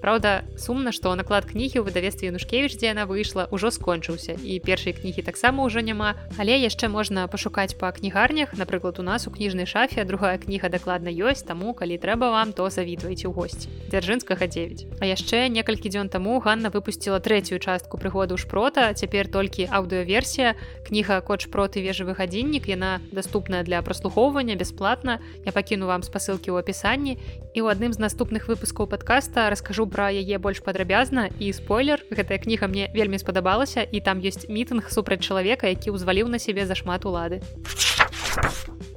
Праўда, 0.00 0.44
сумна, 0.56 0.92
што 0.92 1.12
наклад 1.14 1.44
кнігі 1.44 1.80
ў 1.80 1.84
выдавестве 1.84 2.32
Янушкевіч, 2.32 2.76
дзе 2.80 2.96
яна 2.96 3.04
выйшла, 3.04 3.46
ужо 3.52 3.68
скончыўся 3.68 4.36
і 4.40 4.56
першай 4.64 4.96
кнігі 4.96 5.22
таксама 5.22 5.64
ўжо 5.68 5.84
няма. 5.84 6.16
Але 6.40 6.56
яшчэ 6.56 6.88
можна 6.88 7.28
пашукаць 7.28 7.76
па 7.76 7.92
кнігарнях, 7.92 8.56
напрыклад, 8.56 8.98
у 8.98 9.04
нас 9.04 9.28
у 9.28 9.30
кніжнай 9.30 9.68
шафе 9.68 10.04
другая 10.08 10.40
кніга 10.40 10.72
дакладна 10.72 11.12
ёсць, 11.12 11.44
таму 11.44 11.74
калі 11.76 12.00
трэба 12.00 12.32
вам, 12.32 12.56
то 12.56 12.70
завітвайце 12.72 13.28
ў 13.28 13.32
госці. 13.36 13.68
Дзяржынскага 13.92 14.48
9. 14.48 15.00
А 15.00 15.04
яшчэ 15.04 15.52
некалькі 15.52 15.92
дзён 15.92 16.08
таму 16.08 16.40
Ганна 16.40 16.72
выпусціла 16.72 17.20
трэцюю 17.20 17.60
частку 17.60 18.00
прыгоду 18.00 18.40
шпрота, 18.40 18.94
цяпер 18.94 19.28
толькі 19.28 19.68
аўдыоверсія. 19.68 20.56
кніга 20.86 21.20
коч 21.20 21.46
проты 21.46 21.84
вежавы 21.84 22.16
гадзіннік, 22.16 22.66
яна 22.66 23.00
даступная 23.12 23.62
для 23.62 23.82
праслухоўвання 23.82 24.56
бясплатна. 24.56 25.20
Я 25.46 25.52
пакіну 25.52 25.86
вам 25.86 26.02
спасылкі 26.02 26.50
ў 26.50 26.64
апісанні 26.64 27.14
і 27.54 27.58
ў 27.62 27.66
адным 27.70 27.92
з 27.92 28.02
наступных 28.02 28.50
выпускаў 28.50 28.90
падкаста 28.90 29.50
раскажу 29.50 29.89
пра 29.92 30.10
яе 30.14 30.38
больш 30.38 30.62
падрабязна 30.64 31.28
і 31.38 31.52
спойлер 31.52 32.02
гэтая 32.10 32.38
кніга 32.38 32.70
мне 32.70 32.88
вельмі 32.94 33.18
спадабалася 33.18 33.82
і 33.82 34.00
там 34.00 34.22
ёсць 34.24 34.48
мітынг 34.48 34.90
супраць 34.90 35.22
чалавека 35.22 35.68
які 35.68 35.94
ўзваліў 35.94 36.30
на 36.32 36.38
сябе 36.38 36.66
зашмат 36.66 37.04
улады 37.04 37.42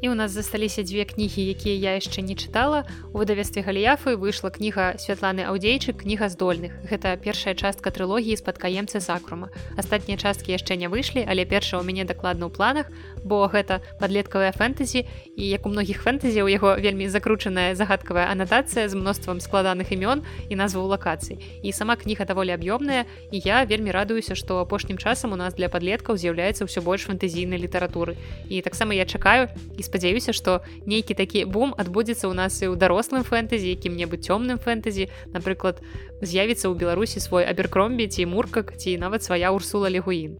і 0.03 0.09
у 0.09 0.15
нас 0.15 0.31
засталіся 0.31 0.83
дзве 0.83 1.05
кнігі 1.05 1.47
якія 1.47 1.75
я 1.79 1.91
яшчэ 1.95 2.19
не 2.27 2.35
чытала. 2.35 2.83
У 3.15 3.23
выдавестве 3.23 3.63
галіяфы 3.63 4.19
выйшла 4.19 4.51
кніга 4.51 4.99
святланы 4.99 5.47
аўдзейчык 5.47 6.03
кніга 6.03 6.27
здольных. 6.27 6.75
Гэта 6.83 7.15
першая 7.15 7.55
частка 7.55 7.87
трылогіі 7.87 8.35
спадкаемцы 8.35 8.99
закрума 8.99 9.47
астатнія 9.79 10.19
часткі 10.19 10.51
яшчэ 10.51 10.75
не 10.75 10.91
выйшлі 10.91 11.23
але 11.23 11.47
першая 11.47 11.79
у 11.79 11.87
мяне 11.87 12.03
дакладна 12.03 12.45
ў 12.45 12.51
планах 12.51 12.91
бо 13.23 13.47
гэта 13.47 13.79
падлеткавая 13.95 14.51
фэнтэзі 14.51 15.07
і 15.39 15.43
як 15.47 15.63
у 15.63 15.71
многіх 15.71 16.03
фэнтэзі 16.03 16.43
у 16.43 16.51
яго 16.51 16.75
вельмі 16.75 17.07
закручаная 17.07 17.71
загадкавая 17.71 18.27
анатацыя 18.27 18.91
з 18.91 18.99
мноствам 18.99 19.39
складаных 19.39 19.95
імён 19.95 20.27
і 20.51 20.59
назву 20.59 20.83
лакацый. 20.83 21.39
І 21.63 21.71
сама 21.71 21.95
кніга 21.95 22.27
даволі 22.27 22.51
аб'ёмная 22.51 23.07
і 23.31 23.39
я 23.39 23.63
вельмі 23.63 23.95
радуюся 23.95 24.35
што 24.35 24.59
апошнім 24.59 24.99
часам 24.99 25.31
у 25.31 25.39
нас 25.39 25.55
для 25.55 25.71
падлеткаў 25.71 26.19
з'яўляецца 26.19 26.67
ўсё 26.67 26.83
больш 26.83 27.07
фэнтэзійнай 27.07 27.55
літаратуры. 27.55 28.19
І 28.51 28.59
таксама 28.59 28.91
я 28.91 29.07
чакаю 29.07 29.47
і 29.79 29.79
спадзяюся 29.79 29.92
што 30.33 30.61
нейкі 30.85 31.13
такі 31.13 31.45
бум 31.45 31.73
адбудзецца 31.77 32.27
ў 32.29 32.33
нас 32.33 32.61
і 32.61 32.71
ў 32.71 32.75
дарослым 32.79 33.27
фэнтэзі 33.27 33.69
якім-небудзь 33.77 34.29
цёмным 34.29 34.57
фэнтэзі 34.57 35.09
напрыклад 35.33 35.83
з'явіцца 36.21 36.69
ў 36.69 36.73
беларусі 36.77 37.19
свой 37.19 37.45
аберкромбі 37.45 38.07
ці 38.07 38.25
муркак 38.25 38.77
ці 38.77 38.97
нават 38.97 39.23
свая 39.23 39.51
урсула 39.51 39.89
легуін 39.89 40.39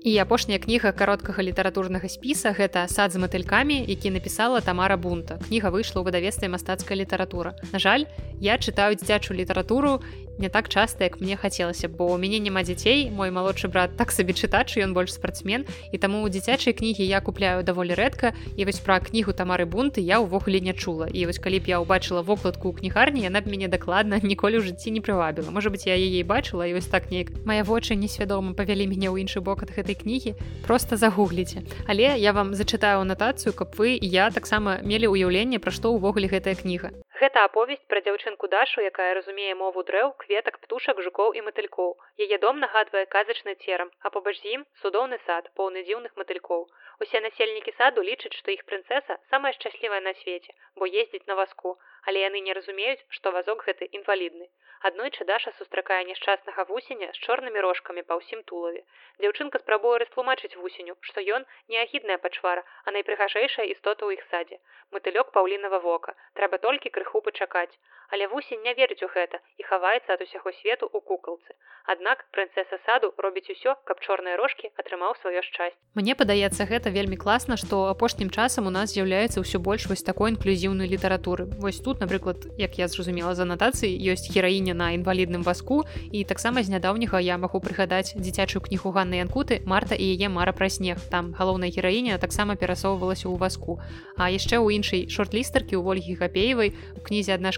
і 0.00 0.16
апошняя 0.18 0.58
кніга 0.58 0.92
кароткага 0.92 1.44
літаратурнага 1.44 2.08
спіса 2.08 2.54
гэта 2.56 2.88
сад 2.88 3.12
з 3.12 3.20
матылькамі 3.20 3.84
які 3.84 4.10
напісала 4.10 4.60
тамара 4.60 4.96
бунта. 4.96 5.36
Кніга 5.48 5.68
выйшла 5.68 6.00
ў 6.00 6.08
выдавестве 6.08 6.48
мастацкая 6.48 6.96
літаратура 6.96 7.52
на 7.72 7.78
жаль 7.78 8.08
я 8.40 8.56
чытаю 8.56 8.96
дзіцячую 8.96 9.36
літаратуру 9.36 10.00
не 10.40 10.48
так 10.48 10.68
часто 10.68 11.04
як 11.04 11.20
мне 11.20 11.36
хацелася 11.36 11.88
бо 11.88 12.08
у 12.12 12.18
мяне 12.18 12.40
няма 12.40 12.64
дзяцей 12.64 13.10
мой 13.10 13.30
малодшы 13.30 13.68
брат 13.68 13.96
так 13.96 14.10
сабе 14.10 14.32
чытач 14.32 14.80
ён 14.80 14.96
больш 14.96 15.12
спартсмен 15.12 15.68
і 15.92 15.98
таму 15.98 16.24
у 16.24 16.28
дзіцячай 16.32 16.72
кнігі 16.72 17.04
я 17.04 17.20
купляю 17.20 17.62
даволі 17.62 17.92
рэдка 17.94 18.32
і 18.56 18.64
вось 18.64 18.80
пра 18.80 19.00
кнігу 19.00 19.36
тамары 19.36 19.68
бунты 19.68 20.00
я 20.00 20.18
ўвогуле 20.24 20.60
не 20.60 20.72
чула. 20.72 21.06
І 21.12 21.26
вось 21.26 21.38
калі 21.38 21.60
б 21.60 21.68
я 21.68 21.80
ўбачыла 21.84 22.24
вокладку 22.24 22.72
ў 22.72 22.80
кнігарні 22.80 23.28
яна 23.28 23.44
б 23.44 23.52
мяне 23.52 23.68
дакладна 23.68 24.20
ніколі 24.24 24.58
ў 24.58 24.72
жыцці 24.72 24.90
не 24.90 25.04
прывабіла 25.04 25.52
можа 25.52 25.68
быть 25.68 25.84
я 25.84 25.94
яе 25.94 26.24
бачыла 26.24 26.64
і 26.64 26.74
вось 26.74 26.88
так 26.88 27.12
неяк. 27.12 27.36
Мае 27.44 27.62
вочы 27.62 27.94
несвядома 27.94 28.56
павялі 28.56 28.88
мяне 28.88 29.12
ў 29.12 29.20
іншы 29.20 29.44
бок 29.44 29.62
ад 29.68 29.76
гэтай 29.76 29.94
кнігі 29.94 30.34
просто 30.64 30.96
загугліце 30.96 31.62
але 31.86 32.16
я 32.16 32.32
вам 32.32 32.54
зачытаю 32.54 33.04
анатацыю 33.04 33.52
каб 33.52 33.76
вы 33.76 33.98
я 34.00 34.30
таксама 34.30 34.80
мелі 34.82 35.12
ўяўленне 35.12 35.60
пра 35.60 35.72
што 35.74 35.92
ўвогуле 35.92 36.32
гэтая 36.32 36.56
кніга 36.56 36.94
Гэта 37.20 37.40
аповесць 37.46 37.88
пра 37.92 38.00
дзяўчынку 38.04 38.48
дашу, 38.52 38.82
якая 38.90 39.08
разумее 39.16 39.54
мову 39.62 39.82
дрэў, 39.88 40.12
кветак, 40.22 40.54
птушак, 40.62 41.02
жукоў 41.06 41.34
і 41.38 41.42
матылькоў. 41.48 41.90
Яе 42.24 42.38
дом 42.44 42.62
нагадвае 42.64 43.02
казачны 43.14 43.54
церам, 43.64 43.90
а 44.00 44.12
побач 44.14 44.36
з 44.38 44.54
ім 44.54 44.62
цудоўны 44.80 45.18
сад, 45.26 45.50
поўны 45.60 45.82
дзіўных 45.88 46.16
матылькоў. 46.20 46.62
Усе 47.04 47.20
насельнікі 47.24 47.72
саду 47.76 48.02
лічаць, 48.06 48.36
што 48.38 48.52
іх 48.52 48.62
прынцэса 48.70 49.14
самая 49.30 49.52
шчаслівая 49.56 50.00
на 50.06 50.12
свеце, 50.22 50.52
бо 50.76 50.88
ездзіць 51.02 51.28
на 51.30 51.36
васку, 51.38 51.78
але 52.10 52.24
яны 52.28 52.40
не 52.48 52.56
разумеюць, 52.58 53.04
што 53.16 53.32
вазок 53.36 53.64
гэты 53.68 53.88
інвалідны. 53.98 54.48
Аднойчы 54.88 55.24
даша 55.28 55.52
сустракае 55.56 56.00
няшчаснага 56.10 56.64
вусеня 56.68 57.08
з 57.16 57.24
чорнымі 57.24 57.64
рожкамі 57.64 58.04
па 58.10 58.16
ўсім 58.20 58.44
тулаве. 58.50 58.80
Дзяўчынка 59.20 59.60
спрабуе 59.62 59.96
растлумачыць 60.02 60.56
вусеню, 60.60 60.96
што 61.08 61.24
ён 61.36 61.44
не 61.72 61.80
агідная 61.84 62.18
пачвара, 62.26 62.64
а 62.84 62.94
найпрыгажэйшая 62.96 63.66
істота 63.72 64.04
ў 64.04 64.20
іх 64.20 64.28
садзе. 64.30 64.60
Матылёк 64.96 65.32
паўлінава 65.36 65.80
вока, 65.88 66.16
трэба 66.40 66.60
толькі 66.64 66.92
крыху 66.96 67.24
пачакаць. 67.28 67.72
Але 68.10 68.26
вусень 68.26 68.62
не 68.66 68.74
верыць 68.74 69.02
у 69.06 69.08
гэта 69.14 69.38
і 69.58 69.62
хаваецца 69.62 70.18
ад 70.18 70.20
усяго 70.26 70.50
свету 70.50 70.90
ў 70.90 70.98
кукалцы. 70.98 71.54
Аднак 71.86 72.26
прынцэса 72.34 72.78
саду 72.86 73.14
робіць 73.16 73.50
усё, 73.50 73.74
каб 73.86 74.02
чорныя 74.02 74.36
рожкі 74.36 74.70
атрымаў 74.78 75.14
сваё 75.22 75.42
шчасць. 75.46 75.78
Мне 75.94 76.14
падаецца 76.14 76.66
гэта 76.66 76.90
вельмі 76.90 77.16
класна, 77.16 77.56
што 77.56 77.86
апошнім 77.90 78.30
часам 78.30 78.66
у 78.66 78.72
нас 78.74 78.94
з'яўляецца 78.94 79.40
ўсё 79.42 79.58
больш 79.62 79.86
вось 79.86 80.02
такой 80.02 80.34
інклюзіўнай 80.34 80.90
літаратуры. 80.90 81.46
Вось 81.62 81.80
тут, 81.80 82.00
напрыклад, 82.02 82.46
як 82.58 82.78
я 82.78 82.86
зразумела 82.88 83.34
за 83.34 83.46
анатацыі, 83.46 83.90
ёсць 83.90 84.26
гераіня 84.30 84.74
на 84.74 84.90
інвалідным 84.98 85.42
васку 85.42 85.86
і 86.12 86.24
таксама 86.24 86.62
з 86.62 86.74
нядаўняга 86.74 87.22
я 87.22 87.38
магу 87.38 87.62
прыгадаць 87.62 88.14
дзіцячую 88.18 88.62
кнігу 88.62 88.90
Ганны 88.90 89.22
Янкуты 89.22 89.62
Марта 89.66 89.94
і 89.94 90.04
яе 90.04 90.28
мара 90.28 90.52
пра 90.52 90.68
снег. 90.68 90.98
Там 91.10 91.32
галоўная 91.32 91.70
гераіня 91.70 92.18
таксама 92.18 92.54
перасоўвалася 92.54 93.30
ў 93.30 93.38
васку. 93.38 93.78
А 94.18 94.30
яшчэ 94.30 94.58
ў 94.58 94.78
іншай 94.78 95.06
шорт-лістаркі 95.08 95.78
ў 95.78 95.82
ольгі 95.86 96.18
гапеевай 96.18 96.74
у 96.98 97.00
кнізе 97.00 97.34
адна 97.34 97.50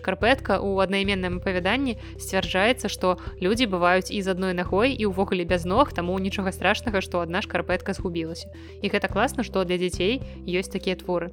шкарпэтка 0.42 0.60
у 0.60 0.80
аднайменным 0.80 1.38
апавяданні 1.38 1.96
сцвярджаецца 2.18 2.90
што 2.90 3.18
людзі 3.40 3.70
бываюць 3.70 4.10
і 4.10 4.22
з 4.22 4.34
адной 4.34 4.54
нагой 4.54 4.90
і 4.92 5.06
ўвогуле 5.06 5.44
без 5.46 5.64
ног 5.64 5.94
таму 5.94 6.18
нічога 6.18 6.52
страшнага 6.52 7.00
што 7.00 7.22
адна 7.22 7.42
шкарпэтка 7.42 7.94
згубілася 7.94 8.50
і 8.82 8.86
гэта 8.90 9.08
класна 9.08 9.46
што 9.46 9.64
для 9.64 9.78
дзяцей 9.78 10.20
ёсць 10.46 10.72
такія 10.72 10.96
творы. 10.96 11.30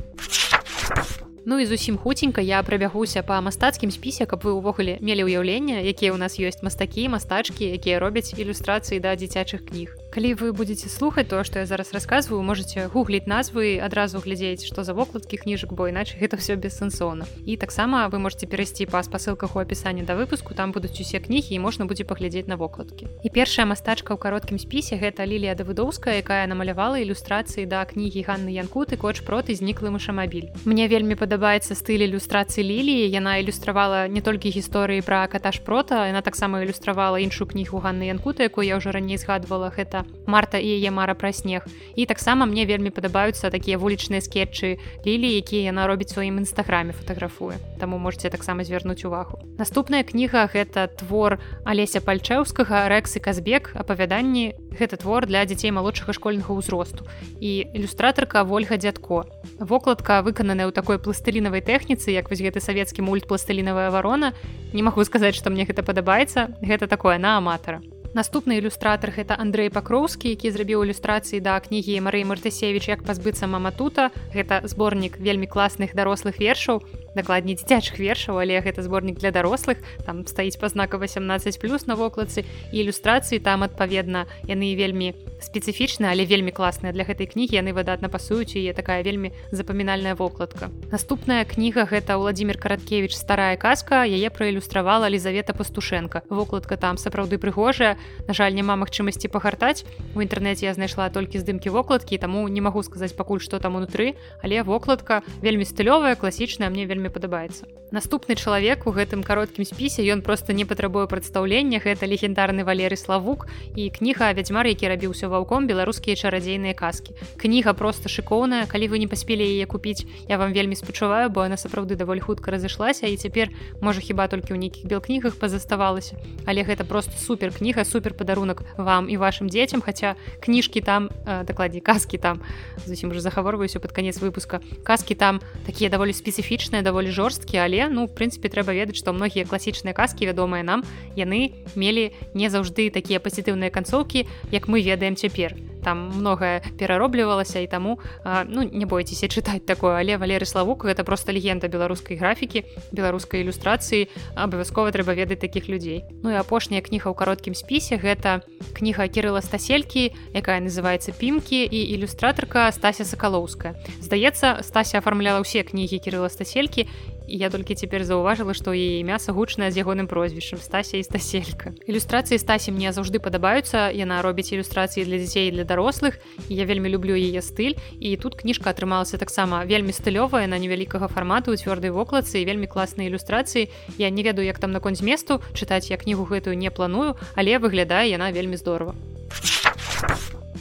Ну 1.45 1.57
і 1.57 1.66
зусім 1.66 1.97
хуценька 1.97 2.41
я 2.41 2.62
прабягуся 2.62 3.24
па 3.24 3.41
мастацкім 3.41 3.89
спісе 3.89 4.30
каб 4.30 4.45
вы 4.45 4.53
ўвогуле 4.53 5.01
мелі 5.01 5.26
ўяўленне 5.26 5.82
якія 5.82 6.14
ў 6.14 6.22
нас 6.22 6.38
ёсць 6.38 6.62
мастакі 6.62 7.10
мастачкі 7.10 7.66
якія 7.66 7.97
робяць 7.97 8.38
ілюстрацыі 8.38 9.01
да 9.01 9.16
дзіцячых 9.18 9.66
кніг 9.66 9.95
калі 10.10 10.34
вы 10.34 10.53
будете 10.53 10.89
слухаць 10.89 11.28
то 11.28 11.43
что 11.43 11.60
я 11.60 11.66
зараз 11.66 11.93
рассказываю 11.93 12.41
можете 12.41 12.89
гугліць 12.89 13.30
назвы 13.30 13.78
адразу 13.78 14.20
глядзець 14.20 14.66
что 14.66 14.84
за 14.84 14.93
вокладкі 14.93 15.38
кніжак 15.38 15.74
бо 15.74 15.88
іначе 15.88 16.18
гэта 16.18 16.38
все 16.38 16.55
бессэнсоўна. 16.55 17.30
І 17.45 17.57
таксама 17.57 18.10
вы 18.10 18.18
можете 18.18 18.47
перайсці 18.47 18.89
па 18.89 19.03
спасылках 19.05 19.55
у 19.55 19.60
апісанні 19.60 20.03
да 20.03 20.18
выпуску 20.18 20.57
там 20.57 20.72
будуць 20.72 20.97
усе 20.99 21.20
кнігі 21.20 21.53
і 21.55 21.60
можна 21.60 21.86
будзе 21.86 22.03
паглядзець 22.10 22.47
на 22.47 22.55
вокладкі. 22.57 23.07
І 23.24 23.30
першая 23.30 23.70
мастачка 23.70 24.14
ў 24.14 24.18
кароткім 24.18 24.57
спісе 24.57 24.97
гэта 24.97 25.30
лілія 25.30 25.53
давыдоўская 25.53 26.18
якая 26.18 26.49
намалявала 26.49 26.97
ілюстрацыі 26.97 27.70
да 27.70 27.86
кнігі 27.86 28.26
Ганны 28.26 28.49
янкуты 28.49 28.97
коч 28.97 29.22
проты 29.22 29.53
зніклы 29.53 29.93
мышамабіль 29.93 30.49
мне 30.66 30.89
вельмі 30.89 31.14
падабаецца 31.14 31.78
стыль 31.78 32.10
ілюстрацыі 32.10 32.66
ліліі. 32.66 33.05
Яна 33.14 33.38
ілюстравала 33.38 34.07
не 34.10 34.26
толькі 34.26 34.49
гісторыі 34.49 35.05
пра 35.05 35.30
катаж 35.30 35.62
прота 35.62 36.10
яна 36.10 36.26
таксама 36.26 36.66
ілюстравала 36.66 37.22
іншую 37.22 37.45
кнігу 37.45 37.78
Ганны 37.78 38.10
янкуты 38.10 38.49
якую 38.49 38.66
я 38.66 38.82
ўжо 38.82 38.89
раней 38.89 39.22
згадвала. 39.22 39.70
Гэта 39.70 39.99
гэта 40.00 40.30
марта 40.30 40.58
і 40.58 40.68
яе 40.68 40.91
мара 40.91 41.16
пра 41.16 41.34
снег. 41.34 41.66
І 41.95 42.06
таксама 42.06 42.45
мне 42.45 42.66
вельмі 42.66 42.89
падабаюцца 42.93 43.50
такія 43.50 43.78
вулічныя 43.78 44.22
скетчы 44.22 44.78
лілі 45.06 45.26
якія 45.41 45.74
яна 45.74 45.88
робіць 45.88 46.14
сваім 46.14 46.45
нстаграме 46.45 46.93
фатаграфуе. 46.93 47.58
Таму 47.80 47.97
можете 47.97 48.30
таксама 48.30 48.64
звярнуць 48.64 49.06
увагу. 49.06 49.39
Наступная 49.58 50.04
кніга 50.04 50.45
гэта 50.54 50.88
твор 50.88 51.39
алеся 51.66 52.00
пальчэўскага 52.00 52.88
рэксы 52.89 53.20
казбек 53.20 53.74
апавяданні. 53.74 54.54
Гэта 54.78 55.02
твор 55.02 55.26
для 55.26 55.45
дзяцей 55.45 55.72
малодшага 55.72 56.14
школьнага 56.14 56.54
ўзросту. 56.54 57.10
І 57.41 57.66
ілюстратарка 57.74 58.45
ольга 58.45 58.78
дзядко. 58.78 59.26
Вокладка 59.58 60.22
выкананая 60.22 60.70
ў 60.70 60.74
такой 60.74 61.02
пластылінавай 61.02 61.66
тэхніцы 61.66 62.14
як 62.14 62.30
вось 62.30 62.45
гэты 62.45 62.62
савецкі 62.62 63.02
мульт 63.02 63.26
пластылінавая 63.26 63.89
варона 63.89 64.38
не 64.74 64.86
магу 64.86 65.02
сказаць 65.04 65.36
што 65.36 65.50
мне 65.50 65.66
гэта 65.66 65.82
падабаецца. 65.82 66.54
Гэта 66.62 66.86
такое 66.86 67.18
на 67.18 67.41
аматара 67.41 67.82
наступны 68.14 68.57
ілюстратор 68.60 69.12
гэта 69.16 69.38
Андрей 69.39 69.70
пакроўскі 69.70 70.34
які 70.34 70.51
зрабіў 70.51 70.86
ілюстрацыі 70.86 71.39
да 71.43 71.60
кнігі 71.60 71.99
Марыі 72.05 72.26
мартысевич 72.30 72.89
як 72.89 73.05
пазбыцца 73.05 73.45
маматута 73.47 74.10
гэта 74.34 74.66
зборнік 74.66 75.20
вельмі 75.20 75.45
класных 75.45 75.93
дарослых 75.93 76.39
вершаў 76.39 76.82
дакладней 77.16 77.55
дзіцячых 77.55 77.99
вершаў 77.99 78.39
але 78.39 78.60
гэта 78.62 78.84
зборнік 78.84 79.20
для 79.20 79.32
дарослых. 79.32 79.84
Там 80.05 80.26
стаіць 80.28 80.57
пазнака 80.60 80.97
18 80.97 81.60
плюс 81.60 81.86
на 81.88 81.95
вокладцы. 81.95 82.45
І 82.72 82.84
ілюстрацыі 82.84 83.39
там 83.39 83.64
адпаведна 83.64 84.26
яны 84.47 84.76
вельмі 84.76 85.14
спецыфічна 85.43 86.12
але 86.12 86.26
вельмі 86.26 86.51
класныя. 86.51 86.93
Для 86.93 87.03
гэтай 87.03 87.28
кнігі 87.28 87.60
яны 87.60 87.74
выдатна 87.76 88.10
пасуюць 88.10 88.55
яе 88.55 88.74
такая 88.74 89.03
вельмі 89.03 89.36
запамінальная 89.51 90.16
вокладка. 90.16 90.70
Наступная 90.91 91.45
кніга 91.45 91.86
гэта 91.89 92.18
владимир 92.18 92.57
караткевич 92.57 93.16
старая 93.16 93.57
казка 93.57 94.05
яе 94.07 94.30
праілюстравала 94.30 95.10
лізавета 95.10 95.53
пастушенко 95.53 96.24
вокладка 96.30 96.78
там 96.78 96.97
сапраўды 96.97 97.38
прыгожая 97.38 97.99
на 98.28 98.34
жаль 98.34 98.54
няма 98.54 98.76
магчымасці 98.76 99.28
пагартаць. 99.28 99.86
У 100.16 100.22
інтэрнэце 100.22 100.66
я 100.66 100.74
знайшла 100.74 101.10
толькі 101.10 101.39
здымкі 101.39 101.70
вокладкі 101.70 102.18
таму 102.18 102.47
не 102.47 102.62
магу 102.62 102.84
сказаць 102.84 103.14
пакуль 103.14 103.39
што 103.41 103.60
там 103.60 103.76
унутры. 103.76 104.16
Але 104.43 104.64
вокладка 104.64 105.22
вельмі 105.41 105.66
стылёвая 105.66 106.16
класічная 106.16 106.70
мне 106.70 106.86
вельмі 106.86 107.10
падабаецца. 107.10 107.66
Наступны 107.91 108.38
чалавек 108.38 108.86
у 108.86 108.93
гэтым 108.93 109.26
кароткім 109.26 109.66
спісе 109.66 110.06
ён 110.14 110.22
просто 110.22 110.54
не 110.54 110.66
патрабуе 110.66 111.08
прадстаўлення. 111.10 111.82
Гэта 111.82 112.06
легендарны 112.06 112.62
валеры 112.62 112.93
славук 112.93 113.50
і 113.74 113.89
кніга 113.89 114.30
вядзьмар 114.38 114.70
які 114.70 114.93
рабіўся 114.93 115.26
ваўком 115.26 115.66
беларускія 115.66 116.14
чарадзейныя 116.14 116.78
казкі. 116.78 117.18
Кніга 117.41 117.74
просто 117.74 118.06
шыкоўная. 118.06 118.70
Калі 118.70 118.93
вы 118.93 119.02
не 119.02 119.08
паспелі 119.10 119.41
яе 119.41 119.66
купіць 119.66 120.06
я 120.30 120.38
вам 120.38 120.54
вельмі 120.54 120.78
спачуваю 120.78 121.34
бо 121.34 121.41
она 121.41 121.58
сапраўды 121.58 121.97
даволі 121.97 122.22
хутка 122.22 122.54
разышлася 122.54 123.10
і 123.10 123.18
цяпер 123.18 123.50
можа 123.82 124.06
хіба 124.06 124.30
толькі 124.30 124.54
ў 124.54 124.62
нейкіх 124.62 124.86
белкнігах 124.86 125.41
пазаставалася. 125.41 126.14
Але 126.45 126.62
гэта 126.62 126.86
просто 126.86 127.18
супер 127.18 127.50
кніга 127.50 127.89
супер 127.90 128.14
падарунак 128.14 128.64
вам 128.78 129.10
і 129.10 129.18
вашим 129.18 129.50
дзецям 129.50 129.82
хаця 129.82 130.16
кніжкі 130.40 130.82
там 130.82 131.10
э, 131.26 131.44
дакладней 131.46 131.82
казкі 131.82 132.18
там 132.18 132.42
зусім 132.86 133.10
уже 133.10 133.22
захаварваюся 133.22 133.80
под 133.80 133.92
канец 133.92 134.22
выпуска 134.22 134.62
казкі 134.84 135.16
там 135.16 135.42
такія 135.66 135.90
даволі 135.90 136.14
спецыфічныя 136.14 136.82
даволі 136.86 137.10
жорсткі 137.10 137.58
але 137.58 137.90
ну 137.90 138.06
в 138.06 138.14
прынцыпе 138.14 138.50
трэба 138.50 138.74
ведаць 138.78 138.98
што 139.02 139.14
многія 139.14 139.46
класічныя 139.46 139.94
казкі 139.94 140.30
вядомыя 140.30 140.64
нам 140.64 140.86
яны 141.16 141.58
мелі 141.76 142.14
не 142.34 142.50
заўжды 142.50 142.90
такія 142.94 143.20
пазітыўныя 143.20 143.74
канцоўкі 143.74 144.28
як 144.52 144.70
мы 144.70 144.86
ведаем 144.86 145.16
цяпер 145.16 145.58
там 145.84 146.12
многае 146.16 146.62
перароблівалася 146.78 147.60
і 147.60 147.68
таму 147.68 148.00
а, 148.24 148.44
ну 148.48 148.64
не 148.64 148.86
бойцеся 148.86 149.28
чытаць 149.28 149.66
такое. 149.66 150.00
Але 150.00 150.18
валеры 150.18 150.46
славук 150.46 150.86
гэта 150.86 151.04
просто 151.04 151.32
легенда 151.32 151.68
беларускай 151.68 152.18
графікі 152.18 152.64
беларускай 152.92 153.42
ілюстрацыі 153.42 154.10
абавязкова 154.36 154.92
трэба 154.92 155.14
ведаць 155.14 155.40
такіх 155.40 155.70
людзей 155.70 156.04
Ну 156.24 156.32
і 156.32 156.40
апошняя 156.40 156.82
кніга 156.82 157.12
ў 157.12 157.16
кароткім 157.16 157.54
спісе 157.56 157.98
гэта 157.98 158.42
кніга 158.74 159.08
кірыла 159.08 159.42
стаселькі 159.42 160.12
якая 160.34 160.60
называется 160.60 161.12
пімкі 161.12 161.64
і 161.66 161.80
ілюстратарка 161.96 162.72
стася 162.72 163.06
сакалоўская 163.06 163.76
здаецца 164.00 164.64
стася 164.64 165.00
афармляла 165.00 165.44
ўсе 165.44 165.64
кнігі 165.64 166.00
кірыла 166.00 166.30
стаселькі 166.30 166.88
я 167.30 167.50
толькі 167.50 167.78
цяпер 167.78 168.04
заўважыла 168.04 168.58
што 168.58 168.74
яе 168.74 169.04
мяса 169.06 169.32
гучная 169.32 169.70
з 169.70 169.78
ягоным 169.86 170.10
прозвішчам 170.10 170.60
стася 170.60 170.98
і 170.98 171.04
стаселька 171.06 171.78
ілюстрацыі 171.86 172.42
стасі 172.42 172.74
мне 172.74 172.90
заўжды 172.90 173.22
падабаюцца 173.22 173.94
яна 173.94 174.22
робіць 174.26 174.50
ілюстрацыі 174.50 175.06
для 175.06 175.22
дзяцей 175.22 175.52
для 175.54 175.64
дарослых 175.64 176.18
і 176.50 176.56
я 176.58 176.66
вельмі 176.66 176.90
люблю 176.90 177.14
яе 177.14 177.42
стыль. 177.46 177.78
І 178.00 178.18
тут 178.18 178.36
кніжка 178.36 178.74
атрымалася 178.74 179.18
таксама 179.22 179.66
вельмі 179.66 179.94
стылёвая 179.94 180.48
на 180.48 180.58
невялікага 180.58 181.08
фармату 181.08 181.54
цвёрдай 181.54 181.94
вокладцы 181.94 182.44
вельмі 182.44 182.68
класныя 182.68 183.10
ілюстрацыі 183.10 183.70
я 183.98 184.10
не 184.10 184.24
ведаю 184.24 184.48
як 184.48 184.60
там 184.60 184.72
наконт 184.72 184.98
зместу 184.98 185.42
чытаць 185.54 185.92
я 185.92 185.98
кнігу 185.98 186.26
гэтую 186.26 186.58
не 186.58 186.72
планую 186.72 187.16
але 187.36 187.60
выглядае 187.60 188.10
яна 188.10 188.32
вельмі 188.32 188.58
здорова 188.58 188.96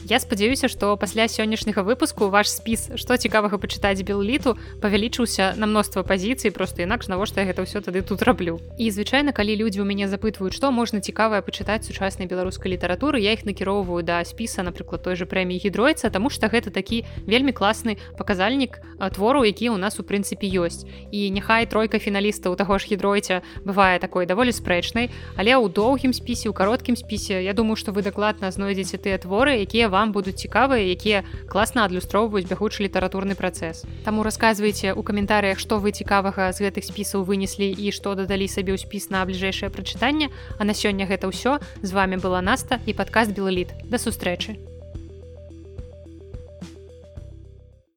Я 0.09 0.17
спадзяюся, 0.19 0.65
што 0.65 0.97
пасля 0.97 1.29
сённяшняга 1.29 1.85
выпуску 1.85 2.33
ваш 2.33 2.49
спіс, 2.49 2.89
што 2.97 3.13
цікавага 3.13 3.61
пачытаць 3.61 4.01
белліту, 4.01 4.57
павялічыўся 4.81 5.53
на 5.53 5.69
мноства 5.69 6.01
пазіцый, 6.01 6.49
просто 6.49 6.81
інакш 6.81 7.13
навошта 7.13 7.45
я 7.45 7.53
гэта 7.53 7.61
ўсё 7.61 7.77
тады 7.85 8.01
тут 8.01 8.25
раблю. 8.25 8.57
І 8.81 8.89
звычайна, 8.89 9.37
калі 9.37 9.53
людзі 9.53 9.79
ў 9.81 9.85
мяне 9.85 10.09
запытваюць, 10.09 10.57
што 10.57 10.73
можна 10.73 10.97
цікавае 10.97 11.45
пачытаць 11.45 11.85
сучаснай 11.85 12.25
беларускай 12.25 12.73
літаратуры, 12.73 13.21
я 13.21 13.37
іх 13.37 13.45
накіроўваю 13.45 14.01
да 14.01 14.25
спіса, 14.25 14.65
напрыклад, 14.65 15.05
той 15.05 15.13
жа 15.13 15.29
прэміі 15.29 15.61
гідройца, 15.61 16.09
таму 16.09 16.33
што 16.33 16.49
гэта 16.49 16.73
такі 16.73 17.05
вельмі 17.29 17.53
класны 17.53 18.01
паказальнік 18.17 18.81
твору, 19.13 19.45
які 19.45 19.69
ў 19.69 19.77
нас 19.77 20.01
у 20.01 20.03
прынцыпе 20.09 20.49
ёсць. 20.49 20.89
І 21.13 21.29
няхай 21.29 21.69
тройка 21.69 22.01
фіналістаў 22.01 22.57
таго 22.57 22.81
ж 22.81 22.89
гідройця 22.89 23.45
бывае 23.61 24.01
такой 24.01 24.25
даволі 24.25 24.49
спрэчнай, 24.49 25.13
але 25.37 25.53
ў 25.53 25.69
доўгім 25.69 26.17
спісе, 26.17 26.49
у 26.49 26.57
кароткім 26.57 26.97
спісе, 26.97 27.45
я 27.45 27.53
думаю, 27.53 27.77
што 27.77 27.93
вы 27.93 28.01
дакладна 28.01 28.49
знойдзеце 28.49 28.97
тыя 28.97 29.21
творы, 29.21 29.61
якія 29.61 29.85
вам 29.85 29.98
вам 29.99 30.15
будуць 30.15 30.39
цікавыя 30.39 30.87
якія 30.95 31.27
класна 31.51 31.83
адлюстроўваюць 31.83 32.47
бягучы 32.47 32.87
літаратурны 32.87 33.35
працэс. 33.35 33.83
Таму 34.07 34.23
расказвайце 34.23 34.95
у 34.95 35.03
каментарыях 35.03 35.59
што 35.59 35.83
вы 35.83 35.91
цікавага 35.91 36.49
з 36.55 36.63
гэтых 36.63 36.87
спісаў 36.87 37.27
вынеслі 37.27 37.67
і 37.67 37.91
што 37.91 38.15
дадалі 38.15 38.47
сабе 38.47 38.71
ў 38.71 38.79
спіс 38.79 39.11
на 39.11 39.27
бліжэйшае 39.27 39.69
прачытанне. 39.69 40.31
А 40.55 40.63
на 40.63 40.71
сёння 40.71 41.03
гэта 41.03 41.27
ўсё. 41.27 41.59
З 41.83 41.91
вами 41.91 42.15
была 42.15 42.39
наста 42.39 42.79
і 42.87 42.95
падкаст 42.95 43.35
белліт 43.35 43.75
да 43.91 43.99
сустрэчы 43.99 44.68